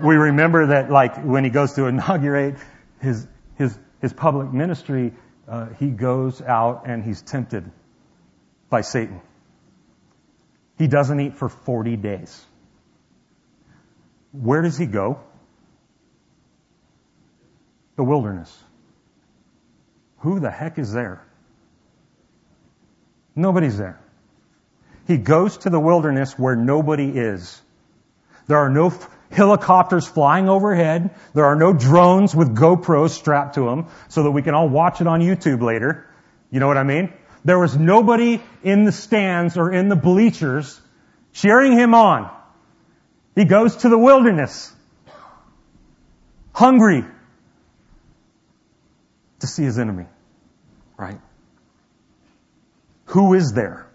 we 0.03 0.15
remember 0.15 0.67
that 0.67 0.89
like 0.89 1.23
when 1.23 1.43
he 1.43 1.51
goes 1.51 1.73
to 1.73 1.85
inaugurate 1.85 2.55
his 2.99 3.27
his 3.57 3.77
his 4.01 4.11
public 4.11 4.51
ministry, 4.51 5.13
uh, 5.47 5.67
he 5.79 5.89
goes 5.89 6.41
out 6.41 6.83
and 6.87 7.03
he's 7.03 7.21
tempted 7.21 7.71
by 8.73 8.81
Satan. 8.81 9.21
He 10.79 10.87
doesn't 10.87 11.19
eat 11.19 11.35
for 11.35 11.47
40 11.47 11.95
days. 11.95 12.43
Where 14.31 14.63
does 14.63 14.79
he 14.79 14.87
go? 14.87 15.19
The 17.97 18.03
wilderness. 18.03 18.51
Who 20.21 20.39
the 20.39 20.49
heck 20.49 20.79
is 20.79 20.91
there? 20.91 21.23
Nobody's 23.35 23.77
there. 23.77 23.99
He 25.05 25.17
goes 25.17 25.57
to 25.57 25.69
the 25.69 25.79
wilderness 25.79 26.33
where 26.39 26.55
nobody 26.55 27.09
is. 27.09 27.61
There 28.47 28.57
are 28.57 28.69
no 28.69 28.91
helicopters 29.29 30.07
flying 30.07 30.49
overhead. 30.49 31.11
There 31.35 31.45
are 31.45 31.55
no 31.55 31.73
drones 31.73 32.33
with 32.33 32.55
GoPros 32.55 33.11
strapped 33.11 33.53
to 33.55 33.65
them 33.65 33.85
so 34.07 34.23
that 34.23 34.31
we 34.31 34.41
can 34.41 34.55
all 34.55 34.67
watch 34.67 34.99
it 34.99 35.05
on 35.05 35.19
YouTube 35.19 35.61
later. 35.61 36.09
You 36.49 36.59
know 36.59 36.67
what 36.67 36.77
I 36.77 36.83
mean? 36.83 37.13
There 37.45 37.59
was 37.59 37.77
nobody 37.77 38.41
in 38.63 38.85
the 38.85 38.91
stands 38.91 39.57
or 39.57 39.71
in 39.71 39.89
the 39.89 39.95
bleachers 39.95 40.79
cheering 41.33 41.73
him 41.73 41.93
on. 41.93 42.31
He 43.35 43.45
goes 43.45 43.77
to 43.77 43.89
the 43.89 43.97
wilderness, 43.97 44.71
hungry 46.53 47.03
to 49.39 49.47
see 49.47 49.63
his 49.63 49.77
enemy. 49.77 50.05
Right? 50.95 51.19
Who 53.05 53.33
is 53.33 53.53
there? 53.53 53.87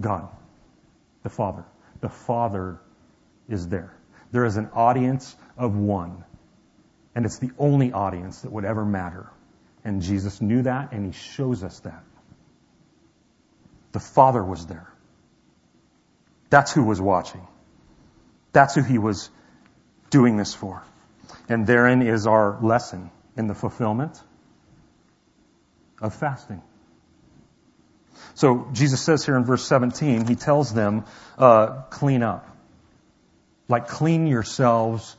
God, 0.00 0.28
the 1.22 1.28
Father. 1.28 1.64
The 2.00 2.08
Father 2.08 2.80
is 3.48 3.68
there. 3.68 3.94
There 4.32 4.44
is 4.44 4.56
an 4.56 4.70
audience 4.72 5.36
of 5.56 5.76
one. 5.76 6.24
And 7.14 7.26
it's 7.26 7.38
the 7.38 7.50
only 7.58 7.92
audience 7.92 8.40
that 8.40 8.50
would 8.50 8.64
ever 8.64 8.84
matter. 8.84 9.30
And 9.84 10.02
Jesus 10.02 10.40
knew 10.40 10.62
that 10.62 10.92
and 10.92 11.06
he 11.06 11.12
shows 11.12 11.64
us 11.64 11.80
that. 11.80 12.04
The 13.92 14.00
Father 14.00 14.42
was 14.42 14.66
there. 14.66 14.92
That's 16.50 16.72
who 16.72 16.82
was 16.82 17.00
watching. 17.00 17.46
That's 18.52 18.74
who 18.74 18.82
he 18.82 18.98
was 18.98 19.30
doing 20.10 20.36
this 20.36 20.54
for. 20.54 20.82
And 21.48 21.66
therein 21.66 22.02
is 22.02 22.26
our 22.26 22.58
lesson 22.60 23.10
in 23.36 23.46
the 23.46 23.54
fulfillment 23.54 24.20
of 26.00 26.14
fasting. 26.14 26.62
So 28.34 28.68
Jesus 28.72 29.00
says 29.00 29.24
here 29.24 29.36
in 29.36 29.44
verse 29.44 29.64
17, 29.66 30.26
he 30.26 30.34
tells 30.34 30.72
them, 30.72 31.04
uh, 31.38 31.82
clean 31.90 32.22
up. 32.22 32.46
Like 33.68 33.88
clean 33.88 34.26
yourselves 34.26 35.16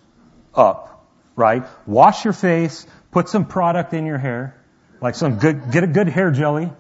up, 0.54 1.08
right? 1.36 1.66
Wash 1.86 2.26
your 2.26 2.34
face, 2.34 2.86
put 3.12 3.30
some 3.30 3.46
product 3.46 3.94
in 3.94 4.06
your 4.06 4.18
hair, 4.18 4.56
like 5.02 5.16
some 5.16 5.38
good, 5.38 5.72
get 5.72 5.84
a 5.84 5.88
good 5.88 6.08
hair 6.08 6.32
jelly, 6.32 6.72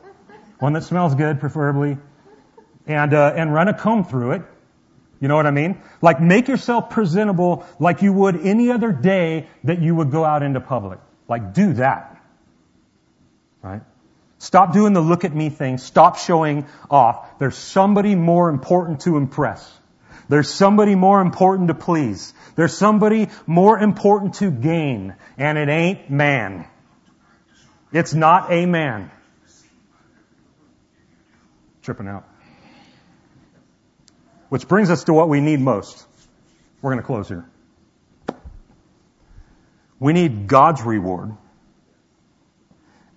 one 0.60 0.74
that 0.74 0.84
smells 0.84 1.16
good, 1.16 1.40
preferably, 1.40 1.98
and 2.88 3.14
uh, 3.14 3.34
and 3.36 3.54
run 3.54 3.68
a 3.68 3.74
comb 3.74 4.06
through 4.06 4.32
it. 4.32 4.42
You 5.20 5.28
know 5.28 5.36
what 5.36 5.46
I 5.46 5.52
mean? 5.52 5.82
Like 6.02 6.20
make 6.20 6.48
yourself 6.48 6.90
presentable 6.90 7.66
like 7.80 8.02
you 8.02 8.12
would 8.12 8.46
any 8.46 8.72
other 8.72 8.92
day 8.92 9.48
that 9.64 9.82
you 9.82 9.94
would 9.96 10.10
go 10.12 10.26
out 10.26 10.42
into 10.42 10.60
public. 10.60 11.00
Like 11.28 11.54
do 11.54 11.74
that. 11.74 12.20
Right? 13.62 13.82
Stop 14.40 14.74
doing 14.74 14.94
the 14.94 15.02
look 15.02 15.24
at 15.24 15.36
me 15.36 15.50
thing. 15.50 15.78
Stop 15.78 16.18
showing 16.18 16.66
off. 16.90 17.38
There's 17.38 17.56
somebody 17.56 18.16
more 18.16 18.50
important 18.50 19.02
to 19.02 19.18
impress. 19.18 19.72
There's 20.32 20.50
somebody 20.50 20.96
more 20.96 21.20
important 21.20 21.68
to 21.68 21.74
please. 21.74 22.34
There's 22.56 22.74
somebody 22.74 23.28
more 23.46 23.78
important 23.78 24.36
to 24.36 24.50
gain. 24.50 25.14
And 25.38 25.58
it 25.58 25.68
ain't 25.68 26.10
man. 26.10 26.68
It's 27.92 28.14
not 28.14 28.50
a 28.50 28.66
man. 28.66 29.12
Tripping 31.82 32.08
out. 32.08 32.26
Which 34.48 34.70
brings 34.70 34.90
us 34.90 35.04
to 35.04 35.14
what 35.14 35.28
we 35.28 35.42
need 35.42 35.60
most. 35.60 36.08
We're 36.82 36.92
going 36.92 37.02
to 37.02 37.08
close 37.08 37.28
here. 37.28 37.46
We 40.00 40.14
need 40.14 40.48
God's 40.48 40.82
reward 40.82 41.36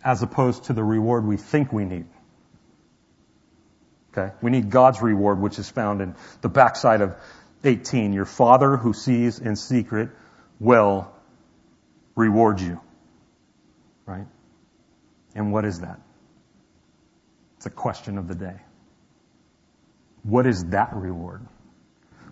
as 0.03 0.21
opposed 0.25 0.65
to 0.65 0.73
the 0.73 0.83
reward 0.83 1.25
we 1.25 1.37
think 1.37 1.73
we 1.73 1.85
need. 1.85 2.07
Okay? 4.17 4.33
We 4.41 4.51
need 4.51 4.71
God's 4.71 5.03
reward, 5.03 5.41
which 5.41 5.59
is 5.59 5.69
found 5.69 6.01
in 6.01 6.15
the 6.41 6.49
backside 6.49 7.01
of 7.01 7.17
18. 7.65 8.13
Your 8.13 8.25
Father 8.25 8.77
who 8.77 8.93
sees 8.93 9.39
in 9.39 9.57
secret 9.57 10.11
will 10.61 11.11
reward 12.15 12.61
you. 12.61 12.81
Right? 14.07 14.27
And 15.35 15.53
what 15.53 15.65
is 15.65 15.81
that? 15.81 16.01
It's 17.57 17.67
a 17.67 17.71
question 17.71 18.19
of 18.19 18.29
the 18.29 18.35
day. 18.35 18.61
What 20.23 20.47
is 20.47 20.67
that 20.67 20.95
reward? 20.95 21.47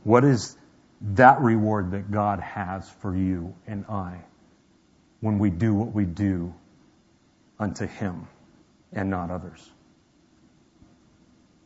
What 0.05 0.24
is 0.24 0.57
that 1.01 1.41
reward 1.41 1.93
that 1.93 2.11
God 2.11 2.41
has 2.41 2.89
for 3.01 3.16
you 3.16 3.55
and 3.66 3.85
I 3.89 4.20
when 5.20 5.39
we 5.39 5.51
do 5.51 5.74
what 5.74 5.93
we 5.93 6.05
do 6.05 6.55
unto 7.59 7.87
Him 7.87 8.28
and 8.93 9.11
not 9.11 9.30
others? 9.30 9.68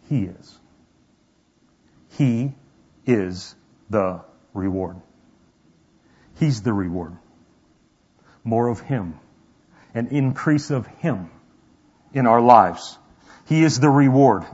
He 0.08 0.24
is. 0.24 0.58
He 2.10 2.54
is 3.06 3.54
the 3.90 4.22
reward. 4.54 4.96
He's 6.38 6.62
the 6.62 6.72
reward. 6.72 7.16
More 8.44 8.68
of 8.68 8.80
Him. 8.80 9.18
An 9.94 10.08
increase 10.08 10.70
of 10.70 10.86
Him 10.86 11.30
in 12.12 12.26
our 12.26 12.40
lives. 12.40 12.98
He 13.46 13.62
is 13.62 13.80
the 13.80 13.90
reward, 13.90 14.44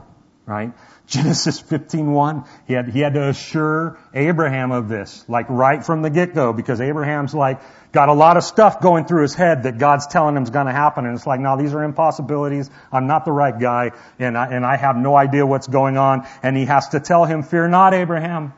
right? 0.45 0.73
Genesis 1.05 1.61
15:1, 1.61 2.47
he 2.65 2.73
had, 2.73 2.87
he 2.87 2.99
had 3.01 3.13
to 3.15 3.27
assure 3.27 3.99
Abraham 4.13 4.71
of 4.71 4.87
this, 4.87 5.25
like 5.27 5.47
right 5.49 5.85
from 5.85 6.01
the 6.01 6.09
get-go, 6.09 6.53
because 6.53 6.79
Abraham's 6.79 7.33
like, 7.33 7.61
got 7.91 8.07
a 8.09 8.13
lot 8.13 8.37
of 8.37 8.43
stuff 8.43 8.79
going 8.79 9.05
through 9.05 9.23
his 9.23 9.35
head 9.35 9.63
that 9.63 9.77
God's 9.77 10.07
telling 10.07 10.37
him 10.37 10.43
is 10.43 10.49
going 10.49 10.67
to 10.67 10.71
happen, 10.71 11.05
and 11.05 11.15
it's 11.15 11.27
like, 11.27 11.41
no, 11.41 11.57
these 11.57 11.73
are 11.73 11.83
impossibilities, 11.83 12.69
I'm 12.91 13.05
not 13.05 13.25
the 13.25 13.33
right 13.33 13.57
guy, 13.57 13.91
and 14.17 14.37
I, 14.37 14.47
and 14.47 14.65
I 14.65 14.77
have 14.77 14.95
no 14.95 15.15
idea 15.15 15.45
what's 15.45 15.67
going 15.67 15.97
on, 15.97 16.25
and 16.41 16.55
he 16.55 16.65
has 16.65 16.89
to 16.89 17.01
tell 17.01 17.25
him, 17.25 17.43
fear 17.43 17.67
not, 17.67 17.93
Abraham, 17.93 18.53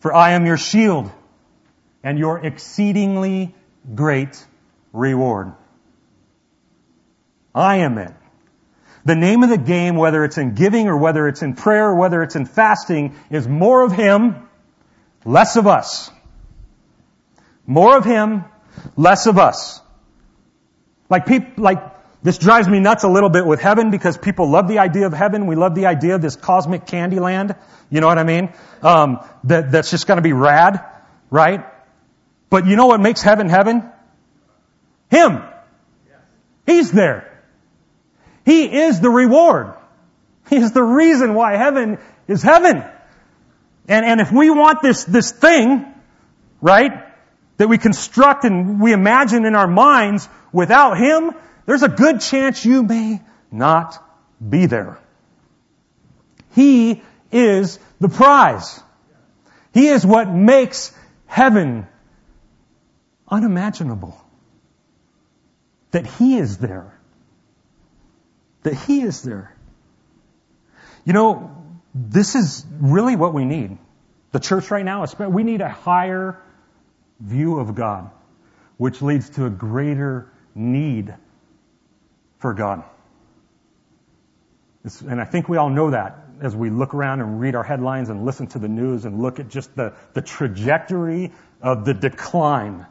for 0.00 0.14
I 0.14 0.32
am 0.32 0.44
your 0.44 0.58
shield, 0.58 1.10
and 2.04 2.18
your 2.18 2.38
exceedingly 2.38 3.54
great 3.94 4.44
reward. 4.92 5.54
I 7.54 7.78
am 7.78 7.96
it. 7.98 8.12
The 9.08 9.16
name 9.16 9.42
of 9.42 9.48
the 9.48 9.56
game, 9.56 9.96
whether 9.96 10.22
it's 10.22 10.36
in 10.36 10.52
giving 10.52 10.86
or 10.86 10.98
whether 10.98 11.26
it's 11.28 11.40
in 11.40 11.54
prayer 11.54 11.86
or 11.86 11.94
whether 11.94 12.22
it's 12.22 12.36
in 12.36 12.44
fasting, 12.44 13.16
is 13.30 13.48
more 13.48 13.82
of 13.82 13.90
Him, 13.90 14.46
less 15.24 15.56
of 15.56 15.66
us. 15.66 16.10
More 17.66 17.96
of 17.96 18.04
Him, 18.04 18.44
less 18.96 19.26
of 19.26 19.38
us. 19.38 19.80
Like 21.08 21.24
people, 21.24 21.64
like, 21.64 21.78
this 22.22 22.36
drives 22.36 22.68
me 22.68 22.80
nuts 22.80 23.02
a 23.02 23.08
little 23.08 23.30
bit 23.30 23.46
with 23.46 23.62
heaven 23.62 23.90
because 23.90 24.18
people 24.18 24.50
love 24.50 24.68
the 24.68 24.78
idea 24.78 25.06
of 25.06 25.14
heaven. 25.14 25.46
We 25.46 25.56
love 25.56 25.74
the 25.74 25.86
idea 25.86 26.14
of 26.14 26.20
this 26.20 26.36
cosmic 26.36 26.84
candy 26.84 27.18
land. 27.18 27.56
You 27.88 28.02
know 28.02 28.08
what 28.08 28.18
I 28.18 28.24
mean? 28.24 28.52
Um, 28.82 29.26
that, 29.44 29.72
that's 29.72 29.90
just 29.90 30.06
gonna 30.06 30.20
be 30.20 30.34
rad, 30.34 30.84
right? 31.30 31.64
But 32.50 32.66
you 32.66 32.76
know 32.76 32.88
what 32.88 33.00
makes 33.00 33.22
heaven 33.22 33.48
heaven? 33.48 33.90
Him. 35.10 35.44
He's 36.66 36.92
there. 36.92 37.37
He 38.48 38.64
is 38.64 38.98
the 38.98 39.10
reward. 39.10 39.74
He 40.48 40.56
is 40.56 40.72
the 40.72 40.82
reason 40.82 41.34
why 41.34 41.58
heaven 41.58 41.98
is 42.26 42.42
heaven. 42.42 42.82
And, 43.86 44.06
and 44.06 44.22
if 44.22 44.32
we 44.32 44.48
want 44.48 44.80
this, 44.80 45.04
this 45.04 45.32
thing, 45.32 45.84
right, 46.62 46.92
that 47.58 47.68
we 47.68 47.76
construct 47.76 48.44
and 48.44 48.80
we 48.80 48.94
imagine 48.94 49.44
in 49.44 49.54
our 49.54 49.68
minds 49.68 50.26
without 50.50 50.96
Him, 50.96 51.32
there's 51.66 51.82
a 51.82 51.90
good 51.90 52.22
chance 52.22 52.64
you 52.64 52.82
may 52.82 53.20
not 53.52 54.02
be 54.40 54.64
there. 54.64 54.98
He 56.54 57.02
is 57.30 57.78
the 58.00 58.08
prize. 58.08 58.80
He 59.74 59.88
is 59.88 60.06
what 60.06 60.32
makes 60.32 60.96
heaven 61.26 61.86
unimaginable. 63.28 64.18
That 65.90 66.06
He 66.06 66.38
is 66.38 66.56
there 66.56 66.97
that 68.68 68.74
He 68.74 69.00
is 69.00 69.22
there. 69.22 69.54
You 71.04 71.14
know, 71.14 71.56
this 71.94 72.34
is 72.34 72.66
really 72.78 73.16
what 73.16 73.32
we 73.32 73.46
need. 73.46 73.78
The 74.32 74.40
church 74.40 74.70
right 74.70 74.84
now, 74.84 75.06
we 75.28 75.42
need 75.42 75.62
a 75.62 75.70
higher 75.70 76.38
view 77.18 77.58
of 77.58 77.74
God, 77.74 78.10
which 78.76 79.00
leads 79.00 79.30
to 79.30 79.46
a 79.46 79.50
greater 79.50 80.30
need 80.54 81.14
for 82.40 82.52
God. 82.52 82.84
It's, 84.84 85.00
and 85.00 85.18
I 85.18 85.24
think 85.24 85.48
we 85.48 85.56
all 85.56 85.70
know 85.70 85.90
that 85.92 86.18
as 86.42 86.54
we 86.54 86.68
look 86.68 86.92
around 86.92 87.22
and 87.22 87.40
read 87.40 87.54
our 87.54 87.64
headlines 87.64 88.10
and 88.10 88.26
listen 88.26 88.48
to 88.48 88.58
the 88.58 88.68
news 88.68 89.06
and 89.06 89.22
look 89.22 89.40
at 89.40 89.48
just 89.48 89.74
the, 89.74 89.94
the 90.12 90.20
trajectory 90.20 91.32
of 91.62 91.86
the 91.86 91.94
decline 91.94 92.86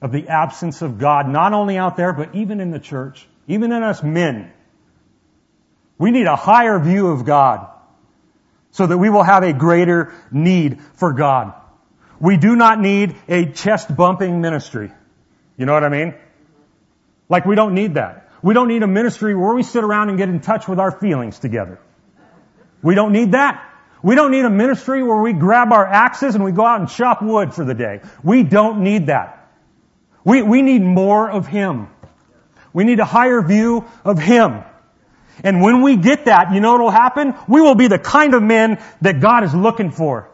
of 0.00 0.10
the 0.10 0.28
absence 0.28 0.80
of 0.80 0.98
God, 0.98 1.28
not 1.28 1.52
only 1.52 1.76
out 1.76 1.98
there, 1.98 2.14
but 2.14 2.34
even 2.34 2.60
in 2.60 2.70
the 2.70 2.80
church, 2.80 3.28
even 3.46 3.72
in 3.72 3.82
us 3.82 4.02
men. 4.02 4.50
We 6.00 6.12
need 6.12 6.26
a 6.26 6.34
higher 6.34 6.78
view 6.78 7.08
of 7.08 7.26
God 7.26 7.68
so 8.70 8.86
that 8.86 8.96
we 8.96 9.10
will 9.10 9.22
have 9.22 9.42
a 9.42 9.52
greater 9.52 10.14
need 10.32 10.80
for 10.94 11.12
God. 11.12 11.52
We 12.18 12.38
do 12.38 12.56
not 12.56 12.80
need 12.80 13.16
a 13.28 13.44
chest 13.52 13.94
bumping 13.94 14.40
ministry. 14.40 14.90
You 15.58 15.66
know 15.66 15.74
what 15.74 15.84
I 15.84 15.90
mean? 15.90 16.14
Like 17.28 17.44
we 17.44 17.54
don't 17.54 17.74
need 17.74 17.94
that. 17.94 18.30
We 18.42 18.54
don't 18.54 18.68
need 18.68 18.82
a 18.82 18.86
ministry 18.86 19.34
where 19.34 19.54
we 19.54 19.62
sit 19.62 19.84
around 19.84 20.08
and 20.08 20.16
get 20.16 20.30
in 20.30 20.40
touch 20.40 20.66
with 20.66 20.80
our 20.80 20.90
feelings 20.90 21.38
together. 21.38 21.78
We 22.80 22.94
don't 22.94 23.12
need 23.12 23.32
that. 23.32 23.62
We 24.02 24.14
don't 24.14 24.30
need 24.30 24.46
a 24.46 24.50
ministry 24.50 25.02
where 25.02 25.20
we 25.20 25.34
grab 25.34 25.70
our 25.70 25.86
axes 25.86 26.34
and 26.34 26.42
we 26.42 26.52
go 26.52 26.64
out 26.64 26.80
and 26.80 26.88
chop 26.88 27.20
wood 27.20 27.52
for 27.52 27.66
the 27.66 27.74
day. 27.74 28.00
We 28.24 28.42
don't 28.42 28.82
need 28.82 29.08
that. 29.08 29.52
We, 30.24 30.40
we 30.40 30.62
need 30.62 30.80
more 30.80 31.30
of 31.30 31.46
Him. 31.46 31.88
We 32.72 32.84
need 32.84 33.00
a 33.00 33.04
higher 33.04 33.42
view 33.42 33.84
of 34.02 34.18
Him. 34.18 34.64
And 35.44 35.62
when 35.62 35.82
we 35.82 35.96
get 35.96 36.26
that, 36.26 36.52
you 36.52 36.60
know 36.60 36.72
what 36.72 36.80
will 36.80 36.90
happen? 36.90 37.34
We 37.48 37.60
will 37.60 37.74
be 37.74 37.88
the 37.88 37.98
kind 37.98 38.34
of 38.34 38.42
men 38.42 38.82
that 39.00 39.20
God 39.20 39.44
is 39.44 39.54
looking 39.54 39.90
for. 39.90 40.28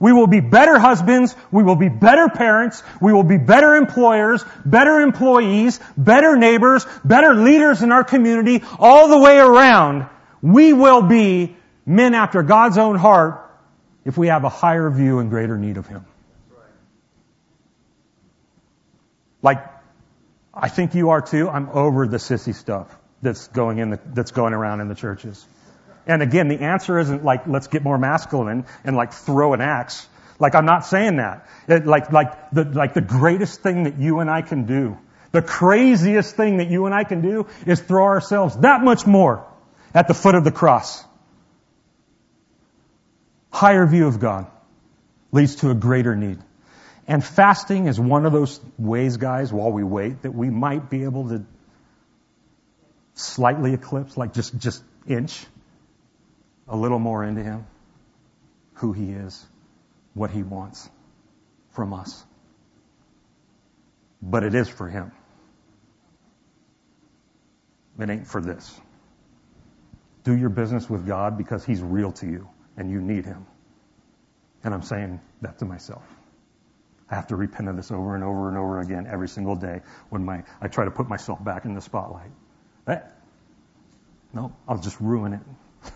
We 0.00 0.12
will 0.12 0.26
be 0.26 0.40
better 0.40 0.78
husbands. 0.78 1.34
We 1.50 1.62
will 1.62 1.76
be 1.76 1.88
better 1.88 2.28
parents. 2.28 2.82
We 3.00 3.12
will 3.12 3.22
be 3.22 3.38
better 3.38 3.76
employers, 3.76 4.44
better 4.64 5.00
employees, 5.00 5.80
better 5.96 6.36
neighbors, 6.36 6.84
better 7.04 7.34
leaders 7.34 7.82
in 7.82 7.92
our 7.92 8.04
community, 8.04 8.62
all 8.78 9.08
the 9.08 9.18
way 9.18 9.38
around. 9.38 10.06
We 10.42 10.72
will 10.72 11.02
be 11.02 11.56
men 11.86 12.14
after 12.14 12.42
God's 12.42 12.76
own 12.76 12.96
heart 12.96 13.40
if 14.04 14.18
we 14.18 14.26
have 14.26 14.44
a 14.44 14.50
higher 14.50 14.90
view 14.90 15.20
and 15.20 15.30
greater 15.30 15.56
need 15.56 15.76
of 15.76 15.86
Him. 15.86 16.04
Like, 19.40 19.64
I 20.52 20.68
think 20.68 20.94
you 20.94 21.10
are 21.10 21.20
too. 21.20 21.48
I'm 21.48 21.68
over 21.70 22.06
the 22.06 22.18
sissy 22.18 22.54
stuff 22.54 22.94
that's 23.24 23.48
going 23.48 23.78
in 23.78 23.90
the, 23.90 24.00
that's 24.14 24.30
going 24.30 24.52
around 24.54 24.80
in 24.80 24.88
the 24.88 24.94
churches. 24.94 25.44
And 26.06 26.22
again, 26.22 26.48
the 26.48 26.60
answer 26.60 26.98
isn't 26.98 27.24
like, 27.24 27.48
let's 27.48 27.66
get 27.66 27.82
more 27.82 27.98
masculine 27.98 28.66
and 28.84 28.94
like 28.94 29.12
throw 29.12 29.54
an 29.54 29.60
axe. 29.60 30.06
Like 30.38 30.54
I'm 30.54 30.66
not 30.66 30.86
saying 30.86 31.16
that. 31.16 31.48
It, 31.66 31.86
like, 31.86 32.12
like 32.12 32.50
the, 32.50 32.64
like 32.64 32.94
the 32.94 33.00
greatest 33.00 33.62
thing 33.62 33.84
that 33.84 33.98
you 33.98 34.20
and 34.20 34.30
I 34.30 34.42
can 34.42 34.66
do 34.66 34.98
The 35.34 35.42
craziest 35.42 36.36
thing 36.36 36.58
that 36.58 36.68
you 36.68 36.86
and 36.86 36.94
I 36.94 37.02
can 37.02 37.20
do 37.20 37.48
is 37.66 37.80
throw 37.80 38.04
ourselves 38.04 38.56
that 38.58 38.84
much 38.84 39.04
more 39.04 39.44
at 39.92 40.06
the 40.06 40.14
foot 40.14 40.36
of 40.36 40.44
the 40.44 40.52
cross. 40.52 41.04
Higher 43.50 43.84
view 43.84 44.06
of 44.06 44.20
God 44.20 44.46
leads 45.32 45.56
to 45.56 45.70
a 45.70 45.74
greater 45.74 46.14
need. 46.14 46.38
And 47.08 47.22
fasting 47.24 47.88
is 47.88 47.98
one 47.98 48.26
of 48.26 48.32
those 48.32 48.60
ways, 48.78 49.16
guys, 49.16 49.52
while 49.52 49.72
we 49.72 49.82
wait, 49.82 50.22
that 50.22 50.30
we 50.30 50.50
might 50.50 50.88
be 50.88 51.02
able 51.02 51.28
to 51.30 51.44
slightly 53.14 53.74
eclipse, 53.74 54.16
like 54.16 54.32
just, 54.32 54.56
just 54.58 54.82
inch 55.06 55.46
a 56.68 56.76
little 56.76 56.98
more 56.98 57.24
into 57.24 57.42
Him, 57.42 57.66
who 58.74 58.92
He 58.92 59.10
is, 59.10 59.44
what 60.14 60.30
He 60.30 60.42
wants 60.42 60.88
from 61.72 61.92
us. 61.92 62.24
But 64.22 64.42
it 64.42 64.54
is 64.54 64.68
for 64.68 64.88
Him. 64.88 65.12
It 67.98 68.10
ain't 68.10 68.26
for 68.26 68.40
this. 68.40 68.80
Do 70.24 70.36
your 70.36 70.48
business 70.48 70.88
with 70.88 71.06
God 71.06 71.36
because 71.38 71.64
He's 71.64 71.82
real 71.82 72.12
to 72.12 72.26
you 72.26 72.48
and 72.76 72.90
you 72.90 73.00
need 73.00 73.24
Him. 73.24 73.46
And 74.64 74.72
I'm 74.72 74.82
saying 74.82 75.20
that 75.42 75.58
to 75.58 75.66
myself. 75.66 76.02
I 77.10 77.16
have 77.16 77.26
to 77.28 77.36
repent 77.36 77.68
of 77.68 77.76
this 77.76 77.90
over 77.90 78.14
and 78.14 78.24
over 78.24 78.48
and 78.48 78.56
over 78.56 78.80
again 78.80 79.06
every 79.06 79.28
single 79.28 79.54
day 79.54 79.82
when 80.08 80.24
my, 80.24 80.42
I 80.60 80.68
try 80.68 80.86
to 80.86 80.90
put 80.90 81.08
myself 81.08 81.44
back 81.44 81.66
in 81.66 81.74
the 81.74 81.82
spotlight. 81.82 82.30
Eh? 82.86 82.94
That, 82.94 83.16
no, 84.32 84.54
I'll 84.68 84.78
just 84.78 85.00
ruin 85.00 85.34
it. 85.34 85.40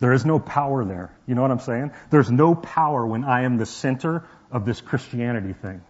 There 0.00 0.12
is 0.12 0.24
no 0.24 0.38
power 0.38 0.84
there. 0.84 1.12
You 1.26 1.34
know 1.34 1.42
what 1.42 1.50
I'm 1.50 1.58
saying? 1.58 1.90
There's 2.10 2.30
no 2.30 2.54
power 2.54 3.04
when 3.04 3.24
I 3.24 3.42
am 3.42 3.56
the 3.56 3.66
center 3.66 4.24
of 4.52 4.64
this 4.64 4.80
Christianity 4.80 5.52
thing. 5.52 5.82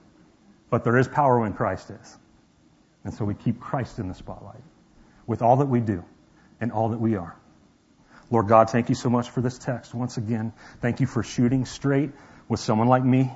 But 0.71 0.83
there 0.85 0.97
is 0.97 1.07
power 1.07 1.41
when 1.41 1.53
Christ 1.53 1.91
is. 1.91 2.19
And 3.05 3.13
so 3.13 3.27
we 3.27 3.35
keep 3.35 3.61
Christ 3.61 3.99
in 3.99 4.09
the 4.09 4.15
spotlight 4.15 4.63
with 5.27 5.43
all 5.43 5.57
that 5.57 5.67
we 5.67 5.81
do 5.81 6.05
and 6.59 6.73
all 6.73 6.89
that 6.89 7.01
we 7.01 7.17
are. 7.17 7.37
Lord 8.31 8.49
God, 8.49 8.71
thank 8.71 8.89
you 8.89 8.95
so 8.95 9.09
much 9.09 9.31
for 9.31 9.41
this 9.41 9.59
text 9.59 9.95
once 9.95 10.17
again. 10.17 10.53
Thank 10.81 11.01
you 11.01 11.07
for 11.07 11.23
shooting 11.23 11.65
straight 11.65 12.11
with 12.49 12.61
someone 12.61 12.89
like 12.89 13.05
me. 13.05 13.31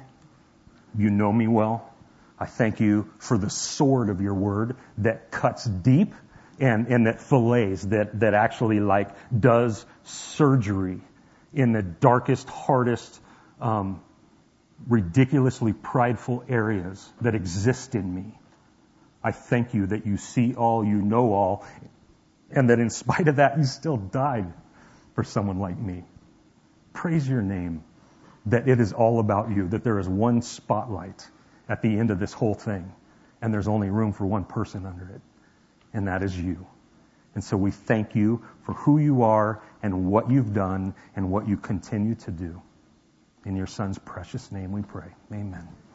You 0.96 1.11
know 1.11 1.32
me 1.32 1.48
well. 1.48 1.88
I 2.38 2.46
thank 2.46 2.80
you 2.80 3.11
for 3.18 3.38
the 3.38 3.48
sword 3.48 4.09
of 4.09 4.20
your 4.20 4.34
word 4.34 4.76
that 4.98 5.30
cuts 5.30 5.64
deep 5.64 6.14
and, 6.61 6.86
and 6.88 7.07
that 7.07 7.20
fillets, 7.20 7.82
that, 7.84 8.20
that 8.20 8.34
actually 8.34 8.80
like 8.80 9.11
does 9.38 9.84
surgery 10.05 11.00
in 11.53 11.72
the 11.72 11.82
darkest, 11.82 12.48
hardest, 12.48 13.20
um, 13.61 14.03
ridiculously 14.88 15.72
prideful 15.72 16.44
areas 16.48 17.09
that 17.20 17.34
exist 17.34 17.94
in 17.94 18.14
me. 18.14 18.38
I 19.22 19.32
thank 19.32 19.74
you 19.74 19.86
that 19.86 20.07
you 20.07 20.16
see 20.16 20.55
all, 20.55 20.84
you 20.84 21.00
know 21.00 21.32
all, 21.32 21.64
and 22.50 22.70
that 22.70 22.80
in 22.80 22.90
spite 22.90 23.28
of 23.28 23.36
that, 23.36 23.59
you 23.59 23.64
still 23.64 23.96
died 23.96 24.53
for 25.14 25.24
someone 25.24 25.59
like 25.59 25.78
me. 25.78 26.05
Praise 26.92 27.28
your 27.28 27.42
name 27.42 27.84
that 28.46 28.68
it 28.68 28.80
is 28.80 28.92
all 28.92 29.20
about 29.20 29.50
you, 29.50 29.68
that 29.68 29.84
there 29.84 29.98
is 29.98 30.09
one 30.09 30.42
spotlight 30.42 31.28
at 31.68 31.82
the 31.82 31.98
end 31.98 32.11
of 32.11 32.18
this 32.18 32.32
whole 32.32 32.55
thing, 32.55 32.92
and 33.40 33.55
there's 33.55 33.68
only 33.68 33.88
room 33.88 34.12
for 34.12 34.26
one 34.26 34.44
person 34.44 34.84
under 34.84 35.09
it, 35.14 35.20
and 35.95 36.09
that 36.09 36.22
is 36.22 36.38
you. 36.38 36.66
And 37.34 37.43
so 37.43 37.57
we 37.57 37.70
thank 37.70 38.14
you 38.14 38.45
for 38.64 38.74
who 38.74 38.99
you 38.99 39.22
are 39.22 39.62
and 39.82 40.07
what 40.07 40.30
you've 40.30 40.53
done 40.53 40.95
and 41.16 41.30
what 41.30 41.49
you 41.49 41.57
continue 41.57 42.14
to 42.16 42.30
do. 42.30 42.61
In 43.45 43.57
your 43.57 43.66
son's 43.66 43.99
precious 43.99 44.53
name 44.53 44.72
we 44.72 44.82
pray. 44.82 45.09
Amen. 45.32 45.68